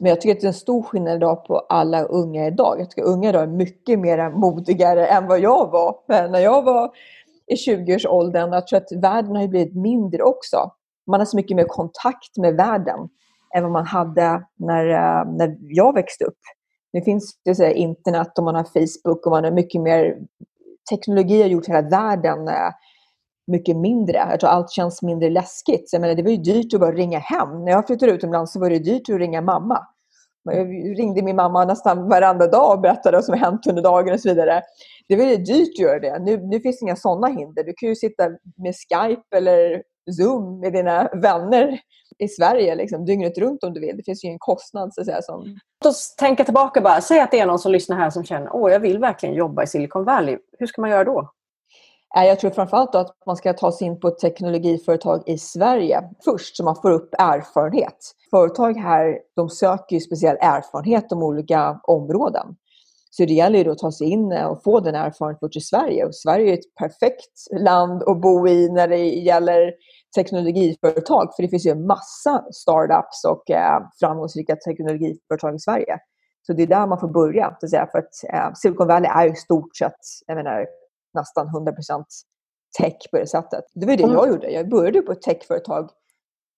men 0.00 0.08
jag 0.08 0.20
tycker 0.20 0.34
att 0.34 0.40
det 0.40 0.46
är 0.46 0.48
en 0.48 0.54
stor 0.54 0.82
skillnad 0.82 1.16
idag 1.16 1.44
på 1.44 1.58
alla 1.58 2.02
unga 2.02 2.46
idag. 2.46 2.76
Jag 2.80 2.90
tycker 2.90 3.02
att 3.02 3.08
unga 3.08 3.28
idag 3.28 3.42
är 3.42 3.46
mycket 3.46 3.98
mer 3.98 4.30
modigare 4.30 5.06
än 5.06 5.26
vad 5.26 5.40
jag 5.40 5.70
var 5.70 5.96
när 6.28 6.40
jag 6.40 6.62
var 6.62 6.90
i 7.46 7.54
20-årsåldern. 7.54 8.52
Jag 8.52 8.66
tror 8.66 8.76
att 8.76 8.92
världen 9.02 9.36
har 9.36 9.48
blivit 9.48 9.74
mindre 9.74 10.22
också. 10.22 10.70
Man 11.06 11.20
har 11.20 11.24
så 11.24 11.36
mycket 11.36 11.56
mer 11.56 11.64
kontakt 11.64 12.36
med 12.36 12.54
världen 12.56 13.08
än 13.56 13.62
vad 13.62 13.72
man 13.72 13.86
hade 13.86 14.42
när, 14.58 14.86
eh, 14.86 15.32
när 15.32 15.56
jag 15.60 15.94
växte 15.94 16.24
upp. 16.24 16.38
Nu 16.92 17.02
finns 17.02 17.38
det 17.44 17.54
så 17.54 17.64
internet 17.64 18.38
och 18.38 18.44
man 18.44 18.54
har 18.54 18.64
Facebook 18.64 19.26
och 19.26 19.32
man 19.32 19.44
har 19.44 19.50
mycket 19.50 19.80
mer 19.80 20.16
teknologi 20.90 21.42
har 21.42 21.48
gjort 21.48 21.68
hela 21.68 21.88
världen 21.88 22.48
eh, 22.48 22.70
mycket 23.52 23.76
mindre. 23.76 24.26
Jag 24.30 24.40
tror 24.40 24.50
allt 24.50 24.70
känns 24.70 25.02
mindre 25.02 25.30
läskigt. 25.30 25.88
jag 25.92 26.00
menar, 26.00 26.14
det 26.14 26.22
var 26.22 26.30
ju 26.30 26.36
dyrt 26.36 26.74
att 26.74 26.80
bara 26.80 26.92
ringa 26.92 27.18
hem. 27.18 27.64
När 27.64 27.72
jag 27.72 27.86
flyttade 27.86 28.12
utomlands 28.12 28.52
så 28.52 28.60
var 28.60 28.70
det 28.70 28.78
dyrt 28.78 29.08
att 29.10 29.18
ringa 29.18 29.40
mamma. 29.40 29.86
Jag 30.44 30.68
ringde 30.98 31.22
min 31.22 31.36
mamma 31.36 31.64
nästan 31.64 32.08
varenda 32.08 32.46
dag 32.46 32.72
och 32.74 32.80
berättade 32.80 33.16
vad 33.16 33.24
som 33.24 33.38
hänt 33.38 33.66
under 33.66 33.82
dagen 33.82 34.14
och 34.14 34.20
så 34.20 34.28
vidare. 34.28 34.62
Det 35.08 35.16
var 35.16 35.24
ju 35.24 35.36
dyrt 35.36 35.68
att 35.68 35.78
göra 35.78 36.00
det. 36.00 36.18
Nu, 36.18 36.36
nu 36.36 36.60
finns 36.60 36.80
det 36.80 36.84
inga 36.84 36.96
sådana 36.96 37.26
hinder. 37.26 37.64
Du 37.64 37.72
kan 37.76 37.88
ju 37.88 37.94
sitta 37.94 38.28
med 38.56 38.74
Skype 38.74 39.36
eller 39.36 39.82
Zoom 40.12 40.60
med 40.60 40.72
dina 40.72 41.08
vänner 41.12 41.80
i 42.18 42.28
Sverige 42.28 42.74
liksom, 42.74 43.04
dygnet 43.04 43.38
runt 43.38 43.64
om 43.64 43.72
du 43.72 43.80
vill. 43.80 43.96
Det 43.96 44.02
finns 44.02 44.24
ju 44.24 44.28
ingen 44.28 44.38
kostnad. 44.38 44.94
Så 44.94 45.00
att 45.00 45.06
säga, 45.06 45.22
som... 45.22 45.58
Låt 45.84 45.90
oss 45.92 46.16
tänka 46.16 46.44
tillbaka 46.44 46.80
bara. 46.80 47.00
Säg 47.00 47.20
att 47.20 47.30
det 47.30 47.40
är 47.40 47.46
någon 47.46 47.58
som 47.58 47.72
lyssnar 47.72 47.96
här 47.96 48.10
som 48.10 48.24
känner 48.24 48.66
att 48.66 48.72
jag 48.72 48.80
vill 48.80 48.98
verkligen 48.98 49.34
jobba 49.34 49.62
i 49.62 49.66
Silicon 49.66 50.04
Valley. 50.04 50.38
Hur 50.58 50.66
ska 50.66 50.80
man 50.80 50.90
göra 50.90 51.04
då? 51.04 51.30
Jag 52.14 52.40
tror 52.40 52.50
framförallt 52.50 52.94
att 52.94 53.16
man 53.26 53.36
ska 53.36 53.52
ta 53.52 53.72
sig 53.72 53.86
in 53.86 54.00
på 54.00 54.08
ett 54.08 54.18
teknologiföretag 54.18 55.22
i 55.26 55.38
Sverige 55.38 56.02
först 56.24 56.56
så 56.56 56.64
man 56.64 56.76
får 56.76 56.90
upp 56.90 57.14
erfarenhet. 57.18 57.96
Företag 58.30 58.76
här 58.76 59.18
de 59.36 59.48
söker 59.50 59.96
ju 59.96 60.00
speciell 60.00 60.36
erfarenhet 60.40 61.12
om 61.12 61.22
olika 61.22 61.80
områden. 61.82 62.56
Så 63.10 63.24
det 63.24 63.32
gäller 63.32 63.64
ju 63.64 63.70
att 63.70 63.78
ta 63.78 63.92
sig 63.92 64.06
in 64.06 64.32
och 64.32 64.62
få 64.62 64.80
den 64.80 64.94
erfarenheten 64.94 65.50
i 65.54 65.60
Sverige. 65.60 66.04
Och 66.04 66.14
Sverige 66.14 66.52
är 66.52 66.54
ett 66.54 66.74
perfekt 66.74 67.60
land 67.60 68.02
att 68.02 68.20
bo 68.20 68.48
i 68.48 68.68
när 68.68 68.88
det 68.88 69.04
gäller 69.04 69.72
teknologiföretag. 70.16 71.34
För 71.36 71.42
det 71.42 71.48
finns 71.48 71.66
ju 71.66 71.70
en 71.70 71.86
massa 71.86 72.44
startups 72.52 73.24
och 73.24 73.50
eh, 73.50 73.80
framgångsrika 74.00 74.56
teknologiföretag 74.56 75.54
i 75.54 75.58
Sverige. 75.58 75.98
Så 76.46 76.52
det 76.52 76.62
är 76.62 76.66
där 76.66 76.86
man 76.86 77.00
får 77.00 77.08
börja. 77.08 77.56
Så 77.60 77.66
att 77.66 77.70
säga, 77.70 77.88
för 77.92 77.98
att 77.98 78.24
eh, 78.32 78.52
Silicon 78.54 78.88
Valley 78.88 79.10
är 79.10 79.32
i 79.32 79.34
stort 79.34 79.76
sett, 79.76 80.00
jag 80.26 80.36
menar, 80.36 80.66
nästan 81.14 81.46
100% 81.46 82.04
tech 82.78 83.10
på 83.10 83.18
det 83.18 83.26
sättet. 83.26 83.64
Det 83.74 83.86
var 83.86 83.96
det 83.96 84.02
jag 84.02 84.28
gjorde. 84.28 84.50
Jag 84.50 84.68
började 84.68 85.02
på 85.02 85.12
ett 85.12 85.22
techföretag 85.22 85.90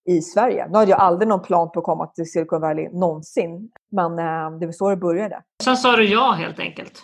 i 0.09 0.23
Sverige. 0.23 0.69
Nu 0.69 0.79
hade 0.79 0.91
jag 0.91 1.01
aldrig 1.01 1.29
någon 1.29 1.43
plan 1.43 1.71
på 1.71 1.81
att 1.81 1.85
komma 1.85 2.07
till 2.07 2.31
Silicon 2.31 2.61
Valley 2.61 2.89
någonsin. 2.93 3.71
Men 3.91 4.19
eh, 4.19 4.59
det 4.59 4.67
var 4.67 4.73
så 4.73 4.91
det 4.91 4.97
började. 4.97 5.43
Sen 5.65 5.77
sa 5.77 5.97
du 5.97 6.05
ja 6.05 6.33
helt 6.33 6.59
enkelt? 6.59 7.03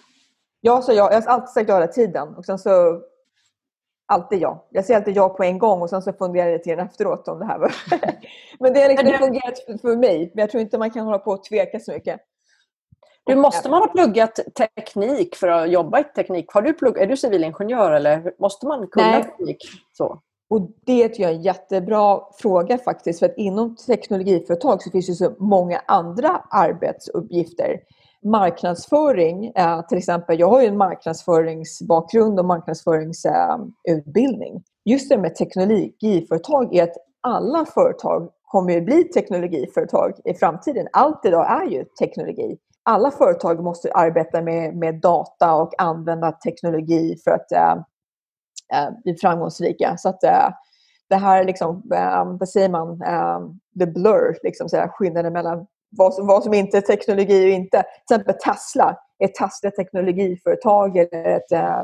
Ja, 0.61 0.83
så 0.83 0.93
jag, 0.93 1.13
jag 1.13 1.23
har 1.23 1.29
alltid 1.29 1.49
sagt 1.49 1.69
ja 1.69 1.75
hela 1.75 1.87
tiden. 1.87 2.35
Och 2.35 2.45
sen 2.45 2.59
så 2.59 3.01
Alltid 4.07 4.41
ja. 4.41 4.67
Jag 4.71 4.85
säger 4.85 5.01
alltid 5.01 5.17
ja 5.17 5.29
på 5.29 5.45
en 5.45 5.59
gång 5.59 5.83
och 5.83 5.91
sen 5.91 6.03
så 6.03 6.13
funderar 6.13 6.47
jag 6.47 6.53
lite 6.53 6.71
grann 6.71 6.87
efteråt 6.87 7.29
om 7.29 7.39
det 7.39 7.47
här 7.47 7.59
var... 7.59 7.75
men 8.59 8.73
det 8.73 8.81
har 8.81 8.89
liksom 8.89 9.19
fungerat 9.19 9.81
för 9.81 9.97
mig. 9.97 10.31
Men 10.35 10.43
jag 10.43 10.51
tror 10.51 10.61
inte 10.61 10.79
man 10.79 10.91
kan 10.91 11.05
hålla 11.05 11.19
på 11.19 11.31
och 11.31 11.45
tveka 11.45 11.81
så 11.81 11.93
mycket. 11.93 12.21
Du, 13.27 13.35
måste 13.35 13.69
man 13.69 13.83
ha 13.83 13.89
pluggat 13.89 14.41
teknik 14.57 15.37
för 15.37 15.49
att 15.49 15.71
jobba 15.71 16.01
i 16.01 16.05
teknik? 16.05 16.53
Har 16.53 16.63
du 16.63 16.73
plugg, 16.73 16.99
är 16.99 17.07
du 17.07 17.17
civilingenjör 17.17 17.93
eller 17.93 18.33
måste 18.39 18.67
man 18.67 18.87
kunna 18.87 19.11
Nej. 19.11 19.23
teknik? 19.23 19.59
Så? 19.93 20.21
Och 20.51 20.61
det 20.87 21.09
tycker 21.09 21.23
jag 21.23 21.33
är 21.33 21.37
en 21.37 21.43
jättebra 21.43 22.21
fråga 22.39 22.79
faktiskt. 22.79 23.19
För 23.19 23.27
att 23.27 23.37
inom 23.37 23.77
teknologiföretag 23.77 24.83
så 24.83 24.91
finns 24.91 25.07
det 25.07 25.15
så 25.15 25.35
många 25.39 25.83
andra 25.87 26.43
arbetsuppgifter. 26.51 27.81
Marknadsföring, 28.25 29.47
eh, 29.47 29.87
till 29.87 29.99
exempel. 29.99 30.41
Jag 30.41 30.51
har 30.51 30.63
ju 30.63 30.69
en 30.69 30.77
marknadsföringsbakgrund 30.77 32.39
och 32.39 32.45
marknadsföringsutbildning. 32.45 34.63
Just 34.85 35.09
det 35.09 35.19
med 35.19 35.35
teknologiföretag 35.35 36.75
är 36.75 36.83
att 36.83 36.97
alla 37.21 37.65
företag 37.65 38.31
kommer 38.43 38.77
att 38.77 38.85
bli 38.85 39.05
teknologiföretag 39.05 40.13
i 40.25 40.35
framtiden. 40.35 40.89
Allt 40.93 41.25
idag 41.25 41.63
är 41.63 41.67
ju 41.71 41.85
teknologi 41.99 42.59
alla 42.85 43.11
företag 43.11 43.63
måste 43.63 43.93
arbeta 43.93 44.43
med, 44.43 44.77
med 44.77 45.01
data 45.01 45.55
och 45.55 45.73
använda 45.79 46.33
teknologi 46.33 47.17
för 47.25 47.31
att 47.31 47.53
äh, 47.53 47.77
bli 49.05 49.17
framgångsrika. 49.17 49.97
Så 49.97 50.09
att 50.09 50.25
äh, 50.25 50.49
det 51.09 51.17
här, 51.17 51.45
liksom, 51.45 51.91
äh, 51.95 52.39
vad 52.39 52.49
säger 52.49 52.69
man, 52.69 53.03
äh, 53.03 53.41
the 53.79 53.87
blur, 53.87 54.39
liksom, 54.43 54.69
så 54.69 54.77
här, 54.77 54.89
skillnaden 54.89 55.33
mellan 55.33 55.67
vad 55.97 56.15
som, 56.15 56.27
vad 56.27 56.43
som 56.43 56.55
inte 56.55 56.77
är 56.77 56.81
teknologi 56.81 57.47
och 57.47 57.51
inte. 57.51 57.83
Till 58.07 58.15
exempel 58.15 58.35
Tesla. 58.35 58.97
Är 59.19 59.29
Tesla 59.29 59.69
ett 59.69 59.77
teknologiföretag 59.77 60.97
eller 60.97 61.25
ett 61.25 61.53
äh, 61.53 61.83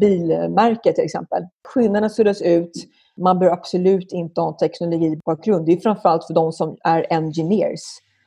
bilmärke 0.00 0.92
till 0.92 1.04
exempel? 1.04 1.42
Skillnaderna 1.68 2.08
suddas 2.08 2.42
ut 2.42 2.72
Man 3.16 3.38
bör 3.38 3.50
absolut 3.50 4.12
inte 4.12 4.40
ha 4.40 4.48
en 4.48 4.56
teknologibakgrund. 4.56 5.66
Det 5.66 5.72
är 5.72 5.80
framförallt 5.80 6.26
för 6.26 6.34
de 6.34 6.52
som 6.52 6.76
är 6.84 7.06
engineers. 7.10 7.80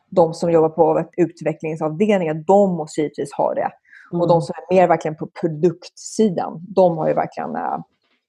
De 0.09 0.33
som 0.33 0.51
jobbar 0.51 0.69
på 0.69 1.09
utvecklingsavdelningen, 1.17 2.43
de 2.43 2.75
måste 2.75 3.01
givetvis 3.01 3.33
ha 3.33 3.53
det. 3.53 3.71
Mm. 4.11 4.21
Och 4.21 4.27
de 4.27 4.41
som 4.41 4.53
är 4.57 4.75
mer 4.75 4.87
verkligen 4.87 5.15
på 5.15 5.27
produktsidan, 5.41 6.65
de 6.67 6.97
har 6.97 7.07
ju 7.07 7.13
verkligen 7.13 7.55
äh, 7.55 7.79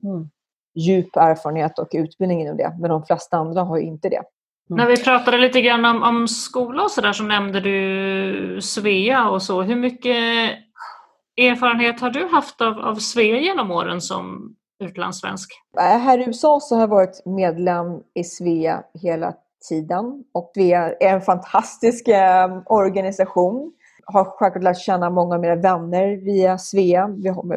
mm. 0.04 0.30
djup 0.74 1.16
erfarenhet 1.16 1.78
och 1.78 1.88
utbildning 1.92 2.40
inom 2.40 2.56
det. 2.56 2.76
Men 2.80 2.90
de 2.90 3.04
flesta 3.04 3.36
andra 3.36 3.62
har 3.62 3.78
ju 3.78 3.82
inte 3.82 4.08
det. 4.08 4.22
Mm. 4.72 4.84
När 4.84 4.96
vi 4.96 5.04
pratade 5.04 5.38
lite 5.38 5.60
grann 5.60 5.84
om, 5.84 6.02
om 6.02 6.28
skola 6.28 6.82
och 6.82 6.90
sådär 6.90 7.12
så 7.12 7.22
nämnde 7.22 7.60
du 7.60 8.60
Svea 8.62 9.28
och 9.28 9.42
så. 9.42 9.62
Hur 9.62 9.76
mycket 9.76 10.16
erfarenhet 11.36 12.00
har 12.00 12.10
du 12.10 12.26
haft 12.26 12.60
av, 12.60 12.78
av 12.78 12.94
Svea 12.94 13.38
genom 13.38 13.70
åren 13.70 14.00
som 14.00 14.54
utlandssvensk? 14.84 15.52
Här 15.78 16.18
i 16.18 16.24
USA 16.26 16.60
så 16.60 16.74
har 16.74 16.82
jag 16.82 16.88
varit 16.88 17.26
medlem 17.26 17.86
i 18.14 18.24
Svea 18.24 18.82
hela 19.02 19.34
tiden 19.68 20.24
och 20.34 20.52
vi 20.54 20.72
är 20.72 20.96
en 21.00 21.20
fantastisk 21.20 22.08
eh, 22.08 22.62
organisation. 22.66 23.72
Har 24.04 24.24
självklart 24.24 24.62
lärt 24.62 24.78
känna 24.78 25.10
många 25.10 25.34
av 25.34 25.40
mina 25.40 25.56
vänner 25.56 26.24
via 26.24 26.58
Svea. 26.58 27.08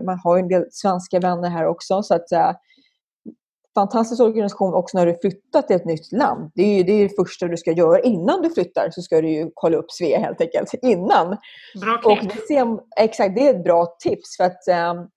Man 0.05 0.20
har 0.24 0.38
en 0.38 0.47
del 0.47 0.66
svenska 0.72 1.20
vänner 1.20 1.49
här 1.49 1.68
också 1.68 2.03
så 2.03 2.16
att 2.16 2.32
eh, 2.32 2.51
fantastisk 3.76 4.21
organisation 4.21 4.73
också 4.73 4.97
när 4.97 5.05
du 5.05 5.15
flyttat 5.21 5.67
till 5.67 5.76
ett 5.76 5.86
nytt 5.86 6.11
land. 6.11 6.51
Det 6.55 6.63
är 6.63 6.78
ju 6.78 6.84
det, 6.84 6.91
är 6.91 7.03
det 7.03 7.15
första 7.15 7.47
du 7.47 7.57
ska 7.57 7.71
göra. 7.71 7.99
Innan 7.99 8.41
du 8.41 8.49
flyttar 8.49 8.89
så 8.91 9.01
ska 9.01 9.21
du 9.21 9.30
ju 9.30 9.51
kolla 9.53 9.78
upp 9.78 9.91
Svea 9.91 10.19
helt 10.19 10.41
enkelt. 10.41 10.73
Innan. 10.82 11.38
Bra 11.82 11.97
knep. 11.97 12.05
Och 12.05 12.17
det, 12.23 12.47
ser, 12.47 12.80
exakt, 12.97 13.36
det 13.36 13.47
är 13.47 13.55
ett 13.55 13.63
bra 13.63 13.95
tips. 13.99 14.38
för 14.38 14.43
att 14.43 14.95
um, 14.95 15.07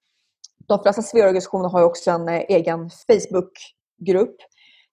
De 0.67 0.83
flesta 0.83 1.03
Svea-organisationer 1.03 1.69
har 1.69 1.83
också 1.83 2.11
en 2.11 2.29
uh, 2.29 2.41
egen 2.49 2.91
Facebook-grupp 2.91 4.37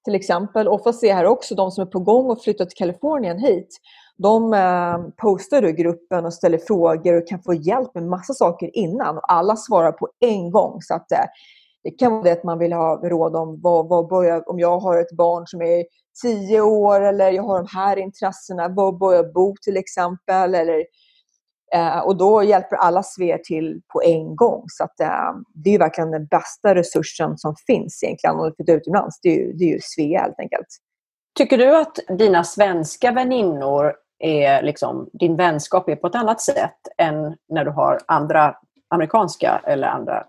till 0.05 0.15
exempel. 0.15 0.67
Ofta 0.67 0.93
ser 0.93 1.07
jag 1.07 1.15
här 1.15 1.25
också 1.25 1.55
de 1.55 1.71
som 1.71 1.81
är 1.81 1.85
på 1.85 1.99
gång 1.99 2.31
att 2.31 2.43
flytta 2.43 2.65
till 2.65 2.77
Kalifornien 2.77 3.39
hit. 3.39 3.79
De 4.17 4.53
eh, 4.53 4.97
postar 5.17 5.65
i 5.65 5.71
gruppen 5.71 6.25
och 6.25 6.33
ställer 6.33 6.57
frågor 6.57 7.17
och 7.17 7.27
kan 7.27 7.43
få 7.43 7.53
hjälp 7.53 7.95
med 7.95 8.03
massa 8.03 8.33
saker 8.33 8.77
innan. 8.77 9.17
Och 9.17 9.33
alla 9.33 9.55
svarar 9.55 9.91
på 9.91 10.09
en 10.19 10.51
gång. 10.51 10.81
Så 10.81 10.93
att, 10.93 11.11
eh, 11.11 11.25
det 11.85 11.91
kan 11.91 12.11
vara 12.11 12.23
det 12.23 12.31
att 12.31 12.43
man 12.43 12.59
vill 12.59 12.73
ha 12.73 12.95
råd 13.03 13.35
om 13.35 13.59
vad, 13.61 13.87
vad 13.87 14.07
börjar, 14.07 14.49
om 14.49 14.59
jag 14.59 14.79
har 14.79 14.97
ett 14.97 15.11
barn 15.11 15.47
som 15.47 15.61
är 15.61 15.85
tio 16.21 16.61
år 16.61 17.01
eller 17.01 17.31
jag 17.31 17.43
har 17.43 17.57
de 17.57 17.67
här 17.75 17.97
intressena, 17.97 18.67
var 18.67 18.91
bör 18.91 19.13
jag 19.13 19.33
bo 19.33 19.55
till 19.61 19.77
exempel? 19.77 20.55
Eller, 20.55 20.85
eh, 21.73 21.99
och 21.99 22.17
då 22.17 22.43
hjälper 22.43 22.75
alla 22.75 23.03
Sver 23.03 23.37
till 23.37 23.81
på 23.93 24.01
en 24.03 24.35
gång. 24.35 24.63
Så 24.67 24.83
att, 24.83 24.99
eh, 24.99 25.33
det 25.63 25.75
är 25.75 25.79
verkligen 25.79 26.11
den 26.11 26.25
bästa 26.25 26.75
resursen 26.75 27.37
som 27.37 27.55
finns 27.67 28.03
egentligen 28.03 28.35
om 28.35 28.45
du 28.45 28.55
flyttar 28.55 28.73
utomlands. 28.73 29.19
Det 29.21 29.29
är 29.29 29.37
ju, 29.37 29.53
det 29.53 29.63
är 29.63 29.69
ju 29.69 29.79
Svea 29.81 30.21
helt 30.21 30.39
enkelt. 30.39 30.67
Tycker 31.37 31.57
du 31.57 31.77
att 31.77 31.99
dina 32.17 32.43
svenska 32.43 33.11
väninnor 33.11 33.93
är 34.19 34.61
liksom, 34.61 35.09
din 35.13 35.35
vänskap 35.35 35.89
är 35.89 35.95
på 35.95 36.07
ett 36.07 36.15
annat 36.15 36.41
sätt 36.41 36.79
än 36.97 37.35
när 37.49 37.65
du 37.65 37.71
har 37.71 37.99
andra 38.07 38.55
amerikanska 38.89 39.61
eller 39.65 39.87
andra 39.87 40.25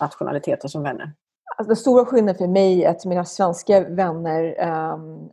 nationaliteter 0.00 0.68
som 0.68 0.82
vänner? 0.82 1.12
Alltså, 1.56 1.68
den 1.68 1.76
stora 1.76 2.04
skillnaden 2.04 2.38
för 2.38 2.46
mig 2.46 2.84
är 2.84 2.90
att 2.90 3.04
mina 3.04 3.24
svenska 3.24 3.80
vänner 3.80 4.68
um, 4.94 5.30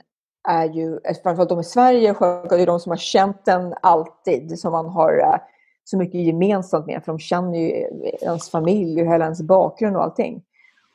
är 0.48 0.66
ju, 0.66 1.00
framförallt 1.24 1.50
de 1.50 1.60
i 1.60 1.64
Sverige, 1.64 2.16
det 2.50 2.62
är 2.62 2.66
de 2.66 2.80
som 2.80 2.90
har 2.90 2.98
känt 2.98 3.48
en 3.48 3.74
alltid, 3.82 4.60
som 4.60 4.72
man 4.72 4.90
har 4.90 5.18
uh, 5.18 5.36
så 5.84 5.98
mycket 5.98 6.22
gemensamt 6.22 6.86
med, 6.86 7.04
för 7.06 7.12
de 7.12 7.20
känner 7.20 7.60
ju 7.60 7.72
eh, 7.72 8.24
ens 8.24 8.50
familj 8.50 9.02
och 9.02 9.08
hela 9.08 9.24
ens 9.24 9.42
bakgrund 9.42 9.96
och 9.96 10.04
allting. 10.04 10.44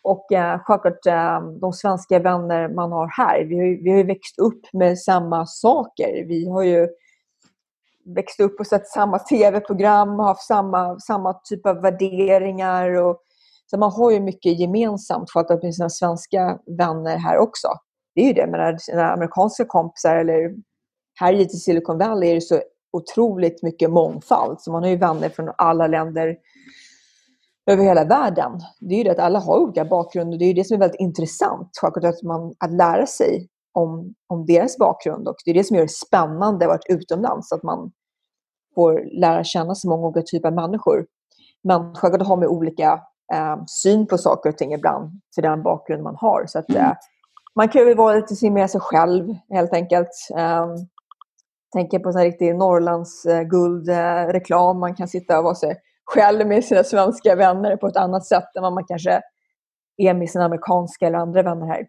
Och 0.03 0.27
uh, 0.33 0.59
självklart 0.59 1.07
uh, 1.07 1.51
de 1.61 1.73
svenska 1.73 2.19
vänner 2.19 2.69
man 2.69 2.93
har 2.93 3.07
här, 3.07 3.45
vi 3.45 3.57
har, 3.57 3.65
ju, 3.65 3.83
vi 3.83 3.91
har 3.91 3.99
ju 3.99 4.05
växt 4.05 4.39
upp 4.39 4.73
med 4.73 4.99
samma 4.99 5.47
saker. 5.47 6.25
Vi 6.27 6.49
har 6.49 6.63
ju 6.63 6.89
växt 8.05 8.41
upp 8.41 8.61
och 8.61 8.67
sett 8.67 8.87
samma 8.87 9.19
tv-program, 9.19 10.19
haft 10.19 10.47
samma, 10.47 10.99
samma 10.99 11.33
typ 11.33 11.67
av 11.67 11.83
värderingar 11.83 12.91
och 12.91 13.23
så 13.71 13.79
man 13.79 13.93
har 13.93 14.11
ju 14.11 14.21
mycket 14.21 14.61
gemensamt 14.61 15.31
självklart 15.31 15.63
med 15.63 15.75
sina 15.75 15.91
svenska 15.91 16.59
vänner 16.79 17.17
här 17.17 17.39
också. 17.39 17.69
Det 18.15 18.21
är 18.21 18.27
ju 18.27 18.33
det, 18.33 18.47
med 18.47 18.81
sina 18.81 19.13
amerikanska 19.13 19.65
kompisar 19.65 20.17
eller 20.17 20.55
här 21.21 21.33
i 21.33 21.49
Silicon 21.49 21.99
Valley 21.99 22.31
är 22.31 22.35
det 22.35 22.41
så 22.41 22.61
otroligt 22.93 23.63
mycket 23.63 23.91
mångfald. 23.91 24.61
Så 24.61 24.73
man 24.73 24.83
har 24.83 24.91
ju 24.91 24.97
vänner 24.97 25.29
från 25.29 25.51
alla 25.59 25.87
länder 25.87 26.37
över 27.71 27.85
hela 27.85 28.05
världen. 28.05 28.53
Det 28.81 28.95
är 28.95 28.99
ju 28.99 29.05
det 29.05 29.11
att 29.11 29.19
alla 29.19 29.39
har 29.39 29.59
olika 29.59 29.85
bakgrunder. 29.85 30.39
Det 30.39 30.45
är 30.45 30.47
ju 30.47 30.53
det 30.53 30.65
som 30.65 30.75
är 30.75 30.79
väldigt 30.79 31.01
intressant, 31.01 31.71
självklart 31.81 32.15
att, 32.15 32.23
man, 32.23 32.55
att 32.59 32.73
lära 32.73 33.07
sig 33.07 33.49
om, 33.73 34.15
om 34.27 34.47
deras 34.47 34.79
bakgrund. 34.79 35.29
Och 35.29 35.37
det 35.45 35.51
är 35.51 35.55
det 35.55 35.65
som 35.65 35.77
gör 35.77 35.83
det 35.83 35.91
spännande 36.07 36.65
att 36.65 36.69
vara 36.69 36.99
utomlands, 36.99 37.53
att 37.53 37.63
man 37.63 37.93
får 38.75 39.21
lära 39.21 39.45
känna 39.45 39.75
så 39.75 39.89
många 39.89 40.07
olika 40.07 40.23
typer 40.23 40.49
av 40.49 40.55
människor. 40.55 41.07
Men 41.63 41.95
självklart 41.95 42.29
har 42.29 42.37
man 42.37 42.47
olika 42.47 43.01
eh, 43.33 43.65
syn 43.67 44.07
på 44.07 44.19
saker 44.19 44.51
och 44.51 44.59
ting 44.59 44.73
ibland 44.73 45.21
till 45.35 45.43
den 45.43 45.63
bakgrund 45.63 46.03
man 46.03 46.17
har. 46.17 46.47
Så 46.47 46.59
att, 46.59 46.71
eh, 46.71 46.93
man 47.55 47.69
kan 47.69 47.87
ju 47.87 47.95
vara 47.95 48.15
lite 48.15 48.37
sin 48.37 48.55
med 48.55 48.71
sig 48.71 48.81
själv 48.81 49.35
helt 49.51 49.73
enkelt. 49.73 50.11
Eh, 50.37 50.67
tänker 51.73 51.99
på 51.99 52.09
en 52.09 52.23
riktig 52.23 52.55
Norrlands 52.55 53.27
eh, 53.27 53.43
guldreklam. 53.43 54.81
Man 54.81 54.95
kan 54.95 55.09
sitta 55.09 55.39
och 55.39 55.45
vara 55.45 55.55
sig 55.55 55.77
själv 56.05 56.47
med 56.47 56.65
sina 56.65 56.85
svenska 56.85 57.37
vänner 57.37 57.77
på 57.77 57.87
ett 57.87 57.97
annat 57.97 58.27
sätt 58.27 58.57
än 58.57 58.63
vad 58.63 58.73
man 58.73 58.85
kanske 58.85 59.21
är 59.97 60.15
med 60.15 60.31
sina 60.31 60.45
amerikanska 60.45 61.07
eller 61.07 61.19
andra 61.19 61.43
vänner 61.43 61.67
här. 61.67 61.87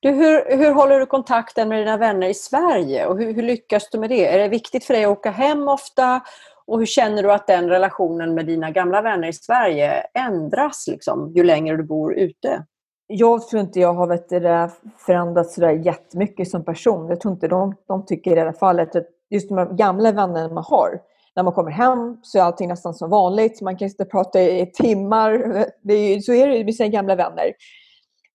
Du, 0.00 0.10
hur, 0.10 0.56
hur 0.56 0.72
håller 0.72 1.00
du 1.00 1.06
kontakten 1.06 1.68
med 1.68 1.78
dina 1.78 1.96
vänner 1.96 2.28
i 2.28 2.34
Sverige 2.34 3.06
och 3.06 3.18
hur, 3.18 3.34
hur, 3.34 3.42
lyckas 3.42 3.90
du 3.90 3.98
med 3.98 4.10
det? 4.10 4.26
Är 4.26 4.38
det 4.38 4.48
viktigt 4.48 4.84
för 4.84 4.94
dig 4.94 5.04
att 5.04 5.18
åka 5.18 5.30
hem 5.30 5.68
ofta 5.68 6.20
och 6.68 6.78
hur 6.78 6.86
känner 6.86 7.22
du 7.22 7.32
att 7.32 7.46
den 7.46 7.68
relationen 7.68 8.34
med 8.34 8.46
dina 8.46 8.70
gamla 8.70 9.02
vänner 9.02 9.28
i 9.28 9.32
Sverige 9.32 9.90
ändras 10.14 10.84
liksom, 10.88 11.32
ju 11.34 11.44
längre 11.44 11.76
du 11.76 11.82
bor 11.82 12.14
ute? 12.14 12.64
Jag 13.06 13.48
tror 13.48 13.62
inte 13.62 13.80
jag 13.80 13.94
har 13.94 14.06
vet, 14.06 14.28
det, 14.28 14.70
förändrats 14.98 15.54
så 15.54 15.70
jättemycket 15.70 16.50
som 16.50 16.64
person. 16.64 17.08
Jag 17.08 17.20
tror 17.20 17.34
inte 17.34 17.48
de, 17.48 17.74
de 17.88 18.06
tycker 18.06 18.32
i 18.32 18.34
det 18.34 18.40
här 18.40 18.52
fallet 18.52 18.96
att 18.96 19.06
just 19.30 19.48
de 19.48 19.76
gamla 19.76 20.12
vännerna 20.12 20.54
man 20.54 20.64
har, 20.66 21.00
när 21.36 21.42
man 21.42 21.52
kommer 21.52 21.70
hem 21.70 22.16
så 22.22 22.38
är 22.38 22.42
allting 22.42 22.68
nästan 22.68 22.94
som 22.94 23.10
vanligt. 23.10 23.60
Man 23.60 23.76
kan 23.76 23.90
sitta 23.90 24.02
och 24.02 24.10
prata 24.10 24.40
i 24.40 24.70
timmar. 24.74 25.64
Det 25.82 25.94
är, 25.94 26.20
så 26.20 26.32
är 26.32 26.48
det 26.48 26.64
med 26.64 26.74
sina 26.74 26.88
gamla 26.88 27.14
vänner. 27.14 27.52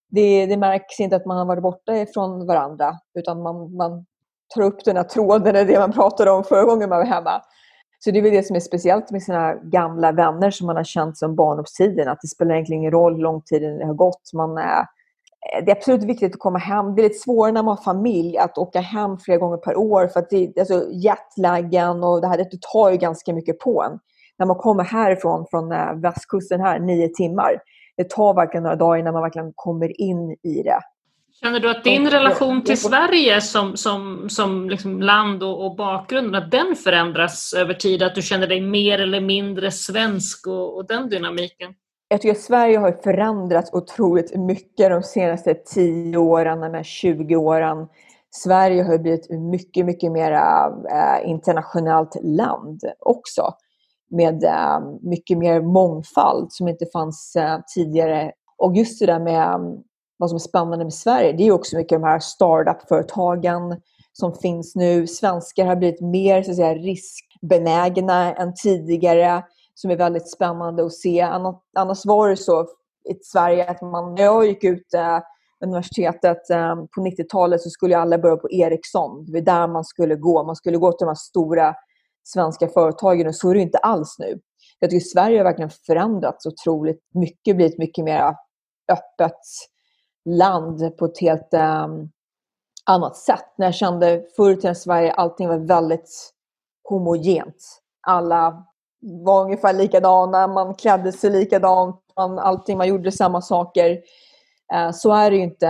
Det, 0.10 0.46
det 0.46 0.58
märks 0.58 1.00
inte 1.00 1.16
att 1.16 1.26
man 1.26 1.38
har 1.38 1.46
varit 1.46 1.64
borta 1.64 1.98
ifrån 1.98 2.48
varandra 2.48 2.94
utan 3.20 3.42
man, 3.42 3.76
man 3.76 4.06
tar 4.56 4.62
upp 4.62 4.86
den 4.86 4.98
här 4.98 5.04
tråden, 5.04 5.68
det 5.68 5.80
man 5.80 5.92
pratade 5.92 6.32
om 6.32 6.44
förra 6.44 6.64
gången 6.64 6.90
man 6.90 6.98
var 6.98 7.06
hemma. 7.06 7.42
Så 8.04 8.12
det 8.12 8.20
är 8.20 8.24
väl 8.24 8.32
det 8.32 8.44
som 8.44 8.56
är 8.56 8.60
speciellt 8.60 9.12
med 9.12 9.24
sina 9.24 9.56
gamla 9.56 10.12
vänner 10.12 10.52
som 10.52 10.68
man 10.68 10.76
har 10.76 10.84
känt 10.84 11.18
som 11.18 11.36
barndomstiden. 11.36 12.08
Att 12.08 12.22
det 12.22 12.28
spelar 12.28 12.54
egentligen 12.54 12.82
ingen 12.82 12.92
roll 12.92 13.16
hur 13.16 13.22
lång 13.22 13.42
tid 13.42 13.62
det 13.62 13.86
har 13.86 13.94
gått. 13.94 14.34
Man 14.34 14.58
är, 14.58 14.80
eh, 14.80 15.66
det 15.66 15.72
är 15.72 15.76
absolut 15.76 16.04
viktigt 16.04 16.34
att 16.34 16.40
komma 16.40 16.60
hem. 16.60 16.96
Det 16.96 17.02
är 17.02 17.04
lite 17.04 17.20
svårare 17.20 17.52
när 17.52 17.64
man 17.64 17.78
har 17.78 17.84
familj 17.84 18.38
att 18.38 18.58
åka 18.58 18.80
hem 18.80 19.18
flera 19.18 19.38
gånger 19.38 19.58
per 19.58 19.78
år. 19.78 20.08
För 20.08 20.20
att 20.20 20.30
det, 20.30 20.60
alltså 20.60 20.90
jetlaggen 20.92 22.04
och 22.04 22.22
det 22.22 22.28
här 22.28 22.38
det 22.38 22.62
tar 22.74 22.92
ju 22.92 22.98
ganska 22.98 23.34
mycket 23.34 23.60
på 23.60 23.84
en. 23.84 24.00
När 24.40 24.46
man 24.46 24.56
kommer 24.56 24.84
härifrån, 24.84 25.46
från 25.50 25.72
eh, 25.72 25.94
västkusten 25.94 26.62
här, 26.62 26.80
nio 26.80 27.08
timmar. 27.08 27.62
Det 27.98 28.10
tar 28.10 28.34
verkligen 28.34 28.64
några 28.64 28.76
dagar 28.76 28.98
innan 28.98 29.14
man 29.14 29.24
verkligen 29.24 29.52
kommer 29.56 30.02
in 30.02 30.32
i 30.44 30.64
det. 30.64 30.80
Känner 31.44 31.60
du 31.60 31.70
att 31.70 31.84
din 31.84 32.10
relation 32.10 32.64
till 32.64 32.82
Sverige 32.82 33.42
som, 33.42 33.78
som, 33.78 34.30
som 34.30 34.70
liksom 34.70 35.02
land 35.02 35.44
och, 35.44 35.66
och 35.66 35.76
bakgrund, 35.76 36.36
att 36.36 36.52
den 36.52 36.76
förändras 36.76 37.54
över 37.54 37.74
tid? 37.74 38.04
Att 38.04 38.16
du 38.16 38.22
känner 38.22 38.48
dig 38.48 38.62
mer 38.62 39.00
eller 39.00 39.22
mindre 39.22 39.72
svensk 39.72 40.48
och, 40.48 40.76
och 40.76 40.88
den 40.88 41.10
dynamiken? 41.10 41.74
Jag 42.08 42.22
tycker 42.22 42.36
att 42.36 42.42
Sverige 42.42 42.78
har 42.78 42.92
förändrats 42.92 43.74
otroligt 43.74 44.36
mycket 44.36 44.90
de 44.90 45.04
senaste 45.04 45.54
10 45.54 46.18
åren, 46.18 46.72
de 46.72 46.84
20 46.84 47.36
åren. 47.36 47.88
Sverige 48.32 48.84
har 48.84 48.98
blivit 48.98 49.30
mycket, 49.30 49.86
mycket 49.86 50.12
mer 50.12 50.32
äh, 50.32 51.30
internationellt 51.30 52.18
land 52.22 52.82
också. 53.00 53.54
Med 54.10 54.44
äh, 54.44 54.80
mycket 55.02 55.38
mer 55.38 55.62
mångfald 55.62 56.52
som 56.52 56.68
inte 56.68 56.86
fanns 56.94 57.36
äh, 57.36 57.60
tidigare. 57.76 58.32
Och 58.58 58.76
just 58.76 59.00
det 59.00 59.06
där 59.06 59.20
med 59.20 59.60
vad 60.24 60.30
som 60.30 60.36
är 60.36 60.40
spännande 60.40 60.86
med 60.86 60.94
Sverige, 60.94 61.34
det 61.34 61.48
är 61.48 61.52
också 61.52 61.76
mycket 61.76 62.02
de 62.02 62.04
här 62.04 62.20
startup-företagen 62.20 63.82
som 64.14 64.34
finns 64.34 64.76
nu. 64.76 65.08
Svenskar 65.08 65.66
har 65.66 65.76
blivit 65.76 66.02
mer 66.02 66.44
så 66.44 66.52
att 66.52 66.58
säga, 66.58 66.74
riskbenägna 66.74 68.36
än 68.36 68.54
tidigare, 68.64 69.44
som 69.74 69.92
är 69.92 69.96
väldigt 69.96 70.32
spännande 70.32 70.86
att 70.86 70.94
se. 70.94 71.22
Annars 71.78 72.06
var 72.06 72.30
det 72.30 72.38
så 72.38 72.62
i 73.10 73.14
Sverige 73.24 73.70
att 73.70 73.82
man, 73.82 74.16
när 74.16 74.24
jag 74.24 74.46
gick 74.46 74.64
ut 74.64 74.94
eh, 74.94 75.20
universitetet 75.66 76.50
eh, 76.50 76.76
på 76.76 77.02
90-talet 77.02 77.62
så 77.62 77.70
skulle 77.70 77.98
alla 77.98 78.18
börja 78.18 78.38
på 78.38 78.52
Ericsson. 78.52 79.26
Det 79.26 79.34
var 79.34 79.42
där 79.42 79.68
man 79.68 79.86
skulle 79.86 80.16
gå. 80.16 80.44
Man 80.44 80.56
skulle 80.56 80.78
gå 80.78 80.92
till 80.92 81.06
de 81.06 81.10
här 81.10 81.16
stora 81.16 81.76
svenska 82.24 82.68
företagen 82.68 83.28
och 83.28 83.36
så 83.36 83.50
är 83.50 83.56
det 83.56 83.62
inte 83.62 83.78
alls 83.78 84.16
nu. 84.20 84.40
Jag 84.80 84.90
tycker 84.90 85.06
Sverige 85.06 85.40
har 85.40 85.44
verkligen 85.44 85.72
förändrats 85.86 86.46
otroligt 86.46 87.02
mycket, 87.14 87.56
blivit 87.56 87.78
mycket 87.78 88.06
mer 88.06 88.36
öppet 88.92 89.40
land 90.26 90.98
på 90.98 91.06
ett 91.06 91.20
helt 91.20 91.54
um, 91.54 92.12
annat 92.86 93.18
sätt. 93.18 93.46
När 93.58 93.68
jag 93.68 93.76
kände 93.76 94.24
förr 94.36 94.52
i 94.52 94.56
tiden 94.56 94.76
Sverige, 94.76 95.12
allting 95.12 95.48
var 95.48 95.58
väldigt 95.58 96.32
homogent. 96.90 97.80
Alla 98.08 98.66
var 99.26 99.44
ungefär 99.44 99.74
likadana, 99.74 100.48
man 100.48 100.76
klädde 100.76 101.12
sig 101.12 101.30
likadant, 101.30 102.02
man, 102.18 102.40
allting, 102.40 102.78
man 102.78 102.88
gjorde 102.88 103.12
samma 103.12 103.42
saker. 103.42 104.02
Uh, 104.76 104.92
så 104.92 105.14
är 105.14 105.32
det 105.32 105.38
ju 105.38 105.44
inte 105.44 105.68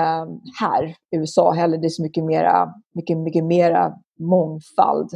här 0.60 0.84
i 1.12 1.18
USA 1.18 1.52
heller. 1.52 1.78
Det 1.78 1.88
är 1.88 1.90
så 1.90 2.04
mycket 2.04 2.24
mera, 2.24 2.74
mycket, 2.96 3.18
mycket 3.18 3.44
mera 3.44 3.94
mångfald. 4.20 5.10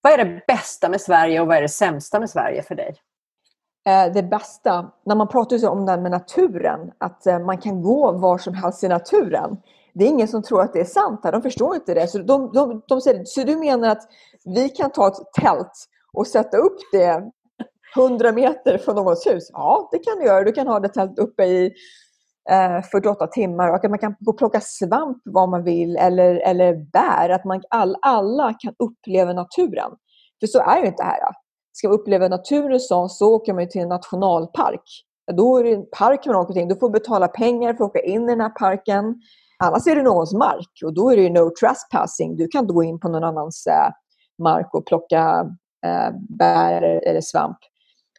Vad 0.00 0.12
är 0.12 0.24
det 0.24 0.44
bästa 0.46 0.88
med 0.88 1.00
Sverige 1.00 1.40
och 1.40 1.46
vad 1.46 1.56
är 1.56 1.62
det 1.62 1.68
sämsta 1.68 2.20
med 2.20 2.30
Sverige 2.30 2.62
för 2.62 2.74
dig? 2.74 2.94
Eh, 3.88 4.12
det 4.12 4.22
bästa, 4.22 4.90
när 5.06 5.16
man 5.16 5.28
pratar 5.28 5.68
om 5.68 5.86
det 5.86 5.92
här 5.92 6.00
med 6.00 6.10
naturen, 6.10 6.92
att 6.98 7.26
eh, 7.26 7.38
man 7.38 7.58
kan 7.58 7.82
gå 7.82 8.12
var 8.12 8.38
som 8.38 8.54
helst 8.54 8.84
i 8.84 8.88
naturen. 8.88 9.56
Det 9.94 10.04
är 10.04 10.08
ingen 10.08 10.28
som 10.28 10.42
tror 10.42 10.62
att 10.62 10.72
det 10.72 10.80
är 10.80 10.84
sant 10.84 11.20
här, 11.24 11.32
de 11.32 11.42
förstår 11.42 11.74
inte 11.74 11.94
det. 11.94 12.08
Så, 12.08 12.18
de, 12.18 12.52
de, 12.52 12.82
de 12.88 13.00
säger, 13.00 13.24
så 13.24 13.42
du 13.42 13.56
menar 13.56 13.88
att 13.88 14.02
vi 14.44 14.68
kan 14.68 14.90
ta 14.90 15.08
ett 15.08 15.32
tält 15.42 15.72
och 16.12 16.26
sätta 16.26 16.56
upp 16.56 16.76
det 16.92 17.30
100 17.96 18.32
meter 18.32 18.78
från 18.78 18.94
någons 18.94 19.26
hus? 19.26 19.50
Ja, 19.52 19.88
det 19.92 19.98
kan 19.98 20.18
du 20.18 20.24
göra. 20.24 20.44
Du 20.44 20.52
kan 20.52 20.66
ha 20.66 20.80
det 20.80 20.88
tältet 20.88 21.18
uppe 21.18 21.44
i 21.44 21.72
eh, 22.50 22.82
48 22.82 23.26
timmar 23.26 23.68
och 23.68 23.76
att 23.76 23.90
man 23.90 23.98
kan 23.98 24.14
gå 24.18 24.30
och 24.32 24.38
plocka 24.38 24.60
svamp 24.60 25.22
vad 25.24 25.48
man 25.48 25.64
vill 25.64 25.96
eller, 25.96 26.34
eller 26.34 26.74
bär. 26.74 27.28
Att 27.28 27.44
man, 27.44 27.62
all, 27.70 27.96
alla 28.02 28.54
kan 28.58 28.74
uppleva 28.78 29.32
naturen. 29.32 29.90
För 30.40 30.46
så 30.46 30.58
är 30.58 30.80
det 30.80 30.86
inte 30.86 31.02
här. 31.02 31.18
Ska 31.76 31.88
man 31.88 31.98
uppleva 31.98 32.28
naturen 32.28 32.80
så, 32.80 33.08
så 33.08 33.34
åker 33.34 33.54
man 33.54 33.68
till 33.68 33.80
en 33.80 33.88
nationalpark. 33.88 35.04
Då 35.32 35.58
är 35.58 35.64
det 35.64 35.72
en 35.72 35.86
park 35.98 36.26
man 36.26 36.36
åker 36.36 36.54
till. 36.54 36.68
Du 36.68 36.76
får 36.76 36.90
betala 36.90 37.28
pengar 37.28 37.74
för 37.74 37.84
att 37.84 37.90
åka 37.90 38.00
in 38.00 38.22
i 38.22 38.26
den 38.26 38.40
här 38.40 38.48
parken. 38.48 39.22
Annars 39.58 39.86
är 39.86 39.96
det 39.96 40.02
någons 40.02 40.34
mark 40.34 40.70
och 40.84 40.94
då 40.94 41.10
är 41.10 41.16
det 41.16 41.30
no 41.30 41.50
trespassing. 41.60 42.36
Du 42.36 42.48
kan 42.48 42.64
inte 42.64 42.74
gå 42.74 42.82
in 42.82 43.00
på 43.00 43.08
någon 43.08 43.24
annans 43.24 43.66
äh, 43.66 43.92
mark 44.42 44.74
och 44.74 44.86
plocka 44.86 45.50
äh, 45.86 46.10
bär 46.28 46.82
eller 46.82 47.20
svamp. 47.20 47.58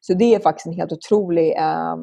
Så 0.01 0.13
det 0.13 0.35
är 0.35 0.39
faktiskt 0.39 0.67
en 0.67 0.73
helt 0.73 0.91
otrolig 0.91 1.57
äh, 1.57 1.95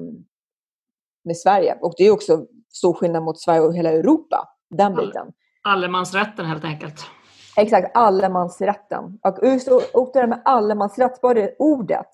med 1.25 1.37
Sverige. 1.37 1.79
Och 1.81 1.95
det 1.97 2.05
är 2.05 2.11
också 2.11 2.47
stor 2.75 2.95
skillnad 2.95 3.23
mot 3.23 3.41
Sverige 3.41 3.61
och 3.61 3.75
hela 3.75 3.91
Europa. 3.91 4.49
Den 4.71 4.95
biten. 4.95 5.27
Allemansrätten 5.63 6.47
helt 6.47 6.65
enkelt. 6.65 7.05
Exakt, 7.57 7.97
allemansrätten. 7.97 9.19
Och 9.23 9.39
just 9.43 9.67
det 9.67 10.21
där 10.21 10.27
med 10.27 10.43
allemansrätt, 10.45 11.21
bara 11.21 11.35
det 11.35 11.57
ordet. 11.59 12.09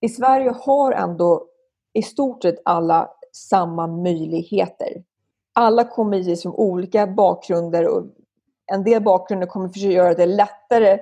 I 0.00 0.08
Sverige 0.08 0.54
har 0.60 0.92
ändå 0.92 1.46
i 1.92 2.02
stort 2.02 2.42
sett 2.42 2.62
alla 2.64 3.10
samma 3.32 3.86
möjligheter. 3.86 5.04
Alla 5.54 5.84
kommer 5.84 6.16
givetvis 6.16 6.42
från 6.42 6.54
olika 6.54 7.06
bakgrunder 7.06 7.88
och 7.88 8.04
en 8.72 8.84
del 8.84 9.02
bakgrunder 9.02 9.46
kommer 9.46 9.68
försöka 9.68 9.92
göra 9.92 10.14
det 10.14 10.26
lättare 10.26 10.98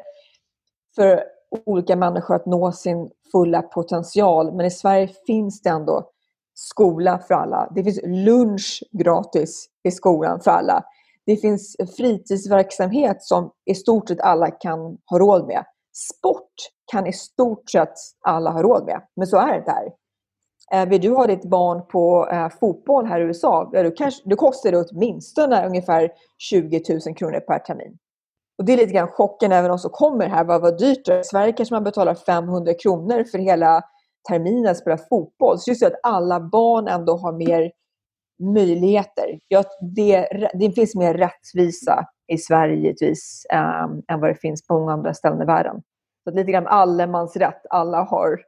för 0.96 1.24
olika 1.66 1.96
människor 1.96 2.34
att 2.34 2.46
nå 2.46 2.72
sin 2.72 3.10
fulla 3.32 3.62
potential. 3.62 4.52
Men 4.52 4.66
i 4.66 4.70
Sverige 4.70 5.08
finns 5.26 5.62
det 5.62 5.70
ändå 5.70 6.10
skola 6.54 7.18
för 7.18 7.34
alla. 7.34 7.72
Det 7.74 7.84
finns 7.84 8.00
lunch 8.04 8.82
gratis 8.90 9.68
i 9.82 9.90
skolan 9.90 10.40
för 10.40 10.50
alla. 10.50 10.84
Det 11.30 11.36
finns 11.36 11.76
fritidsverksamhet 11.96 13.22
som 13.22 13.50
i 13.70 13.74
stort 13.74 14.08
sett 14.08 14.20
alla 14.20 14.50
kan 14.50 14.78
ha 15.10 15.18
råd 15.18 15.46
med. 15.46 15.64
Sport 15.92 16.52
kan 16.92 17.06
i 17.06 17.12
stort 17.12 17.70
sett 17.70 17.94
alla 18.20 18.50
ha 18.50 18.62
råd 18.62 18.86
med. 18.86 19.02
Men 19.16 19.26
så 19.26 19.36
är 19.36 19.52
det 19.52 19.58
inte 19.58 19.70
här. 19.70 19.90
Eh, 20.72 20.88
vill 20.88 21.00
du 21.00 21.10
ha 21.10 21.26
ditt 21.26 21.44
barn 21.44 21.86
på 21.86 22.28
eh, 22.32 22.48
fotboll 22.60 23.06
här 23.06 23.20
i 23.20 23.22
USA, 23.22 23.70
då, 23.72 23.90
kanske, 23.90 24.22
då 24.24 24.36
kostar 24.36 24.72
det 24.72 24.86
åtminstone 24.90 25.66
ungefär 25.66 26.10
20 26.38 26.82
000 27.06 27.14
kronor 27.14 27.40
per 27.40 27.58
termin. 27.58 27.98
Och 28.58 28.64
det 28.64 28.72
är 28.72 28.76
lite 28.76 28.92
grann 28.92 29.08
chocken 29.08 29.52
även 29.52 29.70
de 29.70 29.78
som 29.78 29.90
kommer 29.90 30.28
här. 30.28 30.44
Vad, 30.44 30.62
vad 30.62 30.78
dyrt 30.78 31.06
det 31.06 31.14
är. 31.14 31.20
I 31.20 31.24
Sverige 31.24 31.52
kanske 31.52 31.74
man 31.74 31.84
betalar 31.84 32.14
500 32.14 32.74
kronor 32.74 33.24
för 33.24 33.38
hela 33.38 33.82
terminen 34.28 34.70
att 34.70 34.78
spela 34.78 34.98
fotboll. 34.98 35.58
Så 35.58 35.70
just 35.70 35.80
det 35.80 35.86
att 35.86 36.00
alla 36.02 36.40
barn 36.40 36.88
ändå 36.88 37.16
har 37.16 37.32
mer 37.32 37.72
möjligheter. 38.40 39.40
Ja, 39.48 39.64
det, 39.80 40.28
det 40.54 40.72
finns 40.72 40.94
mer 40.94 41.14
rättvisa 41.14 42.06
i 42.32 42.38
Sverige 42.38 42.76
givetvis 42.76 43.46
um, 43.52 44.02
än 44.08 44.20
vad 44.20 44.30
det 44.30 44.34
finns 44.34 44.66
på 44.66 44.78
många 44.78 44.92
andra 44.92 45.14
ställen 45.14 45.42
i 45.42 45.44
världen. 45.44 45.82
Så 46.24 46.30
lite 46.30 46.52
grann 46.52 46.66
allemansrätt. 46.66 47.66
Alla 47.70 48.02
har 48.02 48.40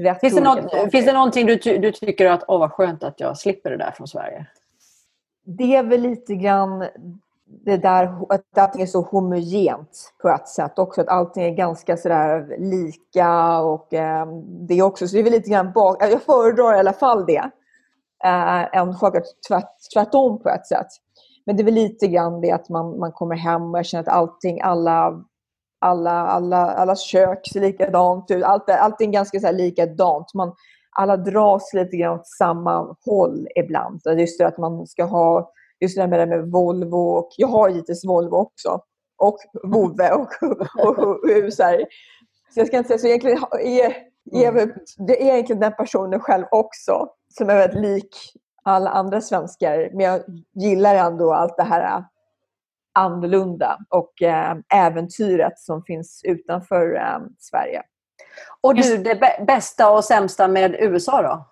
rätt 0.00 0.20
Finns 0.20 0.34
det, 0.34 0.40
något, 0.40 0.90
finns 0.92 1.06
det 1.06 1.12
någonting 1.12 1.46
du, 1.46 1.56
du 1.56 1.92
tycker 1.92 2.30
att 2.30 2.44
åh 2.48 2.58
vad 2.58 2.72
skönt 2.72 3.04
att 3.04 3.20
jag 3.20 3.38
slipper 3.38 3.70
det 3.70 3.76
där 3.76 3.90
från 3.90 4.08
Sverige? 4.08 4.46
Det 5.44 5.76
är 5.76 5.82
väl 5.82 6.00
lite 6.00 6.34
grann 6.34 6.84
det 7.46 7.76
där 7.76 8.32
att 8.34 8.58
allting 8.58 8.82
är 8.82 8.86
så 8.86 9.00
homogent 9.00 10.12
på 10.22 10.28
ett 10.28 10.48
sätt 10.48 10.78
också. 10.78 11.00
Att 11.00 11.08
allting 11.08 11.44
är 11.44 11.50
ganska 11.50 11.96
sådär 11.96 12.56
lika 12.58 13.58
och 13.58 13.94
eh, 13.94 14.26
det 14.68 14.82
också. 14.82 15.08
Så 15.08 15.14
det 15.14 15.20
är 15.20 15.24
väl 15.24 15.32
lite 15.32 15.50
grann 15.50 15.72
bak... 15.72 15.96
Jag 16.00 16.22
föredrar 16.22 16.76
i 16.76 16.78
alla 16.78 16.92
fall 16.92 17.26
det 17.26 17.50
eh, 18.24 18.78
än 18.78 18.94
tvärt, 19.48 19.70
tvärtom 19.94 20.42
på 20.42 20.48
ett 20.48 20.66
sätt. 20.66 20.86
Men 21.46 21.56
det 21.56 21.62
är 21.62 21.64
väl 21.64 21.74
lite 21.74 22.06
grann 22.06 22.40
det 22.40 22.50
att 22.50 22.68
man, 22.68 22.98
man 22.98 23.12
kommer 23.12 23.36
hem 23.36 23.74
och 23.74 23.84
känner 23.84 24.02
att 24.02 24.08
allting, 24.08 24.60
alla, 24.60 25.24
alla, 25.80 26.10
alla, 26.10 26.70
allas 26.70 27.00
kök 27.00 27.48
ser 27.52 27.60
likadant 27.60 28.30
ut. 28.30 28.44
Allt, 28.44 28.70
allting 28.70 29.08
är 29.08 29.12
ganska 29.12 29.40
så 29.40 29.46
här 29.46 29.54
likadant. 29.54 30.34
Man, 30.34 30.54
alla 30.96 31.16
dras 31.16 31.74
lite 31.74 31.96
grann 31.96 32.20
åt 32.20 32.26
samma 32.26 32.96
håll 33.04 33.48
ibland. 33.56 34.00
Just 34.18 34.38
det 34.38 34.46
att 34.46 34.58
man 34.58 34.86
ska 34.86 35.04
ha, 35.04 35.50
just 35.80 35.96
det 35.96 36.06
med, 36.06 36.20
det 36.20 36.26
med 36.26 36.50
Volvo 36.50 36.96
och 36.96 37.28
jag 37.36 37.48
har 37.48 37.68
givetvis 37.68 38.04
Volvo 38.04 38.36
också. 38.36 38.80
Och 39.18 39.36
Vove 39.62 40.10
och, 40.10 40.28
och, 40.42 40.98
och, 40.98 40.98
och 40.98 41.28
husar. 41.28 41.84
Så 42.54 42.60
jag 42.60 42.66
ska 42.66 42.76
inte 42.76 42.88
säga 42.88 42.98
så 42.98 43.06
egentligen 43.06 43.38
är, 43.52 43.94
är, 44.32 44.74
det 45.06 45.22
är 45.22 45.32
egentligen 45.32 45.60
den 45.60 45.72
personen 45.72 46.20
själv 46.20 46.44
också 46.50 47.08
som 47.38 47.50
är 47.50 47.54
väldigt 47.54 47.80
lik 47.80 48.16
alla 48.64 48.90
andra 48.90 49.20
svenskar. 49.20 49.88
Men 49.92 50.06
jag 50.06 50.22
gillar 50.54 50.94
ändå 50.94 51.32
allt 51.32 51.56
det 51.56 51.62
här 51.62 51.96
äh, 51.96 52.04
annorlunda 52.94 53.78
och 53.90 54.22
äh, 54.22 54.56
äventyret 54.74 55.58
som 55.58 55.82
finns 55.82 56.20
utanför 56.24 56.94
äh, 56.94 57.18
Sverige. 57.38 57.82
Och 58.60 58.74
du, 58.74 58.96
det 58.98 59.44
bästa 59.46 59.90
och 59.90 60.04
sämsta 60.04 60.48
med 60.48 60.76
USA 60.78 61.22
då? 61.22 61.46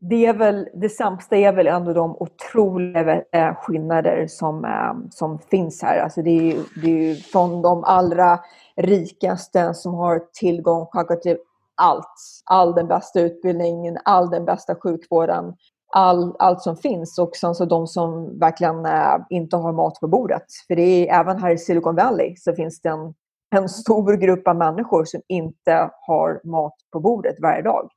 Det, 0.00 0.26
är 0.26 0.34
väl, 0.34 0.68
det 0.74 0.88
sämsta 0.88 1.36
är 1.36 1.52
väl 1.52 1.66
ändå 1.66 1.92
de 1.92 2.16
otroliga 2.16 3.54
skillnader 3.54 4.26
som, 4.26 4.66
som 5.10 5.38
finns 5.38 5.82
här. 5.82 5.98
Alltså 5.98 6.22
det, 6.22 6.30
är, 6.30 6.58
det 6.82 7.10
är 7.10 7.14
från 7.14 7.62
de 7.62 7.84
allra 7.84 8.40
rikaste 8.76 9.74
som 9.74 9.94
har 9.94 10.22
tillgång 10.32 10.86
till 11.22 11.38
allt. 11.78 12.14
All 12.44 12.74
den 12.74 12.88
bästa 12.88 13.20
utbildningen, 13.20 13.98
all 14.04 14.30
den 14.30 14.44
bästa 14.44 14.74
sjukvården, 14.74 15.54
all, 15.94 16.36
allt 16.38 16.62
som 16.62 16.76
finns 16.76 17.18
och 17.18 17.36
sen 17.36 17.54
så 17.54 17.64
de 17.64 17.86
som 17.86 18.38
verkligen 18.38 18.86
eh, 18.86 19.16
inte 19.30 19.56
har 19.56 19.72
mat 19.72 20.00
på 20.00 20.08
bordet. 20.08 20.44
För 20.66 20.76
det 20.76 20.82
är 20.82 21.20
även 21.20 21.38
här 21.38 21.50
i 21.50 21.58
Silicon 21.58 21.96
Valley 21.96 22.36
så 22.36 22.54
finns 22.54 22.80
det 22.80 22.88
en, 22.88 23.14
en 23.56 23.68
stor 23.68 24.12
grupp 24.16 24.48
av 24.48 24.56
människor 24.56 25.04
som 25.04 25.20
inte 25.28 25.90
har 26.06 26.40
mat 26.44 26.74
på 26.92 27.00
bordet 27.00 27.36
varje 27.42 27.62
dag. 27.62 27.90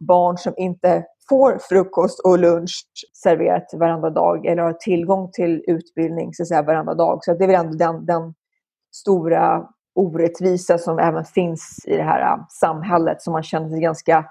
Barn 0.00 0.38
som 0.38 0.54
inte 0.56 1.04
får 1.28 1.58
frukost 1.58 2.20
och 2.20 2.38
lunch 2.38 2.84
serverat 3.22 3.70
varenda 3.72 4.10
dag 4.10 4.46
eller 4.46 4.62
har 4.62 4.72
tillgång 4.72 5.30
till 5.32 5.64
utbildning 5.66 6.34
så 6.34 6.42
att 6.42 6.48
säga, 6.48 6.62
varenda 6.62 6.94
dag. 6.94 7.24
Så 7.24 7.34
det 7.34 7.44
är 7.44 7.48
väl 7.48 7.66
ändå 7.66 7.76
den, 7.76 8.06
den 8.06 8.34
stora 8.94 9.68
orättvisa 9.94 10.78
som 10.78 10.98
även 10.98 11.24
finns 11.24 11.78
i 11.86 11.96
det 11.96 12.02
här 12.02 12.20
äh, 12.20 12.44
samhället 12.48 13.22
som 13.22 13.32
man 13.32 13.42
känner 13.42 13.68
sig 13.68 13.80
ganska 13.80 14.24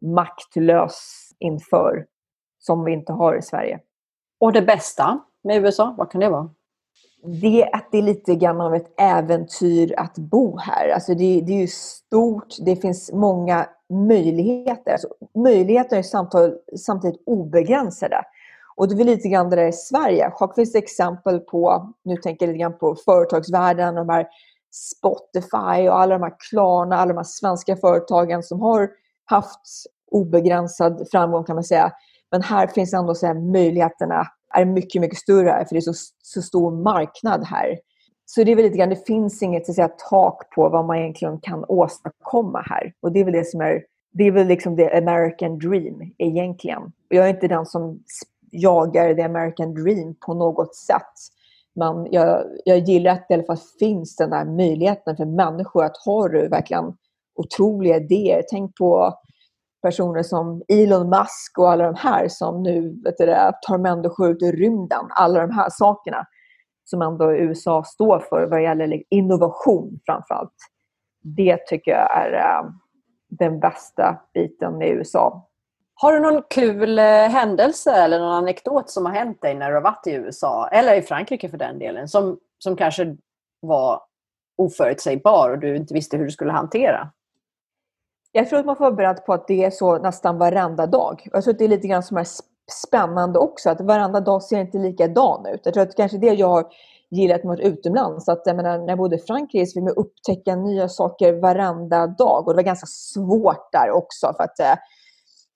maktlös 0.00 1.28
inför, 1.38 2.06
som 2.58 2.84
vi 2.84 2.92
inte 2.92 3.12
har 3.12 3.36
i 3.36 3.42
Sverige. 3.42 3.80
Och 4.40 4.52
det 4.52 4.62
bästa 4.62 5.18
med 5.44 5.56
USA, 5.56 5.94
vad 5.98 6.10
kan 6.10 6.20
det 6.20 6.28
vara? 6.28 6.50
Det 7.42 7.62
är 7.62 7.76
att 7.76 7.88
det 7.92 7.98
är 7.98 8.02
lite 8.02 8.34
grann 8.34 8.60
av 8.60 8.74
ett 8.74 9.00
äventyr 9.00 9.94
att 9.96 10.18
bo 10.18 10.58
här. 10.58 10.88
Alltså 10.88 11.14
det, 11.14 11.40
det 11.40 11.52
är 11.52 11.60
ju 11.60 11.66
stort, 11.66 12.54
det 12.64 12.76
finns 12.76 13.12
många 13.12 13.66
möjligheter. 13.90 14.92
Alltså 14.92 15.08
möjligheterna 15.34 15.98
är 15.98 16.02
samtidigt, 16.02 16.80
samtidigt 16.80 17.22
obegränsade. 17.26 18.22
Och 18.76 18.88
det 18.88 19.02
är 19.02 19.04
lite 19.04 19.28
grann 19.28 19.50
det 19.50 19.56
där 19.56 19.68
i 19.68 19.72
Sverige. 19.72 20.32
Det 20.40 20.54
finns 20.54 20.74
exempel 20.74 21.40
på, 21.40 21.92
nu 22.02 22.16
tänker 22.16 22.46
jag 22.46 22.52
lite 22.52 22.62
grann 22.62 22.78
på 22.78 22.96
företagsvärlden, 23.04 23.94
de 23.94 24.08
här 24.08 24.26
Spotify 24.70 25.88
och 25.88 26.00
alla 26.00 26.18
de 26.18 26.22
här 26.22 26.34
Klarna, 26.50 26.96
alla 26.96 27.08
de 27.08 27.16
här 27.16 27.24
svenska 27.24 27.76
företagen 27.76 28.42
som 28.42 28.60
har 28.60 28.90
haft 29.24 29.60
obegränsad 30.10 31.08
framgång 31.10 31.44
kan 31.44 31.56
man 31.56 31.64
säga. 31.64 31.92
Men 32.30 32.42
här 32.42 32.66
finns 32.66 32.94
ändå 32.94 33.14
så 33.14 33.26
här, 33.26 33.34
möjligheterna 33.34 34.26
är 34.54 34.64
mycket, 34.64 35.00
mycket 35.00 35.18
större 35.18 35.64
för 35.68 35.74
det 35.74 35.78
är 35.78 35.92
så, 35.92 35.94
så 36.22 36.42
stor 36.42 36.82
marknad 36.82 37.44
här. 37.44 37.78
Så 38.24 38.44
det 38.44 38.52
är 38.52 38.56
väl 38.56 38.64
lite 38.64 38.78
grann, 38.78 38.88
det 38.88 39.06
finns 39.06 39.42
inget 39.42 39.66
så 39.66 39.72
att 39.72 39.76
säga, 39.76 39.88
tak 40.10 40.54
på 40.54 40.68
vad 40.68 40.84
man 40.84 40.96
egentligen 40.96 41.40
kan 41.40 41.64
åstadkomma 41.68 42.62
här. 42.66 42.92
Och 43.00 43.12
det 43.12 43.20
är 43.20 43.24
väl 43.24 43.32
det 43.32 43.44
som 43.44 43.60
är, 43.60 43.82
det 44.12 44.24
är 44.24 44.30
väl 44.30 44.46
liksom 44.46 44.76
the 44.76 44.90
American 44.90 45.58
dream 45.58 46.14
egentligen. 46.18 46.82
Och 46.82 46.92
jag 47.08 47.24
är 47.24 47.30
inte 47.30 47.48
den 47.48 47.66
som 47.66 48.02
jagar 48.50 49.14
the 49.14 49.22
American 49.22 49.74
dream 49.74 50.14
på 50.26 50.34
något 50.34 50.74
sätt. 50.74 51.12
Men 51.76 52.06
jag, 52.10 52.44
jag 52.64 52.78
gillar 52.78 53.12
att 53.12 53.28
det 53.28 53.34
i 53.34 53.36
alla 53.36 53.46
fall 53.46 53.64
finns 53.78 54.16
den 54.16 54.30
där 54.30 54.44
möjligheten 54.44 55.16
för 55.16 55.24
människor 55.24 55.84
att 55.84 55.96
ha 55.96 56.28
verkligen 56.28 56.96
otroliga 57.34 57.96
idéer. 57.96 58.42
Tänk 58.50 58.76
på 58.76 59.14
personer 59.82 60.22
som 60.22 60.62
Elon 60.68 61.10
Musk 61.10 61.58
och 61.58 61.70
alla 61.70 61.84
de 61.84 61.94
här 61.94 62.28
som 62.28 62.62
nu 62.62 63.00
vet 63.04 63.18
du, 63.18 63.26
tar 63.66 63.78
människor 63.78 64.30
ut 64.30 64.42
i 64.42 64.52
rymden. 64.52 65.04
Alla 65.10 65.40
de 65.46 65.50
här 65.50 65.68
sakerna 65.70 66.26
som 66.84 67.02
ändå 67.02 67.32
USA 67.32 67.84
står 67.84 68.18
för 68.18 68.46
vad 68.50 68.62
gäller 68.62 69.02
innovation 69.10 70.00
framför 70.06 70.34
allt. 70.34 70.54
Det 71.22 71.66
tycker 71.66 71.90
jag 71.90 72.16
är 72.16 72.32
äh, 72.32 72.70
den 73.28 73.60
bästa 73.60 74.20
biten 74.34 74.82
i 74.82 74.88
USA. 74.88 75.48
Har 75.98 76.12
du 76.12 76.20
någon 76.20 76.42
kul 76.50 76.98
eh, 76.98 77.04
händelse 77.04 77.92
eller 77.92 78.18
någon 78.18 78.32
anekdot 78.32 78.90
som 78.90 79.06
har 79.06 79.12
hänt 79.12 79.42
dig 79.42 79.54
när 79.54 79.68
du 79.68 79.74
har 79.74 79.82
varit 79.82 80.06
i 80.06 80.12
USA, 80.12 80.68
eller 80.68 80.94
i 80.94 81.02
Frankrike 81.02 81.48
för 81.48 81.58
den 81.58 81.78
delen, 81.78 82.08
som, 82.08 82.38
som 82.58 82.76
kanske 82.76 83.16
var 83.60 84.00
oförutsägbar 84.58 85.50
och 85.50 85.58
du 85.58 85.76
inte 85.76 85.94
visste 85.94 86.16
hur 86.16 86.24
du 86.24 86.30
skulle 86.30 86.52
hantera? 86.52 87.10
Jag 88.32 88.48
tror 88.48 88.58
att 88.58 88.66
man 88.66 88.76
får 88.76 88.84
vara 88.84 88.94
beredd 88.94 89.24
på 89.24 89.32
att 89.32 89.48
det 89.48 89.64
är 89.64 89.70
så 89.70 89.98
nästan 89.98 90.38
varenda 90.38 90.86
dag. 90.86 91.28
Jag 91.32 91.44
tror 91.44 91.52
att 91.52 91.58
det 91.58 91.64
är 91.64 91.68
lite 91.68 91.88
grann 91.88 92.02
som 92.02 92.16
är 92.16 92.26
spännande 92.86 93.38
också, 93.38 93.70
att 93.70 93.80
varenda 93.80 94.20
dag 94.20 94.42
ser 94.42 94.60
inte 94.60 94.78
likadan 94.78 95.46
ut. 95.46 95.60
Jag 95.64 95.74
tror 95.74 95.82
att 95.82 95.96
kanske 95.96 96.18
det 96.18 96.34
jag 96.34 96.48
har 96.48 96.66
gillat 97.10 97.44
med 97.44 97.52
att 97.52 97.58
vara 97.58 97.68
utomlands. 97.68 98.28
Att, 98.28 98.42
jag 98.44 98.56
menar, 98.56 98.78
när 98.78 98.88
jag 98.88 98.98
bodde 98.98 99.16
i 99.16 99.18
Frankrike 99.18 99.66
så 99.66 99.72
fick 99.72 99.82
man 99.82 99.94
upptäcka 99.94 100.56
nya 100.56 100.88
saker 100.88 101.32
varenda 101.32 102.06
dag 102.06 102.48
och 102.48 102.52
det 102.52 102.56
var 102.56 102.62
ganska 102.62 102.86
svårt 102.86 103.72
där 103.72 103.90
också. 103.90 104.32
för 104.36 104.44
att 104.44 104.60
eh, 104.60 104.74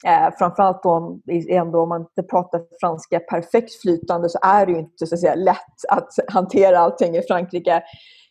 Eh, 0.06 0.34
framförallt 0.38 0.86
om, 0.86 1.22
ändå, 1.48 1.82
om 1.82 1.88
man 1.88 2.00
inte 2.00 2.22
pratar 2.22 2.62
franska 2.80 3.20
perfekt 3.20 3.82
flytande 3.82 4.28
så 4.28 4.38
är 4.42 4.66
det 4.66 4.72
ju 4.72 4.78
inte 4.78 5.06
så 5.06 5.14
att 5.14 5.20
säga, 5.20 5.34
lätt 5.34 5.56
att 5.88 6.08
hantera 6.28 6.78
allting 6.78 7.16
i 7.16 7.22
Frankrike. 7.22 7.82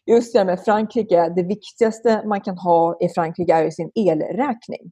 Just 0.05 0.33
det 0.33 0.45
med 0.45 0.59
Frankrike, 0.59 1.29
det 1.29 1.43
viktigaste 1.43 2.21
man 2.25 2.41
kan 2.41 2.57
ha 2.57 2.97
i 3.01 3.09
Frankrike 3.09 3.53
är 3.53 3.63
ju 3.63 3.71
sin 3.71 3.91
elräkning. 3.95 4.91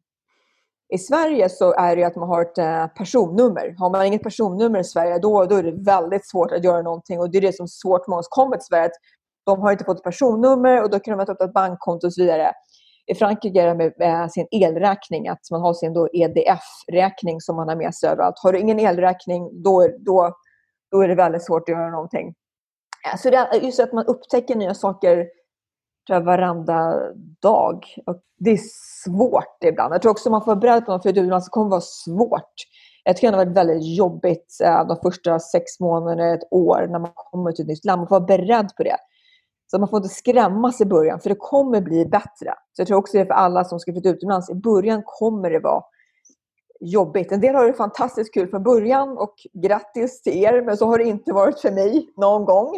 I 0.93 0.97
Sverige 0.97 1.49
så 1.49 1.73
är 1.73 1.95
det 1.95 2.03
att 2.03 2.15
man 2.15 2.29
har 2.29 2.41
ett 2.41 2.57
eh, 2.57 2.87
personnummer. 2.87 3.75
Har 3.77 3.89
man 3.89 4.05
inget 4.05 4.23
personnummer 4.23 4.79
i 4.79 4.83
Sverige 4.83 5.19
då, 5.19 5.45
då 5.45 5.55
är 5.55 5.63
det 5.63 5.83
väldigt 5.83 6.29
svårt 6.29 6.51
att 6.51 6.63
göra 6.63 6.81
någonting. 6.81 7.19
Och 7.19 7.31
Det 7.31 7.37
är 7.37 7.41
det 7.41 7.55
som 7.55 7.63
är 7.63 7.67
svårt 7.67 8.05
för 8.05 8.09
många 8.09 8.23
som 8.23 8.29
kommer 8.29 8.57
till 8.57 8.65
Sverige. 8.65 8.89
de 9.45 9.61
har 9.61 9.71
inte 9.71 9.85
fått 9.85 9.97
ett 9.97 10.03
personnummer 10.03 10.83
och 10.83 10.89
då 10.89 10.99
kan 10.99 11.17
de 11.17 11.21
inte 11.21 11.31
öppna 11.31 11.45
ett 11.45 11.53
bankkonto 11.53 12.07
och 12.07 12.13
så 12.13 12.21
vidare. 12.21 12.51
I 13.07 13.15
Frankrike 13.15 13.61
är 13.61 13.67
det 13.67 13.75
med 13.75 14.01
eh, 14.01 14.27
sin 14.27 14.47
elräkning, 14.51 15.27
att 15.27 15.51
man 15.51 15.61
har 15.61 15.73
sin 15.73 16.07
EDF-räkning 16.13 17.41
som 17.41 17.55
man 17.55 17.67
har 17.67 17.75
med 17.75 17.95
sig 17.95 18.09
överallt. 18.09 18.35
Har 18.43 18.53
du 18.53 18.59
ingen 18.59 18.79
elräkning, 18.79 19.63
då, 19.63 19.89
då, 19.99 20.35
då 20.91 21.01
är 21.01 21.07
det 21.07 21.15
väldigt 21.15 21.45
svårt 21.45 21.69
att 21.69 21.75
göra 21.75 21.89
någonting. 21.89 22.35
Eh, 23.05 23.17
så 23.17 23.29
det 23.29 23.37
är 23.37 23.61
just 23.61 23.79
att 23.79 23.93
man 23.93 24.05
upptäcker 24.05 24.55
nya 24.55 24.73
saker 24.73 25.15
tror 26.07 26.19
jag, 26.19 26.21
varenda 26.21 26.93
dag. 27.41 27.85
Och 28.05 28.21
det 28.39 28.51
är 28.51 28.59
svårt 29.03 29.63
ibland. 29.63 29.93
Jag 29.93 30.01
tror 30.01 30.11
också 30.11 30.29
man 30.29 30.41
får 30.41 30.45
vara 30.45 30.59
beredd 30.59 30.85
på 30.85 30.91
något, 30.91 31.03
för 31.03 31.09
alltså, 31.09 31.49
det 31.49 31.51
kommer 31.51 31.69
vara 31.69 31.81
svårt. 31.81 32.53
Jag 33.03 33.15
tycker 33.15 33.31
det 33.31 33.37
har 33.37 33.45
varit 33.45 33.57
väldigt 33.57 33.97
jobbigt 33.97 34.57
eh, 34.63 34.87
de 34.87 34.97
första 35.03 35.39
sex 35.39 35.79
månaderna, 35.79 36.33
ett 36.33 36.47
år, 36.51 36.87
när 36.89 36.99
man 36.99 37.11
kommer 37.15 37.51
till 37.51 37.63
ett 37.63 37.69
nytt 37.69 37.85
land. 37.85 37.99
Man 37.99 38.07
får 38.07 38.19
vara 38.19 38.37
beredd 38.37 38.75
på 38.77 38.83
det. 38.83 38.97
Så 39.67 39.79
man 39.79 39.89
får 39.89 39.97
inte 39.97 40.09
skrämmas 40.09 40.81
i 40.81 40.85
början, 40.85 41.19
för 41.19 41.29
det 41.29 41.35
kommer 41.35 41.81
bli 41.81 42.05
bättre. 42.05 42.53
Så 42.73 42.81
jag 42.81 42.87
tror 42.87 42.97
också 42.97 43.17
det 43.17 43.21
är 43.21 43.25
för 43.25 43.33
alla 43.33 43.63
som 43.63 43.79
ska 43.79 43.91
flytta 43.91 44.09
utomlands. 44.09 44.49
I 44.49 44.55
början 44.55 45.01
kommer 45.05 45.49
det 45.49 45.59
vara 45.59 45.83
jobbigt. 46.79 47.31
En 47.31 47.41
del 47.41 47.55
har 47.55 47.67
det 47.67 47.73
fantastiskt 47.73 48.33
kul 48.33 48.47
från 48.47 48.63
början 48.63 49.17
och 49.17 49.33
grattis 49.53 50.21
till 50.21 50.43
er, 50.43 50.61
men 50.61 50.77
så 50.77 50.85
har 50.85 50.97
det 50.97 51.03
inte 51.03 51.33
varit 51.33 51.59
för 51.59 51.71
mig 51.71 52.09
någon 52.17 52.45
gång. 52.45 52.75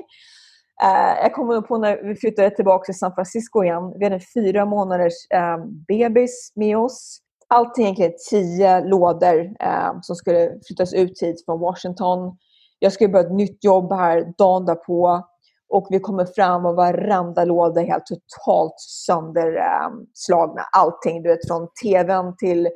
Eh, 0.83 1.21
jag 1.21 1.33
kommer 1.33 1.61
på 1.61 1.77
när 1.77 2.03
vi 2.03 2.15
flyttade 2.15 2.49
tillbaka 2.49 2.85
till 2.85 2.99
San 2.99 3.15
Francisco 3.15 3.63
igen. 3.63 3.93
Vi 3.99 4.05
hade 4.05 4.15
en 4.15 4.21
fyra 4.33 4.65
månaders 4.65 5.13
eh, 5.33 5.57
bebis 5.87 6.51
med 6.55 6.77
oss. 6.77 7.19
Allting 7.47 7.85
egentligen 7.85 8.13
tio 8.29 8.81
lådor 8.81 9.55
ehm, 9.59 10.01
som 10.01 10.15
skulle 10.15 10.51
flyttas 10.67 10.93
ut 10.93 11.21
hit 11.21 11.45
från 11.45 11.59
Washington. 11.59 12.37
Jag 12.79 12.93
skulle 12.93 13.09
börja 13.09 13.25
ett 13.25 13.33
nytt 13.33 13.63
jobb 13.63 13.93
här 13.93 14.33
dagen 14.37 14.65
därpå. 14.65 15.23
Och 15.69 15.87
vi 15.89 15.99
kommer 15.99 16.25
fram 16.25 16.65
och 16.65 16.75
varenda 16.75 17.45
låda 17.45 17.81
är 17.81 17.85
helt 17.85 18.05
totalt 18.05 18.73
sönderslagna. 18.77 20.61
Ehm, 20.61 20.67
allting, 20.71 21.23
du 21.23 21.29
vet 21.29 21.47
från 21.47 21.67
TVn 21.83 22.35
till 22.37 22.69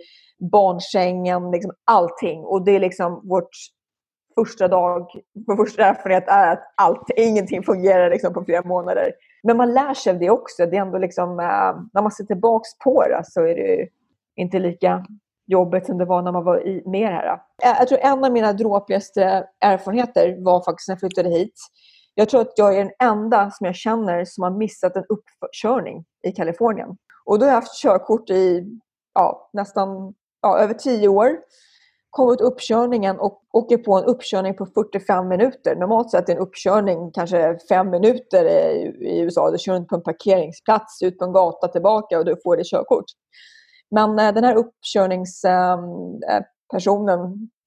barnsängen, 0.51 1.51
liksom 1.51 1.71
allting. 1.85 2.43
Och 2.43 2.65
det 2.65 2.71
är 2.71 2.79
liksom 2.79 3.21
vårt 3.29 3.49
första 4.35 4.67
dag, 4.67 5.07
vår 5.47 5.65
första 5.65 5.85
erfarenhet 5.85 6.27
är 6.27 6.51
att 6.51 6.63
allt, 6.77 7.09
ingenting 7.15 7.63
fungerar 7.63 8.09
liksom 8.09 8.33
på 8.33 8.43
flera 8.45 8.67
månader. 8.67 9.11
Men 9.43 9.57
man 9.57 9.73
lär 9.73 9.93
sig 9.93 10.13
av 10.13 10.19
det 10.19 10.29
också. 10.29 10.65
Det 10.65 10.77
är 10.77 10.81
ändå 10.81 10.97
liksom, 10.97 11.39
ehm, 11.39 11.89
när 11.93 12.01
man 12.01 12.11
ser 12.11 12.23
tillbaka 12.23 12.65
på 12.83 13.03
det 13.07 13.21
så 13.25 13.41
är 13.41 13.55
det 13.55 13.87
inte 14.35 14.59
lika 14.59 15.05
jobbigt 15.47 15.85
som 15.85 15.97
det 15.97 16.05
var 16.05 16.21
när 16.21 16.31
man 16.31 16.43
var 16.43 16.67
i, 16.67 16.83
med 16.85 17.09
här. 17.09 17.33
Eh, 17.63 17.75
jag 17.79 17.87
tror 17.87 17.99
en 17.99 18.23
av 18.23 18.31
mina 18.31 18.53
dråpligaste 18.53 19.47
erfarenheter 19.59 20.35
var 20.39 20.63
faktiskt 20.63 20.87
när 20.87 20.93
jag 20.93 20.99
flyttade 20.99 21.29
hit. 21.29 21.53
Jag 22.15 22.29
tror 22.29 22.41
att 22.41 22.53
jag 22.55 22.75
är 22.75 22.83
den 22.83 22.93
enda 23.03 23.51
som 23.51 23.65
jag 23.65 23.75
känner 23.75 24.25
som 24.25 24.43
har 24.43 24.51
missat 24.51 24.95
en 24.95 25.05
uppkörning 25.09 26.05
i 26.23 26.31
Kalifornien. 26.31 26.97
Och 27.25 27.39
då 27.39 27.45
har 27.45 27.49
jag 27.49 27.55
haft 27.55 27.81
körkort 27.81 28.29
i 28.29 28.65
ja, 29.13 29.49
nästan 29.53 30.13
ja, 30.41 30.57
över 30.57 30.73
tio 30.73 31.07
år. 31.07 31.37
Kommer 32.09 32.35
till 32.35 32.45
uppkörningen 32.45 33.19
och 33.19 33.43
åker 33.53 33.77
på 33.77 33.97
en 33.97 34.05
uppkörning 34.05 34.55
på 34.55 34.65
45 34.65 35.27
minuter. 35.27 35.75
Normalt 35.75 36.11
sett 36.11 36.29
är 36.29 36.33
en 36.33 36.39
uppkörning 36.39 37.11
kanske 37.11 37.57
fem 37.69 37.89
minuter 37.89 38.45
i, 38.45 38.95
i 38.99 39.19
USA. 39.19 39.51
Du 39.51 39.57
kör 39.57 39.73
runt 39.73 39.87
på 39.87 39.95
en 39.95 40.03
parkeringsplats, 40.03 41.01
ut 41.01 41.19
på 41.19 41.25
en 41.25 41.33
gata, 41.33 41.67
tillbaka 41.67 42.19
och 42.19 42.25
du 42.25 42.35
får 42.43 42.57
ditt 42.57 42.69
körkort. 42.69 43.05
Men 43.91 44.19
eh, 44.19 44.33
den 44.33 44.43
här 44.43 44.55
uppkörningspersonen 44.55 47.09
eh, 47.09 47.15
eh, 47.15 47.21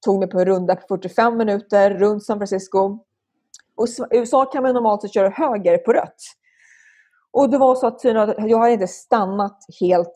tog 0.05 0.19
mig 0.19 0.29
på 0.29 0.39
en 0.39 0.45
runda 0.45 0.75
på 0.75 0.81
45 0.87 1.37
minuter 1.37 1.91
runt 1.91 2.25
San 2.25 2.37
Francisco 2.37 3.06
och 3.77 3.87
I 3.87 4.17
USA 4.17 4.45
kan 4.45 4.63
man 4.63 4.73
normalt 4.73 5.01
sett 5.01 5.13
köra 5.13 5.29
höger 5.29 5.77
på 5.77 5.93
rött. 5.93 6.15
Och 7.31 7.49
det 7.49 7.57
var 7.57 7.75
så 7.75 7.87
att 7.87 8.03
jag 8.37 8.59
hade 8.59 8.71
inte 8.71 8.87
stannat 8.87 9.57
helt 9.79 10.13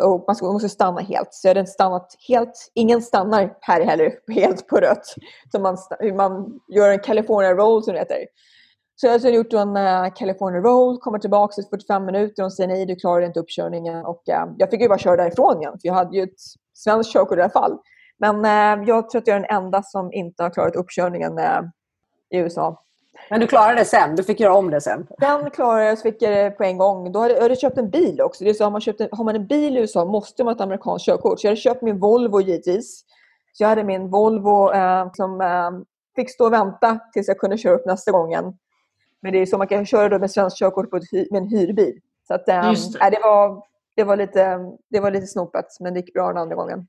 och 0.00 0.24
man 0.42 0.52
måste 0.52 0.68
stanna 0.68 1.00
helt. 1.00 1.28
Så 1.30 1.46
jag 1.46 1.50
hade 1.50 1.60
inte 1.60 1.72
stannat 1.72 2.14
helt. 2.28 2.70
Ingen 2.74 3.02
stannar 3.02 3.56
här 3.60 3.80
heller 3.80 4.12
helt 4.34 4.66
på 4.66 4.76
rött. 4.76 5.14
Så 5.52 5.60
man, 5.60 5.76
man 6.16 6.60
gör 6.68 6.90
en 6.90 6.98
California 6.98 7.54
roll 7.54 7.82
som 7.82 7.92
det 7.92 7.98
heter. 7.98 8.26
Så 8.96 9.06
jag 9.06 9.10
har 9.10 9.14
alltså 9.14 9.28
gjort 9.28 9.52
en 9.52 9.76
uh, 9.76 10.12
California 10.14 10.60
roll, 10.60 10.98
kommer 10.98 11.18
tillbaka 11.18 11.50
efter 11.50 11.70
45 11.70 12.04
minuter 12.04 12.44
och 12.44 12.52
säger 12.52 12.68
nej, 12.68 12.86
du 12.86 12.96
klarar 12.96 13.26
inte 13.26 13.40
uppkörningen. 13.40 14.04
Och, 14.04 14.22
uh, 14.28 14.54
jag 14.58 14.70
fick 14.70 14.80
ju 14.80 14.88
bara 14.88 14.98
köra 14.98 15.16
därifrån 15.16 15.60
igen, 15.60 15.72
för 15.72 15.88
jag 15.88 15.94
hade 15.94 16.16
ju 16.16 16.22
ett 16.22 16.40
svenskt 16.74 17.12
körkort 17.12 17.38
i 17.38 17.40
alla 17.40 17.50
fall. 17.50 17.78
Men 18.18 18.36
uh, 18.36 18.88
jag 18.88 19.10
tror 19.10 19.20
att 19.20 19.26
jag 19.26 19.36
är 19.36 19.40
den 19.40 19.64
enda 19.64 19.82
som 19.82 20.12
inte 20.12 20.42
har 20.42 20.50
klarat 20.50 20.76
uppkörningen 20.76 21.38
i 22.30 22.38
USA. 22.38 22.82
Men 23.30 23.40
du 23.40 23.46
klarade 23.46 23.78
det 23.80 23.84
sen? 23.84 24.16
Du 24.16 24.22
fick 24.22 24.40
göra 24.40 24.54
om 24.54 24.70
det 24.70 24.80
sen? 24.80 25.06
Den 25.18 25.50
klarade 25.50 25.84
jag, 25.84 25.98
så 25.98 26.02
fick 26.02 26.22
jag 26.22 26.32
det 26.32 26.50
på 26.50 26.64
en 26.64 26.78
gång. 26.78 27.12
Då 27.12 27.20
hade 27.20 27.34
jag 27.34 27.42
hade 27.42 27.56
köpt 27.56 27.78
en 27.78 27.90
bil 27.90 28.20
också. 28.20 28.44
Det 28.44 28.50
är 28.50 28.54
så, 28.54 28.64
har, 28.64 28.70
man 28.70 28.80
köpt 28.80 29.00
en, 29.00 29.08
har 29.12 29.24
man 29.24 29.36
en 29.36 29.46
bil 29.46 29.76
i 29.76 29.80
USA 29.80 30.04
måste 30.04 30.44
man 30.44 30.50
ha 30.50 30.56
ett 30.56 30.60
amerikanskt 30.60 31.06
körkort. 31.06 31.40
Så 31.40 31.46
jag 31.46 31.50
hade 31.50 31.60
köpt 31.60 31.82
min 31.82 31.98
Volvo 31.98 32.40
givetvis. 32.40 33.04
Så 33.52 33.62
jag 33.62 33.68
hade 33.68 33.84
min 33.84 34.08
Volvo 34.08 34.72
eh, 34.72 35.12
som 35.12 35.40
eh, 35.40 35.70
fick 36.16 36.30
stå 36.30 36.46
och 36.46 36.52
vänta 36.52 36.98
tills 37.12 37.28
jag 37.28 37.38
kunde 37.38 37.58
köra 37.58 37.74
upp 37.74 37.86
nästa 37.86 38.10
gången. 38.12 38.58
Men 39.22 39.32
det 39.32 39.38
är 39.38 39.46
så 39.46 39.58
man 39.58 39.66
kan 39.66 39.86
köra 39.86 40.08
då 40.08 40.18
med 40.18 40.30
svenskt 40.30 40.58
körkort 40.58 40.90
på 40.90 40.96
ett, 40.96 41.30
med 41.30 41.42
en 41.42 41.48
hyrbil. 41.48 42.00
Så 42.28 42.34
att, 42.34 42.48
eh, 42.48 42.72
det. 42.72 43.10
det, 43.10 43.20
var, 43.22 43.62
det, 43.96 44.04
var 44.04 44.16
lite, 44.16 44.58
det 44.90 45.00
var 45.00 45.10
lite 45.10 45.26
snopet, 45.26 45.66
men 45.80 45.94
det 45.94 46.00
gick 46.00 46.14
bra 46.14 46.28
den 46.28 46.38
andra 46.38 46.56
gången. 46.56 46.86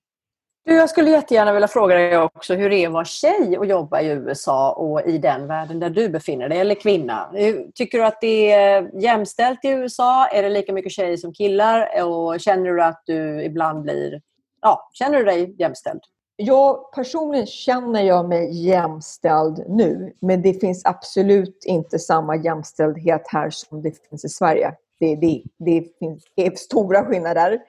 Du, 0.64 0.76
jag 0.76 0.89
skulle 0.89 1.09
jättegärna 1.09 1.53
vilja 1.53 1.68
fråga 1.68 1.95
dig 1.95 2.18
också 2.18 2.53
hur 2.53 2.70
det 2.70 2.76
är 2.76 2.88
att 2.88 2.93
vara 2.93 3.05
tjej 3.05 3.57
och 3.57 3.66
jobba 3.66 4.01
i 4.01 4.07
USA 4.07 4.72
och 4.72 5.01
i 5.01 5.18
den 5.18 5.47
världen 5.47 5.80
där 5.80 5.89
du 5.89 6.09
befinner 6.09 6.49
dig, 6.49 6.59
eller 6.59 6.76
kvinna. 6.76 7.34
Tycker 7.76 7.97
du 7.97 8.05
att 8.05 8.22
det 8.22 8.51
är 8.51 9.01
jämställt 9.01 9.66
i 9.66 9.68
USA? 9.68 10.28
Är 10.28 10.43
det 10.43 10.49
lika 10.49 10.74
mycket 10.74 10.91
tjejer 10.91 11.18
som 11.18 11.34
killar? 11.34 12.03
Och 12.03 12.39
känner 12.39 12.72
du 12.72 12.84
att 12.84 13.03
du 13.05 13.43
ibland 13.43 13.82
blir... 13.82 14.22
Ja, 14.62 14.89
känner 14.93 15.18
du 15.18 15.24
dig 15.24 15.55
jämställd? 15.59 16.01
Jag 16.36 16.91
personligen 16.91 17.47
känner 17.47 18.01
jag 18.01 18.30
mig 18.30 18.66
jämställd 18.68 19.64
nu, 19.68 20.14
men 20.20 20.41
det 20.41 20.53
finns 20.53 20.86
absolut 20.86 21.64
inte 21.66 21.99
samma 21.99 22.36
jämställdhet 22.36 23.22
här 23.26 23.49
som 23.49 23.82
det 23.82 24.09
finns 24.09 24.26
i 24.26 24.30
Sverige. 24.30 24.74
Det, 24.99 25.16
det, 25.16 25.43
det 25.57 25.86
finns 25.99 26.24
det 26.36 26.45
är 26.45 26.55
stora 26.55 27.05
skillnader. 27.05 27.59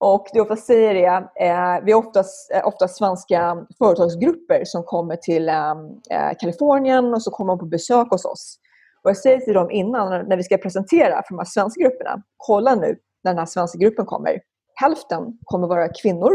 Och 0.00 0.26
det 0.32 0.38
jag 0.38 0.50
ofta 0.50 0.56
säger 0.56 0.94
är, 0.94 1.20
eh, 1.20 1.84
vi 1.84 1.92
har 1.92 1.98
oftast, 2.06 2.50
eh, 2.50 2.66
oftast 2.66 2.96
svenska 2.96 3.66
företagsgrupper 3.78 4.62
som 4.64 4.82
kommer 4.82 5.16
till 5.16 5.48
eh, 5.48 5.70
eh, 6.10 6.36
Kalifornien 6.38 7.14
och 7.14 7.22
så 7.22 7.30
kommer 7.30 7.52
de 7.52 7.58
på 7.58 7.66
besök 7.66 8.10
hos 8.10 8.24
oss. 8.24 8.58
Och 9.02 9.10
jag 9.10 9.16
säger 9.16 9.40
till 9.40 9.54
dem 9.54 9.70
innan, 9.70 10.28
när 10.28 10.36
vi 10.36 10.42
ska 10.42 10.56
presentera 10.56 11.14
för 11.14 11.34
de 11.34 11.38
här 11.38 11.44
svenska 11.44 11.82
grupperna, 11.82 12.22
kolla 12.36 12.74
nu 12.74 12.98
när 13.24 13.32
den 13.32 13.38
här 13.38 13.46
svenska 13.46 13.78
gruppen 13.78 14.06
kommer. 14.06 14.40
Hälften 14.74 15.38
kommer 15.44 15.68
vara 15.68 15.88
kvinnor 16.02 16.32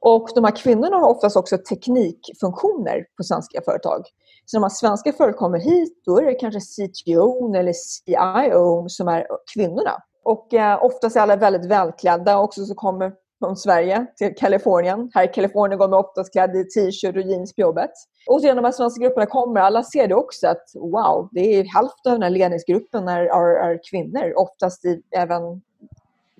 Och 0.00 0.28
de 0.34 0.44
här 0.44 0.56
kvinnorna 0.56 0.96
har 0.96 1.08
oftast 1.08 1.36
också 1.36 1.58
teknikfunktioner 1.58 3.06
på 3.16 3.22
svenska 3.22 3.60
företag. 3.64 4.02
Så 4.44 4.60
när 4.60 4.68
svenska 4.68 5.12
företag 5.12 5.38
kommer 5.38 5.58
hit, 5.58 6.02
då 6.06 6.18
är 6.18 6.24
det 6.24 6.34
kanske 6.34 6.60
CTO 6.60 7.54
eller 7.54 7.72
CIO 7.72 8.88
som 8.88 9.08
är 9.08 9.26
kvinnorna. 9.54 10.02
Och 10.24 10.54
eh, 10.54 10.84
oftast 10.84 11.16
är 11.16 11.20
alla 11.20 11.36
väldigt 11.36 11.70
välklädda 11.70 12.38
också 12.38 12.64
som 12.64 12.76
kommer 12.76 13.12
från 13.38 13.56
Sverige 13.56 14.06
till 14.16 14.34
Kalifornien. 14.34 15.10
Här 15.14 15.24
i 15.24 15.28
Kalifornien 15.28 15.78
går 15.78 15.88
man 15.88 16.04
oftast 16.04 16.32
klädd 16.32 16.56
i 16.56 16.64
t-shirt 16.64 17.16
och 17.16 17.22
jeans 17.22 17.54
på 17.54 17.60
jobbet. 17.60 17.90
Och 18.26 18.40
så 18.40 18.46
när 18.46 18.54
de 18.54 18.64
här 18.64 18.72
svenska 18.72 19.04
grupperna 19.04 19.26
kommer, 19.26 19.60
alla 19.60 19.82
ser 19.82 20.08
det 20.08 20.14
också 20.14 20.46
att 20.46 20.64
wow, 20.74 21.28
det 21.32 21.40
är 21.40 21.64
hälften 21.64 22.12
av 22.12 22.18
den 22.18 22.22
här 22.22 22.30
ledningsgruppen 22.30 23.08
är, 23.08 23.20
är, 23.20 23.70
är 23.70 23.80
kvinnor. 23.90 24.32
Oftast 24.36 24.84
i, 24.84 25.02
även 25.10 25.42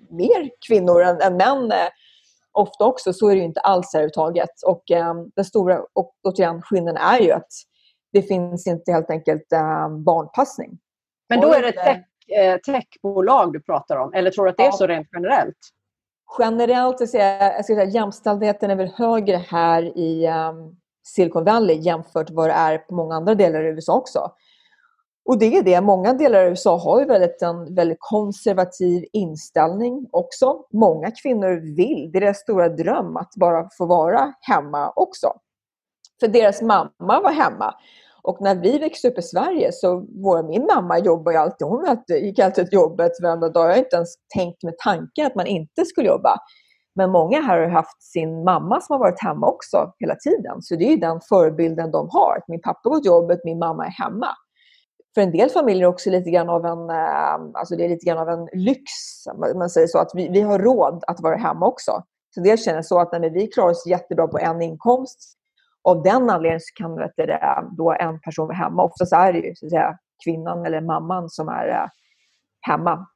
mer 0.09 0.49
kvinnor 0.67 1.01
än, 1.01 1.21
än 1.21 1.37
män 1.37 1.71
eh, 1.71 1.87
ofta 2.51 2.85
också. 2.85 3.13
Så 3.13 3.29
är 3.29 3.35
det 3.35 3.41
inte 3.41 3.59
alls 3.59 3.95
överhuvudtaget. 3.95 4.63
Och 4.65 4.91
eh, 4.91 5.13
den 5.35 5.45
stora 5.45 5.81
och, 5.93 6.13
återigen, 6.23 6.61
skillnaden 6.61 7.01
är 7.01 7.19
ju 7.19 7.31
att 7.31 7.51
det 8.13 8.21
finns 8.21 8.67
inte 8.67 8.91
helt 8.91 9.09
enkelt 9.09 9.51
eh, 9.53 9.89
barnpassning. 9.89 10.79
Men 11.29 11.41
då 11.41 11.53
är 11.53 11.61
det 11.61 11.71
tech, 11.71 11.97
eh, 12.27 12.57
techbolag 12.57 13.53
du 13.53 13.61
pratar 13.61 13.97
om, 13.97 14.13
eller 14.13 14.31
tror 14.31 14.45
du 14.45 14.51
att 14.51 14.57
det 14.57 14.65
är 14.65 14.71
så 14.71 14.87
rent 14.87 15.07
generellt? 15.13 15.57
Generellt 16.39 16.99
jag 16.99 17.09
säga, 17.09 17.53
jag 17.53 17.65
säga, 17.65 17.83
jämställdheten 17.83 18.71
är 18.71 18.75
väl 18.75 18.91
högre 18.95 19.37
här 19.37 19.97
i 19.97 20.27
um, 20.27 20.75
Silicon 21.03 21.43
Valley 21.43 21.77
jämfört 21.77 22.29
med 22.29 22.35
vad 22.35 22.49
det 22.49 22.53
är 22.53 22.77
på 22.77 22.95
många 22.95 23.15
andra 23.15 23.35
delar 23.35 23.59
av 23.59 23.65
USA 23.65 23.93
också. 23.93 24.31
Och 25.25 25.39
det 25.39 25.57
är 25.57 25.63
det, 25.63 25.81
många 25.81 26.13
delar 26.13 26.39
av 26.39 26.49
USA 26.49 26.77
har 26.77 26.99
ju 26.99 27.05
väldigt, 27.05 27.41
en 27.41 27.75
väldigt 27.75 27.97
konservativ 27.99 29.05
inställning 29.13 30.07
också. 30.11 30.65
Många 30.73 31.11
kvinnor 31.11 31.75
vill, 31.75 32.11
det 32.11 32.17
är 32.17 32.21
deras 32.21 32.39
stora 32.39 32.69
dröm 32.69 33.17
att 33.17 33.31
bara 33.35 33.69
få 33.77 33.85
vara 33.85 34.33
hemma 34.41 34.93
också. 34.95 35.33
För 36.19 36.27
deras 36.27 36.61
mamma 36.61 36.91
var 36.99 37.31
hemma. 37.31 37.75
Och 38.23 38.37
när 38.41 38.55
vi 38.55 38.77
växte 38.77 39.07
upp 39.07 39.17
i 39.17 39.21
Sverige 39.21 39.71
så 39.71 40.05
var 40.09 40.43
min 40.43 40.65
mamma 40.65 40.99
jobbade 40.99 41.39
alltid, 41.39 41.67
hon 41.67 41.97
gick 42.09 42.39
alltid 42.39 42.69
till 42.69 42.73
jobbet 42.73 43.11
varenda 43.23 43.49
dag. 43.49 43.65
Jag 43.65 43.73
har 43.73 43.77
inte 43.77 43.95
ens 43.95 44.13
tänkt 44.35 44.63
med 44.63 44.73
tanken 44.83 45.25
att 45.25 45.35
man 45.35 45.47
inte 45.47 45.85
skulle 45.85 46.07
jobba. 46.07 46.37
Men 46.95 47.11
många 47.11 47.41
här 47.41 47.59
har 47.59 47.67
haft 47.67 48.03
sin 48.03 48.43
mamma 48.43 48.81
som 48.81 48.93
har 48.93 48.99
varit 48.99 49.23
hemma 49.23 49.47
också 49.47 49.93
hela 49.99 50.15
tiden. 50.15 50.61
Så 50.61 50.75
det 50.75 50.93
är 50.93 50.97
den 50.97 51.19
förebilden 51.29 51.91
de 51.91 52.09
har. 52.11 52.41
Min 52.47 52.61
pappa 52.61 52.89
går 52.89 52.99
till 52.99 53.07
jobbet, 53.07 53.39
min 53.43 53.59
mamma 53.59 53.85
är 53.85 53.89
hemma. 53.89 54.27
För 55.15 55.21
en 55.21 55.31
del 55.31 55.49
familjer 55.49 55.83
är 55.83 55.89
det 55.89 55.93
också 55.93 56.09
lite 56.09 56.29
grann 56.29 56.49
av 56.49 56.65
en, 56.65 56.89
eh, 56.89 57.33
alltså 57.53 57.75
det 57.75 57.85
är 57.85 57.89
lite 57.89 58.05
grann 58.05 58.17
av 58.17 58.29
en 58.29 58.47
lyx. 58.53 58.91
Man 59.55 59.69
säger 59.69 59.87
så 59.87 59.97
att 59.99 60.11
vi, 60.13 60.29
vi 60.29 60.41
har 60.41 60.59
råd 60.59 61.03
att 61.07 61.21
vara 61.21 61.35
hemma 61.35 61.67
också. 61.67 61.91
Så 62.35 62.41
det 62.41 62.59
känner 62.59 62.81
så 62.81 62.99
att 62.99 63.11
nej, 63.11 63.29
vi 63.29 63.47
klarar 63.47 63.69
oss 63.69 63.87
jättebra 63.87 64.27
på 64.27 64.39
en 64.39 64.61
inkomst 64.61 65.37
av 65.83 66.03
den 66.03 66.29
anledningen 66.29 66.59
så 66.59 66.73
kan 66.75 66.95
vet 66.95 67.11
du, 67.17 67.37
då 67.77 67.95
en 67.99 68.19
person 68.19 68.47
vara 68.47 68.57
hemma. 68.57 68.83
Oftast 68.83 69.13
är 69.13 69.33
det 69.33 69.39
ju 69.39 69.55
så 69.55 69.65
att 69.65 69.69
säga, 69.69 69.97
kvinnan 70.23 70.65
eller 70.65 70.81
mamman 70.81 71.29
som 71.29 71.49
är 71.49 71.67
äh, 71.67 71.87
hemma. 72.61 73.07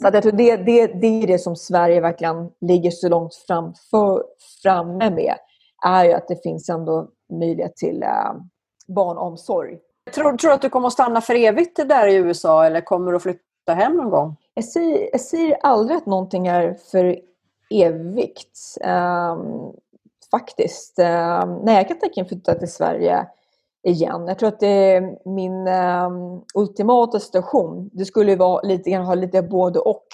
Så 0.00 0.08
att 0.08 0.14
jag 0.14 0.22
tror 0.22 0.32
det, 0.32 0.56
det, 0.56 0.86
det 0.86 1.22
är 1.22 1.26
det 1.26 1.38
som 1.38 1.56
Sverige 1.56 2.00
verkligen 2.00 2.50
ligger 2.60 2.90
så 2.90 3.08
långt 3.08 3.34
framför, 3.34 4.24
framme 4.62 5.10
med. 5.10 5.34
är 5.86 6.04
ju 6.04 6.12
att 6.12 6.28
det 6.28 6.42
finns 6.42 6.68
ändå 6.68 7.08
möjlighet 7.40 7.76
till 7.76 8.02
äh, 8.02 8.32
barnomsorg. 8.88 9.78
Tror, 10.14 10.36
tror 10.36 10.50
du 10.50 10.54
att 10.54 10.62
du 10.62 10.68
kommer 10.68 10.86
att 10.86 10.92
stanna 10.92 11.20
för 11.20 11.34
evigt 11.34 11.76
där 11.88 12.06
i 12.06 12.14
USA 12.14 12.64
eller 12.64 12.80
kommer 12.80 13.10
du 13.10 13.16
att 13.16 13.22
flytta 13.22 13.74
hem 13.74 13.96
någon 13.96 14.10
gång? 14.10 14.36
Jag 14.54 14.64
säger, 14.64 15.08
jag 15.12 15.20
säger 15.20 15.58
aldrig 15.62 15.96
att 15.96 16.06
någonting 16.06 16.46
är 16.46 16.74
för 16.90 17.18
evigt. 17.70 18.58
Um, 18.84 19.72
faktiskt. 20.36 20.98
Ehm, 20.98 21.54
nej, 21.62 21.76
jag 21.76 21.88
kan 21.88 21.98
tänka 21.98 22.20
mig 22.20 22.22
att 22.22 22.28
flytta 22.28 22.54
till 22.54 22.72
Sverige 22.72 23.26
igen. 23.88 24.24
Jag 24.28 24.38
tror 24.38 24.48
att 24.48 24.60
det 24.60 24.66
är 24.66 25.28
min 25.28 25.66
ehm, 25.66 26.42
ultimata 26.54 27.20
situation. 27.20 27.90
Det 27.92 28.04
skulle 28.04 28.36
vara 28.36 28.62
lite 28.62 28.90
grann 28.90 29.04
ha 29.04 29.14
lite 29.14 29.42
både 29.42 29.78
och. 29.78 30.06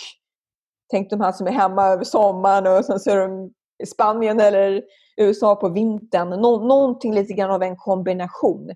Tänk 0.91 1.11
de 1.11 1.21
här 1.21 1.33
som 1.33 1.47
är 1.47 1.51
hemma 1.51 1.87
över 1.87 2.05
sommaren 2.05 2.79
och 2.79 2.85
sen 2.85 3.01
så 3.01 3.11
är 3.11 3.17
de 3.17 3.53
i 3.83 3.87
Spanien 3.87 4.41
eller 4.41 4.83
USA 5.17 5.57
på 5.57 5.69
vintern. 5.69 6.29
Nå 6.29 6.65
någonting 6.65 7.15
lite 7.15 7.33
grann 7.33 7.51
av 7.51 7.63
en 7.63 7.77
kombination. 7.77 8.67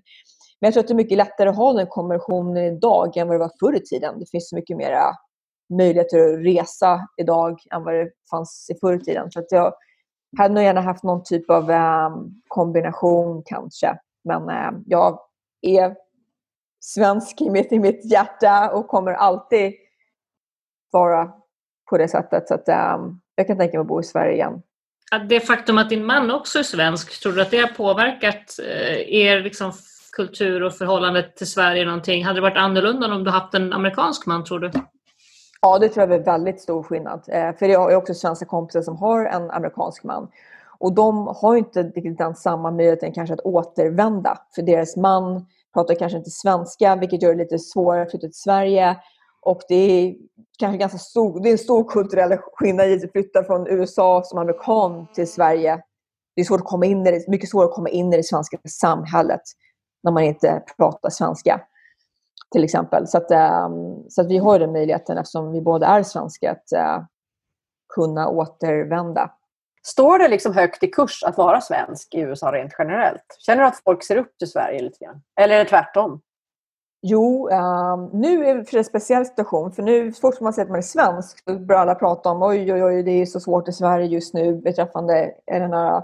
Men 0.61 0.67
jag 0.67 0.73
tror 0.73 0.83
att 0.83 0.87
det 0.87 0.93
är 0.93 0.95
mycket 0.95 1.17
lättare 1.17 1.49
att 1.49 1.55
ha 1.55 1.73
den 1.73 1.87
kombinationen 1.87 2.57
idag 2.57 3.17
än 3.17 3.27
vad 3.27 3.35
det 3.35 3.39
var 3.39 3.51
förr 3.59 3.75
i 3.75 3.79
tiden. 3.79 4.19
Det 4.19 4.29
finns 4.31 4.49
så 4.49 4.55
mycket 4.55 4.77
mer 4.77 4.97
möjligheter 5.77 6.33
att 6.33 6.45
resa 6.45 7.07
idag 7.17 7.59
än 7.73 7.83
vad 7.83 7.93
det 7.93 8.09
fanns 8.29 8.67
i 8.69 8.79
förr 8.79 8.93
i 8.93 8.99
tiden. 8.99 9.31
Så 9.31 9.39
att 9.39 9.51
jag, 9.51 9.73
hade 10.37 10.53
nog 10.53 10.63
gärna 10.63 10.81
haft 10.81 11.03
någon 11.03 11.23
typ 11.23 11.49
av 11.49 11.69
um, 11.69 12.41
kombination 12.47 13.43
kanske. 13.45 13.97
Men 14.23 14.49
uh, 14.49 14.81
jag 14.85 15.19
är 15.61 15.95
svensk 16.79 17.41
i 17.41 17.49
mitt, 17.49 17.71
i 17.71 17.79
mitt 17.79 18.11
hjärta 18.11 18.71
och 18.71 18.87
kommer 18.87 19.13
alltid 19.13 19.73
vara 20.91 21.31
på 21.89 21.97
det 21.97 22.07
sättet. 22.07 22.47
Så 22.47 22.53
att, 22.53 22.69
um, 22.69 23.21
jag 23.35 23.47
kan 23.47 23.57
tänka 23.57 23.77
mig 23.77 23.81
att 23.81 23.87
bo 23.87 23.99
i 23.99 24.03
Sverige 24.03 24.33
igen. 24.33 24.61
Det 25.29 25.39
faktum 25.39 25.77
att 25.77 25.89
din 25.89 26.05
man 26.05 26.31
också 26.31 26.59
är 26.59 26.63
svensk, 26.63 27.21
tror 27.21 27.33
du 27.33 27.41
att 27.41 27.51
det 27.51 27.57
har 27.57 27.67
påverkat 27.67 28.59
eh, 28.59 29.13
er 29.13 29.39
liksom, 29.39 29.71
kultur 30.11 30.63
och 30.63 30.73
förhållande 30.73 31.23
till 31.23 31.51
Sverige 31.51 31.85
någonting? 31.85 32.25
Hade 32.25 32.37
det 32.37 32.41
varit 32.41 32.57
annorlunda 32.57 33.15
om 33.15 33.23
du 33.23 33.31
haft 33.31 33.53
en 33.53 33.73
amerikansk 33.73 34.25
man, 34.25 34.43
tror 34.43 34.59
du? 34.59 34.71
Ja, 35.65 35.79
det 35.79 35.89
tror 35.89 36.07
jag 36.07 36.19
är 36.19 36.23
väldigt 36.23 36.61
stor 36.61 36.83
skillnad. 36.83 37.23
Eh, 37.27 37.55
för 37.55 37.65
jag 37.65 37.79
har 37.79 37.95
också 37.95 38.13
svenska 38.13 38.45
kompisar 38.45 38.81
som 38.81 38.97
har 38.97 39.25
en 39.25 39.51
amerikansk 39.51 40.03
man. 40.03 40.27
Och 40.79 40.93
de 40.93 41.27
har 41.27 41.55
inte 41.55 41.83
riktigt 41.83 42.17
den 42.17 42.35
samma 42.35 42.71
möjligheten 42.71 43.13
kanske 43.13 43.33
att 43.33 43.39
återvända. 43.39 44.37
För 44.55 44.61
deras 44.61 44.95
man 44.97 45.45
pratar 45.73 45.95
kanske 45.95 46.17
inte 46.17 46.29
svenska, 46.29 46.95
vilket 46.95 47.21
gör 47.21 47.29
det 47.33 47.43
lite 47.43 47.59
svårare 47.59 48.01
att 48.01 48.11
flytta 48.11 48.27
till 48.27 48.33
Sverige. 48.33 48.97
Och 49.41 49.61
det 49.67 49.75
är 49.75 50.15
kanske 50.59 50.77
ganska 50.77 50.97
stor, 50.97 51.39
det 51.43 51.49
är 51.49 51.51
en 51.51 51.57
stor 51.57 51.89
kulturell 51.89 52.37
skillnad 52.53 52.87
i 52.87 52.93
att 52.93 53.11
flytta 53.11 53.43
från 53.43 53.67
USA 53.67 54.21
som 54.25 54.39
amerikan 54.39 55.07
till 55.13 55.31
Sverige. 55.31 55.81
Det 56.35 56.41
är 56.41 56.45
svårt 56.45 56.61
att 56.61 56.67
komma 56.67 56.85
in 56.85 57.07
i 57.07 57.11
det, 57.11 57.27
mycket 57.27 57.49
svårare 57.49 57.69
att 57.69 57.75
komma 57.75 57.89
in 57.89 58.13
i 58.13 58.17
det 58.17 58.23
svenska 58.23 58.57
samhället 58.69 59.41
när 60.03 60.11
man 60.11 60.23
inte 60.23 60.63
pratar 60.77 61.09
svenska 61.09 61.61
till 62.53 62.63
exempel. 62.63 63.07
Så 63.07 63.17
att, 63.17 63.31
ehm, 63.31 64.09
så 64.09 64.21
att 64.21 64.27
vi 64.27 64.37
har 64.37 64.59
den 64.59 64.71
möjligheten 64.71 65.17
eftersom 65.17 65.51
vi 65.51 65.61
båda 65.61 65.87
är 65.87 66.03
svenska 66.03 66.51
att 66.51 66.71
eh, 66.71 67.03
kunna 67.95 68.29
återvända. 68.29 69.31
Står 69.85 70.19
det 70.19 70.27
liksom 70.27 70.53
högt 70.53 70.83
i 70.83 70.87
kurs 70.87 71.23
att 71.23 71.37
vara 71.37 71.61
svensk 71.61 72.13
i 72.13 72.19
USA 72.19 72.51
rent 72.51 72.73
generellt? 72.77 73.37
Känner 73.39 73.61
du 73.61 73.67
att 73.67 73.81
folk 73.83 74.03
ser 74.03 74.17
upp 74.17 74.37
till 74.37 74.51
Sverige 74.51 74.81
lite 74.81 75.05
grann? 75.05 75.21
Eller 75.41 75.55
är 75.55 75.59
det 75.63 75.69
tvärtom? 75.69 76.21
Jo, 77.01 77.49
um, 77.49 78.09
nu 78.13 78.45
är 78.45 78.55
det 78.55 78.65
för 78.65 78.77
en 78.77 78.83
speciell 78.83 79.25
situation. 79.25 79.71
För 79.71 79.83
nu, 79.83 80.13
så 80.13 80.21
fort 80.21 80.39
man 80.39 80.53
säger 80.53 80.65
att 80.65 80.69
man 80.71 80.77
är 80.77 80.81
svensk, 80.81 81.45
då 81.45 81.59
börjar 81.59 81.81
alla 81.81 81.95
prata 81.95 82.29
om 82.29 82.43
oj, 82.43 82.73
oj, 82.73 82.83
oj, 82.83 83.03
det 83.03 83.11
är 83.11 83.25
så 83.25 83.39
svårt 83.39 83.67
i 83.67 83.71
Sverige 83.71 84.05
just 84.05 84.33
nu 84.33 84.53
beträffande 84.53 85.31
den 85.45 85.73
här 85.73 86.03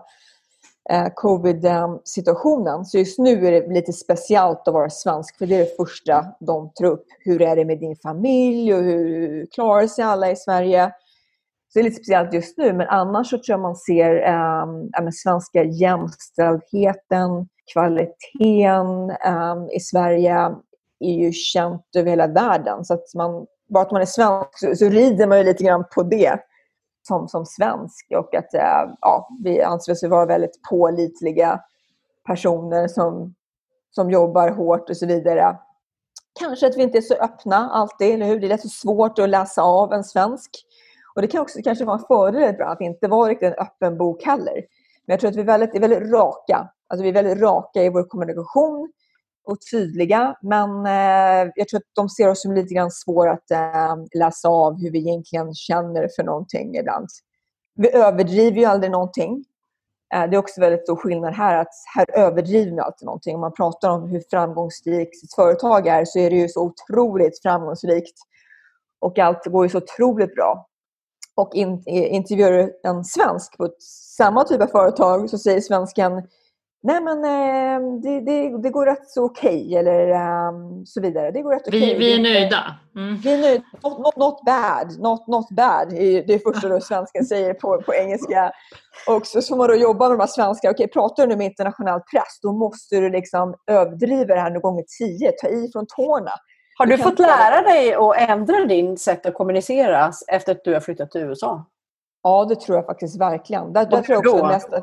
Eh, 0.92 1.08
covid-situationen. 1.16 2.86
Så 2.86 2.98
just 2.98 3.20
nu 3.20 3.48
är 3.48 3.52
det 3.52 3.74
lite 3.74 3.94
speciellt 3.94 4.68
att 4.68 4.74
vara 4.74 4.90
svensk 4.90 5.38
för 5.38 5.46
det 5.46 5.56
är 5.56 5.60
det 5.60 5.76
första 5.78 6.26
de 6.40 6.72
tar 6.76 6.86
upp. 6.86 7.06
Hur 7.20 7.42
är 7.42 7.56
det 7.56 7.66
med 7.66 7.80
din 7.80 7.96
familj 7.96 8.74
och 8.74 8.84
hur 8.84 9.46
klarar 9.46 9.88
sig 9.88 10.04
alla 10.04 10.32
i 10.32 10.36
Sverige? 10.36 10.92
Så 11.74 11.80
det 11.80 11.80
är 11.80 11.84
lite 11.84 11.96
speciellt 11.96 12.34
just 12.34 12.58
nu 12.58 12.74
men 12.74 12.88
annars 12.88 13.30
så 13.30 13.38
tror 13.38 13.54
jag 13.54 13.60
man 13.60 13.76
ser 13.76 14.28
eh, 14.28 15.10
svenska 15.14 15.64
jämställdheten, 15.64 17.48
kvaliteten 17.74 19.10
äh, 19.10 19.76
i 19.76 19.80
Sverige 19.80 20.34
är 21.00 21.14
ju 21.14 21.32
känt 21.32 21.86
över 21.98 22.10
hela 22.10 22.28
världen. 22.28 22.86
Så 22.86 22.94
att 22.94 23.14
man, 23.16 23.46
bara 23.74 23.84
att 23.84 23.92
man 23.92 24.02
är 24.02 24.06
svensk 24.06 24.60
så, 24.60 24.76
så 24.76 24.90
rider 24.90 25.28
man 25.28 25.38
ju 25.38 25.44
lite 25.44 25.64
grann 25.64 25.86
på 25.96 26.04
det 26.04 26.40
som, 27.08 27.28
som 27.28 27.46
svensk 27.46 28.08
och 28.18 28.36
att 28.36 28.54
eh, 28.54 28.94
ja, 29.02 29.30
vi 29.44 29.62
anser 29.62 29.92
oss 29.92 30.04
vara 30.04 30.26
väldigt 30.26 30.62
pålitliga 30.70 31.62
personer 32.26 32.88
som, 32.88 33.36
som 33.92 34.12
jobbar 34.12 34.50
hårt 34.50 34.90
och 34.90 34.98
så 34.98 35.06
vidare. 35.06 35.58
Kanske 36.40 36.68
att 36.68 36.78
vi 36.78 36.84
inte 36.84 36.98
är 36.98 37.02
så 37.02 37.14
öppna 37.14 37.70
alltid, 37.70 38.14
eller 38.14 38.26
hur? 38.26 38.40
Det 38.40 38.52
är 38.52 38.58
så 38.58 38.70
svårt 38.70 39.20
att 39.20 39.30
läsa 39.30 39.62
av 39.62 39.94
en 39.94 40.04
svensk. 40.04 40.50
Och 41.16 41.22
det 41.22 41.28
kan 41.28 41.42
också 41.42 41.60
kanske 41.64 41.86
vara 41.86 41.98
en 41.98 42.06
fördel 42.08 42.62
att 42.62 42.82
inte 42.82 43.08
vara 43.08 43.30
riktigt 43.30 43.54
en 43.54 43.66
öppen 43.66 43.98
bok 43.98 44.24
heller. 44.24 44.66
Men 45.06 45.14
jag 45.14 45.20
tror 45.20 45.30
att 45.30 45.36
vi 45.36 45.42
är 45.42 45.46
väldigt, 45.46 45.76
är 45.76 45.80
väldigt 45.80 46.12
raka. 46.12 46.70
Alltså 46.88 47.04
vi 47.04 47.10
är 47.10 47.14
väldigt 47.14 47.42
raka 47.42 47.84
i 47.84 47.90
vår 47.90 48.04
kommunikation 48.04 48.92
och 49.44 49.58
tydliga. 49.72 50.36
Men 50.42 50.86
eh, 50.86 51.52
jag 51.56 51.68
tror 51.68 51.78
att 51.78 51.96
de 51.96 52.10
ser 52.10 52.30
oss 52.30 52.42
som 52.42 52.54
lite 52.54 52.74
grann 52.74 52.92
svåra 52.92 53.32
att 53.32 53.52
eh, 53.52 53.96
läsa 54.20 54.50
av 54.50 54.82
hur 54.82 54.92
vi 54.92 55.00
egentligen 55.00 55.54
känner 55.54 56.10
för 56.16 56.24
någonting 56.24 56.76
ibland. 56.76 57.08
Vi 57.76 57.96
överdriver 57.96 58.58
ju 58.58 58.66
aldrig 58.66 58.92
någonting. 58.92 59.46
Eh, 60.14 60.30
det 60.30 60.36
är 60.36 60.38
också 60.38 60.62
väldigt 60.62 60.84
stor 60.84 60.96
skillnad 60.96 61.34
här 61.34 61.58
att 61.58 61.74
här 61.96 62.06
överdriver 62.20 62.72
vi 62.72 62.80
alltid 62.80 63.06
någonting. 63.06 63.36
Om 63.36 63.42
man 63.42 63.54
pratar 63.54 63.90
om 63.90 64.10
hur 64.10 64.24
framgångsrikt 64.30 65.20
sitt 65.20 65.34
företag 65.34 65.88
är 65.88 66.06
så 66.06 66.20
är 66.20 66.30
det 66.30 66.36
ju 66.36 66.48
så 66.48 66.62
otroligt 66.62 67.42
framgångsrikt. 67.42 68.16
Och 69.02 69.20
allt 69.20 69.46
går 69.46 69.66
ju 69.66 69.70
så 69.70 69.78
otroligt 69.78 70.36
bra. 70.36 70.66
och 71.36 71.56
in, 71.56 71.84
intervjuar 71.88 72.72
en 72.84 73.06
svensk 73.06 73.58
på 73.58 73.70
samma 74.18 74.44
typ 74.44 74.62
av 74.62 74.68
företag 74.68 75.30
så 75.30 75.38
säger 75.38 75.62
svensken 75.62 76.28
Nej 76.82 77.02
men 77.02 77.18
eh, 77.24 78.02
det, 78.02 78.20
det, 78.20 78.62
det, 78.62 78.70
går 78.70 78.86
rätt 78.86 79.10
så 79.10 79.26
okej 79.26 79.66
okay, 79.66 79.76
eller 79.76 80.10
um, 80.48 80.86
så 80.86 81.02
vidare. 81.02 81.32
Det 81.32 81.42
går 81.42 81.52
rätt 81.52 81.68
vi, 81.72 81.78
okay. 81.78 81.98
vi 81.98 82.16
är 82.16 82.20
nöjda. 82.20 82.76
Mm. 82.96 83.18
Vi 83.18 83.34
är 83.34 83.38
nöjda. 83.38 83.64
Not, 83.84 84.00
not, 84.00 84.16
not, 84.16 84.46
bad. 84.46 85.00
Not, 85.00 85.28
not 85.28 85.50
bad. 85.50 85.90
Det 85.90 86.34
är 86.34 86.54
första 86.54 86.70
då 86.70 86.82
svenskan 86.82 87.26
säger 87.26 87.54
på, 87.54 87.82
på 87.82 87.94
engelska. 87.94 88.52
Och 89.08 89.28
så 89.28 89.42
får 89.42 89.56
man 89.56 89.68
då 89.68 89.76
jobba 89.76 90.10
med 90.10 90.18
de 90.18 90.20
här 90.20 90.28
svenska. 90.28 90.72
Okej, 90.72 90.86
okay, 90.86 90.94
pratar 90.94 91.24
du 91.24 91.30
nu 91.30 91.36
med 91.36 91.46
internationell 91.46 92.00
press 92.00 92.40
då 92.42 92.54
måste 92.54 92.96
du 92.96 93.10
liksom 93.10 93.56
överdriva 93.72 94.36
det 94.36 94.42
här 94.42 94.52
någon 94.52 94.62
gånger 94.62 94.84
tio. 95.00 95.32
Ta 95.32 95.48
i 95.48 95.70
från 95.74 95.86
tårna. 95.88 96.32
Har 96.78 96.86
du, 96.86 96.96
du 96.96 97.04
fått 97.04 97.20
lära 97.20 97.62
dig 97.62 97.94
att 97.94 98.30
ändra 98.30 98.66
din 98.66 98.98
sätt 98.98 99.26
att 99.26 99.34
kommunicera 99.34 100.12
efter 100.32 100.52
att 100.52 100.64
du 100.64 100.74
har 100.74 100.80
flyttat 100.80 101.12
till 101.12 101.22
USA? 101.22 101.66
Ja, 102.24 102.46
det 102.46 102.60
tror 102.60 102.78
jag 102.78 102.86
faktiskt 102.86 103.22
verkligen. 103.22 103.74
Där, 103.74 103.86
där 103.86 104.02
tror 104.02 104.24
jag 104.24 104.34
också 104.34 104.46
mest 104.46 104.74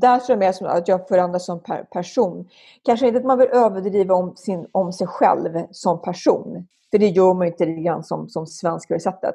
där 0.00 0.18
tror 0.18 0.34
jag 0.34 0.38
mer 0.38 0.52
som 0.52 0.66
att 0.66 0.88
jag 0.88 1.08
förändras 1.08 1.46
som 1.46 1.62
per 1.62 1.82
person. 1.82 2.48
Kanske 2.82 3.06
inte 3.06 3.18
att 3.18 3.24
man 3.24 3.38
vill 3.38 3.48
överdriva 3.48 4.14
om, 4.14 4.36
sin, 4.36 4.66
om 4.72 4.92
sig 4.92 5.06
själv 5.06 5.66
som 5.70 6.02
person. 6.02 6.66
För 6.90 6.98
det 6.98 7.08
gör 7.08 7.34
man 7.34 7.46
inte 7.46 7.66
grann 7.66 8.04
som, 8.04 8.28
som 8.28 8.46
svensk 8.46 8.88
på 8.88 8.98
sättet. 8.98 9.34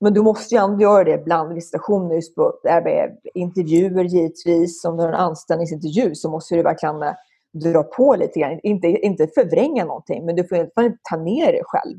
Men 0.00 0.14
du 0.14 0.22
måste 0.22 0.54
ju 0.54 0.60
ändå 0.60 0.82
göra 0.82 1.04
det 1.04 1.14
ibland 1.14 1.54
vid 1.54 1.64
stationer, 1.64 2.14
just 2.14 2.34
på 2.34 2.52
intervjuer 3.34 4.04
givetvis. 4.04 4.84
Om 4.84 4.96
du 4.96 5.02
har 5.02 5.08
en 5.08 5.14
anställningsintervju 5.14 6.14
så 6.14 6.30
måste 6.30 6.54
du 6.54 6.62
verkligen 6.62 7.02
eh, 7.02 7.12
dra 7.52 7.82
på 7.82 8.16
lite 8.16 8.40
grann. 8.40 8.60
Inte, 8.62 8.88
inte 8.88 9.28
förvränga 9.34 9.84
någonting, 9.84 10.26
men 10.26 10.36
du 10.36 10.44
får 10.48 10.58
inte 10.58 10.98
ta 11.10 11.16
ner 11.16 11.46
dig 11.46 11.62
själv. 11.64 11.98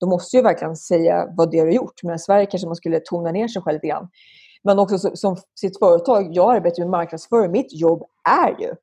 Du 0.00 0.06
måste 0.06 0.36
ju 0.36 0.42
verkligen 0.42 0.76
säga 0.76 1.28
vad 1.36 1.50
det 1.50 1.58
är 1.58 1.62
du 1.62 1.68
har 1.68 1.74
gjort. 1.74 2.02
Men 2.02 2.16
i 2.16 2.18
Sverige 2.18 2.46
kanske 2.46 2.66
man 2.66 2.76
skulle 2.76 3.00
tona 3.00 3.30
ner 3.30 3.48
sig 3.48 3.62
själv 3.62 3.74
lite 3.74 3.86
grann. 3.86 4.08
Men 4.62 4.78
också 4.78 4.98
som, 4.98 5.16
som 5.16 5.36
sitt 5.60 5.78
företag, 5.78 6.28
jag 6.30 6.56
arbetar 6.56 6.82
med 6.82 6.90
marknadsföring. 6.90 7.52
Mitt 7.52 7.80
jobb 7.80 8.04
är 8.28 8.60
ju 8.60 8.74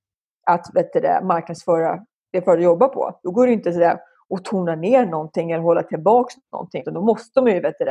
att 0.45 0.67
vet 0.73 0.93
du, 0.93 1.19
marknadsföra 1.23 2.05
det 2.31 2.41
företag 2.41 2.63
jag 2.63 2.63
jobbar 2.63 2.87
på. 2.87 3.19
Då 3.23 3.31
går 3.31 3.47
det 3.47 3.53
inte 3.53 3.73
sådär 3.73 3.99
att 4.29 4.45
tona 4.45 4.75
ner 4.75 5.05
någonting 5.05 5.51
eller 5.51 5.63
hålla 5.63 5.83
tillbaka 5.83 6.33
någonting. 6.51 6.83
Då 6.85 7.01
måste 7.01 7.41
man 7.41 7.51
ju 7.51 7.59
vet 7.59 7.75
du, 7.79 7.85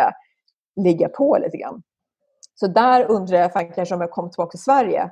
ligga 0.83 1.09
på 1.09 1.39
lite 1.39 1.57
grann. 1.57 1.83
Så 2.55 2.67
där 2.67 3.11
undrar 3.11 3.39
jag 3.39 3.75
kanske 3.75 3.95
om 3.95 4.01
jag 4.01 4.11
kommer 4.11 4.29
tillbaka 4.29 4.51
till 4.51 4.63
Sverige 4.63 5.11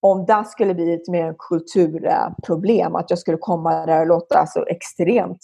om 0.00 0.26
det 0.26 0.44
skulle 0.44 0.74
bli 0.74 0.86
lite 0.86 1.10
mer 1.10 1.34
kulturproblem, 1.38 2.96
att 2.96 3.10
jag 3.10 3.18
skulle 3.18 3.36
komma 3.36 3.86
där 3.86 4.00
och 4.00 4.06
låta 4.06 4.46
så 4.46 4.66
extremt 4.66 5.38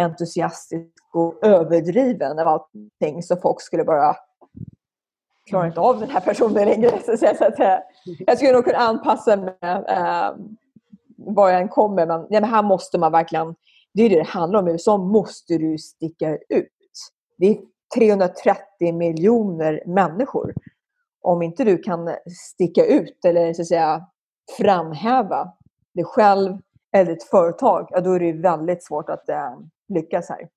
entusiastisk 0.00 0.88
och 1.12 1.46
överdriven 1.46 2.38
av 2.38 2.48
allting 2.48 3.22
så 3.22 3.36
folk 3.36 3.60
skulle 3.60 3.84
bara 3.84 4.16
klarar 5.48 5.66
inte 5.66 5.80
av 5.80 6.00
den 6.00 6.10
här 6.10 6.20
personen 6.20 6.68
längre. 6.68 7.16
Så, 7.18 7.44
att, 7.44 7.60
eh, 7.60 7.78
jag 8.18 8.36
skulle 8.36 8.52
nog 8.52 8.64
kunna 8.64 8.78
anpassa 8.78 9.36
mig 9.36 9.54
eh, 9.88 10.30
var 11.16 11.50
jag 11.50 11.60
än 11.60 11.68
kommer. 11.68 12.06
Men, 12.06 12.26
ja, 12.30 12.40
men 12.40 12.50
här 12.50 12.62
måste 12.62 12.98
man 12.98 13.12
verkligen, 13.12 13.54
det 13.94 14.02
är 14.02 14.10
det 14.10 14.16
det 14.16 14.28
handlar 14.28 14.60
om. 14.60 14.68
I 14.68 14.70
USA 14.70 14.98
måste 14.98 15.58
du 15.58 15.78
sticka 15.78 16.36
ut. 16.48 16.68
Det 17.38 17.46
är 17.46 17.58
330 17.94 18.92
miljoner 18.94 19.82
människor. 19.86 20.54
Om 21.22 21.42
inte 21.42 21.64
du 21.64 21.78
kan 21.78 22.10
sticka 22.52 22.84
ut 22.84 23.24
eller 23.24 23.52
så 23.52 23.62
att 23.62 23.68
säga 23.68 24.06
framhäva 24.58 25.52
dig 25.94 26.04
själv 26.04 26.58
eller 26.92 27.10
ditt 27.10 27.24
företag, 27.24 27.88
ja, 27.90 28.00
då 28.00 28.12
är 28.12 28.20
det 28.20 28.32
väldigt 28.32 28.84
svårt 28.84 29.10
att 29.10 29.28
eh, 29.28 29.58
lyckas 29.88 30.28
här. 30.28 30.48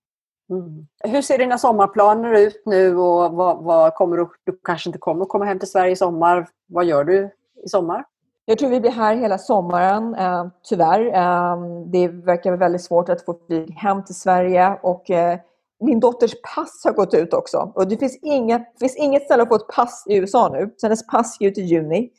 Mm. 0.50 0.88
Hur 1.04 1.22
ser 1.22 1.38
dina 1.38 1.58
sommarplaner 1.58 2.34
ut 2.34 2.62
nu 2.66 2.98
och 2.98 3.32
vad, 3.32 3.64
vad 3.64 3.94
kommer 3.94 4.18
du, 4.18 4.30
du 4.44 4.60
kanske 4.64 4.90
inte 4.90 5.00
kommer 5.00 5.26
komma 5.26 5.46
hem 5.46 5.60
till 5.60 5.72
Sverige 5.72 5.92
i 5.92 5.96
sommar. 5.96 6.48
Vad 6.68 6.86
gör 6.86 7.04
du 7.04 7.30
i 7.66 7.70
sommar? 7.70 8.06
Jag 8.46 8.58
tror 8.58 8.70
vi 8.70 8.80
blir 8.80 8.92
här 8.92 9.16
hela 9.16 9.38
sommaren, 9.38 10.16
eh, 10.16 10.48
tyvärr. 10.64 11.06
Eh, 11.06 11.58
det 11.86 12.08
verkar 12.08 12.58
väldigt 12.58 12.84
svårt 12.84 13.10
att 13.10 13.26
få 13.26 13.40
flyg 13.48 13.72
hem 13.72 14.04
till 14.04 14.16
Sverige. 14.16 14.80
Och, 14.84 15.10
eh, 15.10 15.40
min 15.80 16.00
dotters 16.00 16.34
pass 16.56 16.82
har 16.86 16.94
gått 16.94 17.14
ut 17.14 17.34
också. 17.34 17.72
Och 17.76 17.88
det 17.88 17.98
finns, 17.98 18.20
inga, 18.22 18.58
det 18.58 18.80
finns 18.80 18.98
inget 18.98 19.24
ställe 19.24 19.44
att 19.44 19.50
få 19.50 19.56
ett 19.56 19.68
pass 19.68 20.04
i 20.08 20.16
USA 20.16 20.50
nu. 20.54 20.74
Så 20.78 20.88
hennes 20.88 21.08
pass 21.08 21.38
gick 21.42 21.52
ut 21.52 21.58
i 21.58 21.62
juni. 21.62 22.10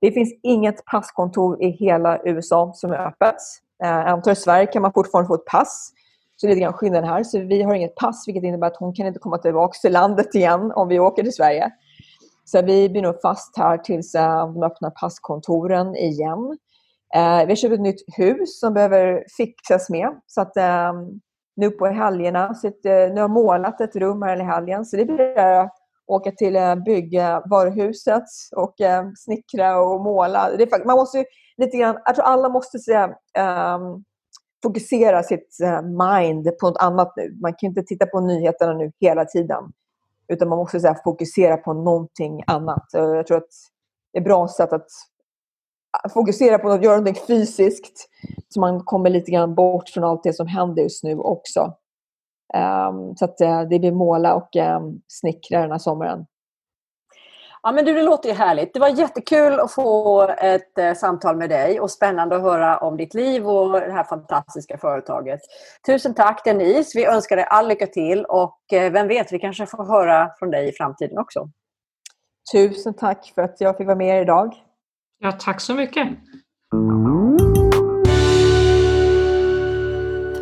Det 0.00 0.12
finns 0.12 0.32
inget 0.42 0.84
passkontor 0.84 1.62
i 1.62 1.70
hela 1.70 2.18
USA 2.24 2.72
som 2.74 2.92
är 2.92 3.06
öppet. 3.06 3.36
Eh, 3.84 3.90
jag 3.90 4.08
antar 4.08 4.32
i 4.32 4.36
Sverige 4.36 4.66
kan 4.66 4.82
man 4.82 4.92
fortfarande 4.92 5.28
få 5.28 5.34
ett 5.34 5.44
pass. 5.44 5.92
Så 6.40 6.46
det 6.46 6.52
är 6.52 6.54
lite 6.54 6.64
grann 6.64 6.72
skillnaden 6.72 7.08
här. 7.08 7.24
Så 7.24 7.38
vi 7.40 7.62
har 7.62 7.74
inget 7.74 7.94
pass 7.94 8.28
vilket 8.28 8.44
innebär 8.44 8.66
att 8.66 8.76
hon 8.76 8.94
kan 8.94 9.06
inte 9.06 9.18
komma 9.18 9.38
tillbaka 9.38 9.78
till 9.82 9.92
landet 9.92 10.34
igen 10.34 10.72
om 10.74 10.88
vi 10.88 10.98
åker 10.98 11.22
till 11.22 11.32
Sverige. 11.32 11.70
Så 12.44 12.62
vi 12.62 12.88
blir 12.88 13.02
nog 13.02 13.20
fast 13.20 13.58
här 13.58 13.78
tills 13.78 14.14
eh, 14.14 14.52
de 14.52 14.62
öppnar 14.62 14.90
passkontoren 14.90 15.96
igen. 15.96 16.58
Eh, 17.14 17.38
vi 17.38 17.48
har 17.50 17.54
köpt 17.54 17.74
ett 17.74 17.80
nytt 17.80 18.04
hus 18.16 18.60
som 18.60 18.74
behöver 18.74 19.24
fixas 19.36 19.90
med. 19.90 20.20
Så 20.26 20.40
att 20.40 20.56
eh, 20.56 20.92
nu 21.56 21.70
på 21.70 21.86
helgerna, 21.86 22.54
så 22.54 22.68
att, 22.68 22.86
eh, 22.86 22.92
nu 22.92 23.14
har 23.14 23.18
jag 23.18 23.30
målat 23.30 23.80
ett 23.80 23.96
rum 23.96 24.22
här 24.22 24.40
i 24.40 24.44
helgen. 24.44 24.84
Så 24.84 24.96
det 24.96 25.04
blir 25.04 25.38
att 25.38 25.74
åka 26.06 26.30
till 26.30 26.56
eh, 26.56 26.74
byggvaruhuset 26.74 28.24
och 28.56 28.80
eh, 28.80 29.04
snickra 29.16 29.80
och 29.80 30.00
måla. 30.00 30.50
Det 30.58 30.72
är, 30.72 30.86
man 30.86 30.96
måste 30.96 31.18
ju 31.18 31.24
lite 31.56 31.76
grann, 31.76 31.98
jag 32.04 32.14
tror 32.14 32.24
alla 32.24 32.48
måste 32.48 32.78
säga 32.78 33.06
um, 33.06 33.14
ehm, 33.34 34.04
fokusera 34.62 35.22
sitt 35.22 35.60
eh, 35.62 35.82
mind 35.82 36.58
på 36.60 36.68
något 36.68 36.82
annat 36.82 37.12
nu. 37.16 37.38
Man 37.42 37.54
kan 37.54 37.68
inte 37.68 37.82
titta 37.82 38.06
på 38.06 38.20
nyheterna 38.20 38.72
nu 38.72 38.92
hela 39.00 39.24
tiden. 39.24 39.64
Utan 40.28 40.48
man 40.48 40.58
måste 40.58 40.78
här, 40.78 40.96
fokusera 41.04 41.56
på 41.56 41.72
någonting 41.72 42.42
annat. 42.46 42.94
Eh, 42.94 43.02
jag 43.02 43.26
tror 43.26 43.36
att 43.36 43.50
det 44.12 44.18
är 44.18 44.20
ett 44.20 44.24
bra 44.24 44.48
sätt 44.48 44.72
att 44.72 44.86
fokusera 46.14 46.58
på 46.58 46.70
att 46.70 46.84
göra 46.84 46.96
någonting 46.96 47.22
fysiskt. 47.26 48.08
Så 48.48 48.60
man 48.60 48.80
kommer 48.84 49.10
lite 49.10 49.30
grann 49.30 49.54
bort 49.54 49.88
från 49.88 50.04
allt 50.04 50.22
det 50.22 50.32
som 50.32 50.46
händer 50.46 50.82
just 50.82 51.04
nu 51.04 51.18
också. 51.18 51.74
Um, 52.54 53.16
så 53.16 53.24
att 53.24 53.40
uh, 53.40 53.68
det 53.70 53.78
blir 53.78 53.92
måla 53.92 54.34
och 54.34 54.56
ehm, 54.56 54.82
um, 54.82 55.00
snickra 55.08 55.60
den 55.60 55.70
här 55.70 55.78
sommaren. 55.78 56.26
Ja, 57.62 57.72
men 57.72 57.84
du, 57.84 57.94
det 57.94 58.02
låter 58.02 58.28
ju 58.28 58.34
härligt. 58.34 58.74
Det 58.74 58.80
var 58.80 58.88
jättekul 58.88 59.60
att 59.60 59.72
få 59.72 60.22
ett 60.38 60.78
eh, 60.78 60.94
samtal 60.94 61.36
med 61.36 61.50
dig 61.50 61.80
och 61.80 61.90
spännande 61.90 62.36
att 62.36 62.42
höra 62.42 62.78
om 62.78 62.96
ditt 62.96 63.14
liv 63.14 63.48
och 63.48 63.72
det 63.72 63.92
här 63.92 64.04
fantastiska 64.04 64.78
företaget. 64.78 65.40
Tusen 65.86 66.14
tack 66.14 66.44
Denise. 66.44 66.98
Vi 66.98 67.06
önskar 67.06 67.36
dig 67.36 67.44
all 67.48 67.68
lycka 67.68 67.86
till 67.86 68.24
och 68.24 68.72
eh, 68.72 68.92
vem 68.92 69.08
vet, 69.08 69.32
vi 69.32 69.38
kanske 69.38 69.66
får 69.66 69.84
höra 69.84 70.30
från 70.38 70.50
dig 70.50 70.68
i 70.68 70.72
framtiden 70.72 71.18
också. 71.18 71.50
Tusen 72.52 72.94
tack 72.94 73.32
för 73.34 73.42
att 73.42 73.60
jag 73.60 73.76
fick 73.76 73.86
vara 73.86 73.96
med 73.96 74.22
idag. 74.22 74.54
Ja, 75.18 75.32
tack 75.32 75.60
så 75.60 75.74
mycket. 75.74 76.08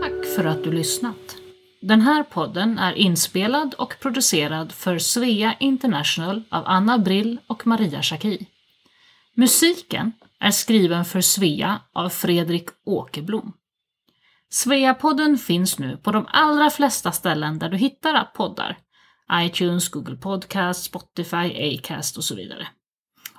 Tack 0.01 0.27
för 0.37 0.45
att 0.45 0.65
du 0.65 0.73
lyssnat. 0.73 1.48
Den 1.81 2.01
här 2.01 2.23
podden 2.23 2.79
är 2.79 2.93
inspelad 2.93 3.75
och 3.75 4.01
producerad 4.01 4.73
för 4.73 4.99
Svea 4.99 5.55
International 5.61 6.43
av 6.49 6.63
Anna 6.67 6.99
Brill 6.99 7.39
och 7.47 7.67
Maria 7.67 8.03
Schacki. 8.03 8.47
Musiken 9.35 10.13
är 10.41 10.51
skriven 10.51 11.05
för 11.05 11.21
Svea 11.21 11.81
av 11.93 12.09
Fredrik 12.09 12.69
Åkerblom. 12.85 13.53
Svea-podden 14.51 15.39
finns 15.39 15.79
nu 15.79 15.97
på 15.97 16.13
de 16.13 16.27
allra 16.29 16.71
flesta 16.71 17.13
ställen 17.13 17.59
där 17.59 17.69
du 17.69 17.77
hittar 17.77 18.25
poddar. 18.25 18.79
iTunes, 19.33 19.89
Google 19.89 20.17
Podcast, 20.17 20.85
Spotify, 20.85 21.77
Acast 21.77 22.17
och 22.17 22.25
så 22.25 22.35
vidare. 22.35 22.69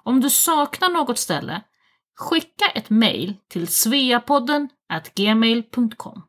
Om 0.04 0.22
du 0.22 0.30
saknar 0.30 0.90
något 0.90 1.20
ställe, 1.20 1.62
skicka 2.16 2.66
ett 2.76 2.90
mejl 2.90 3.36
till 3.48 3.68
sveapodden 3.68 4.70
gmail.com. 5.16 6.29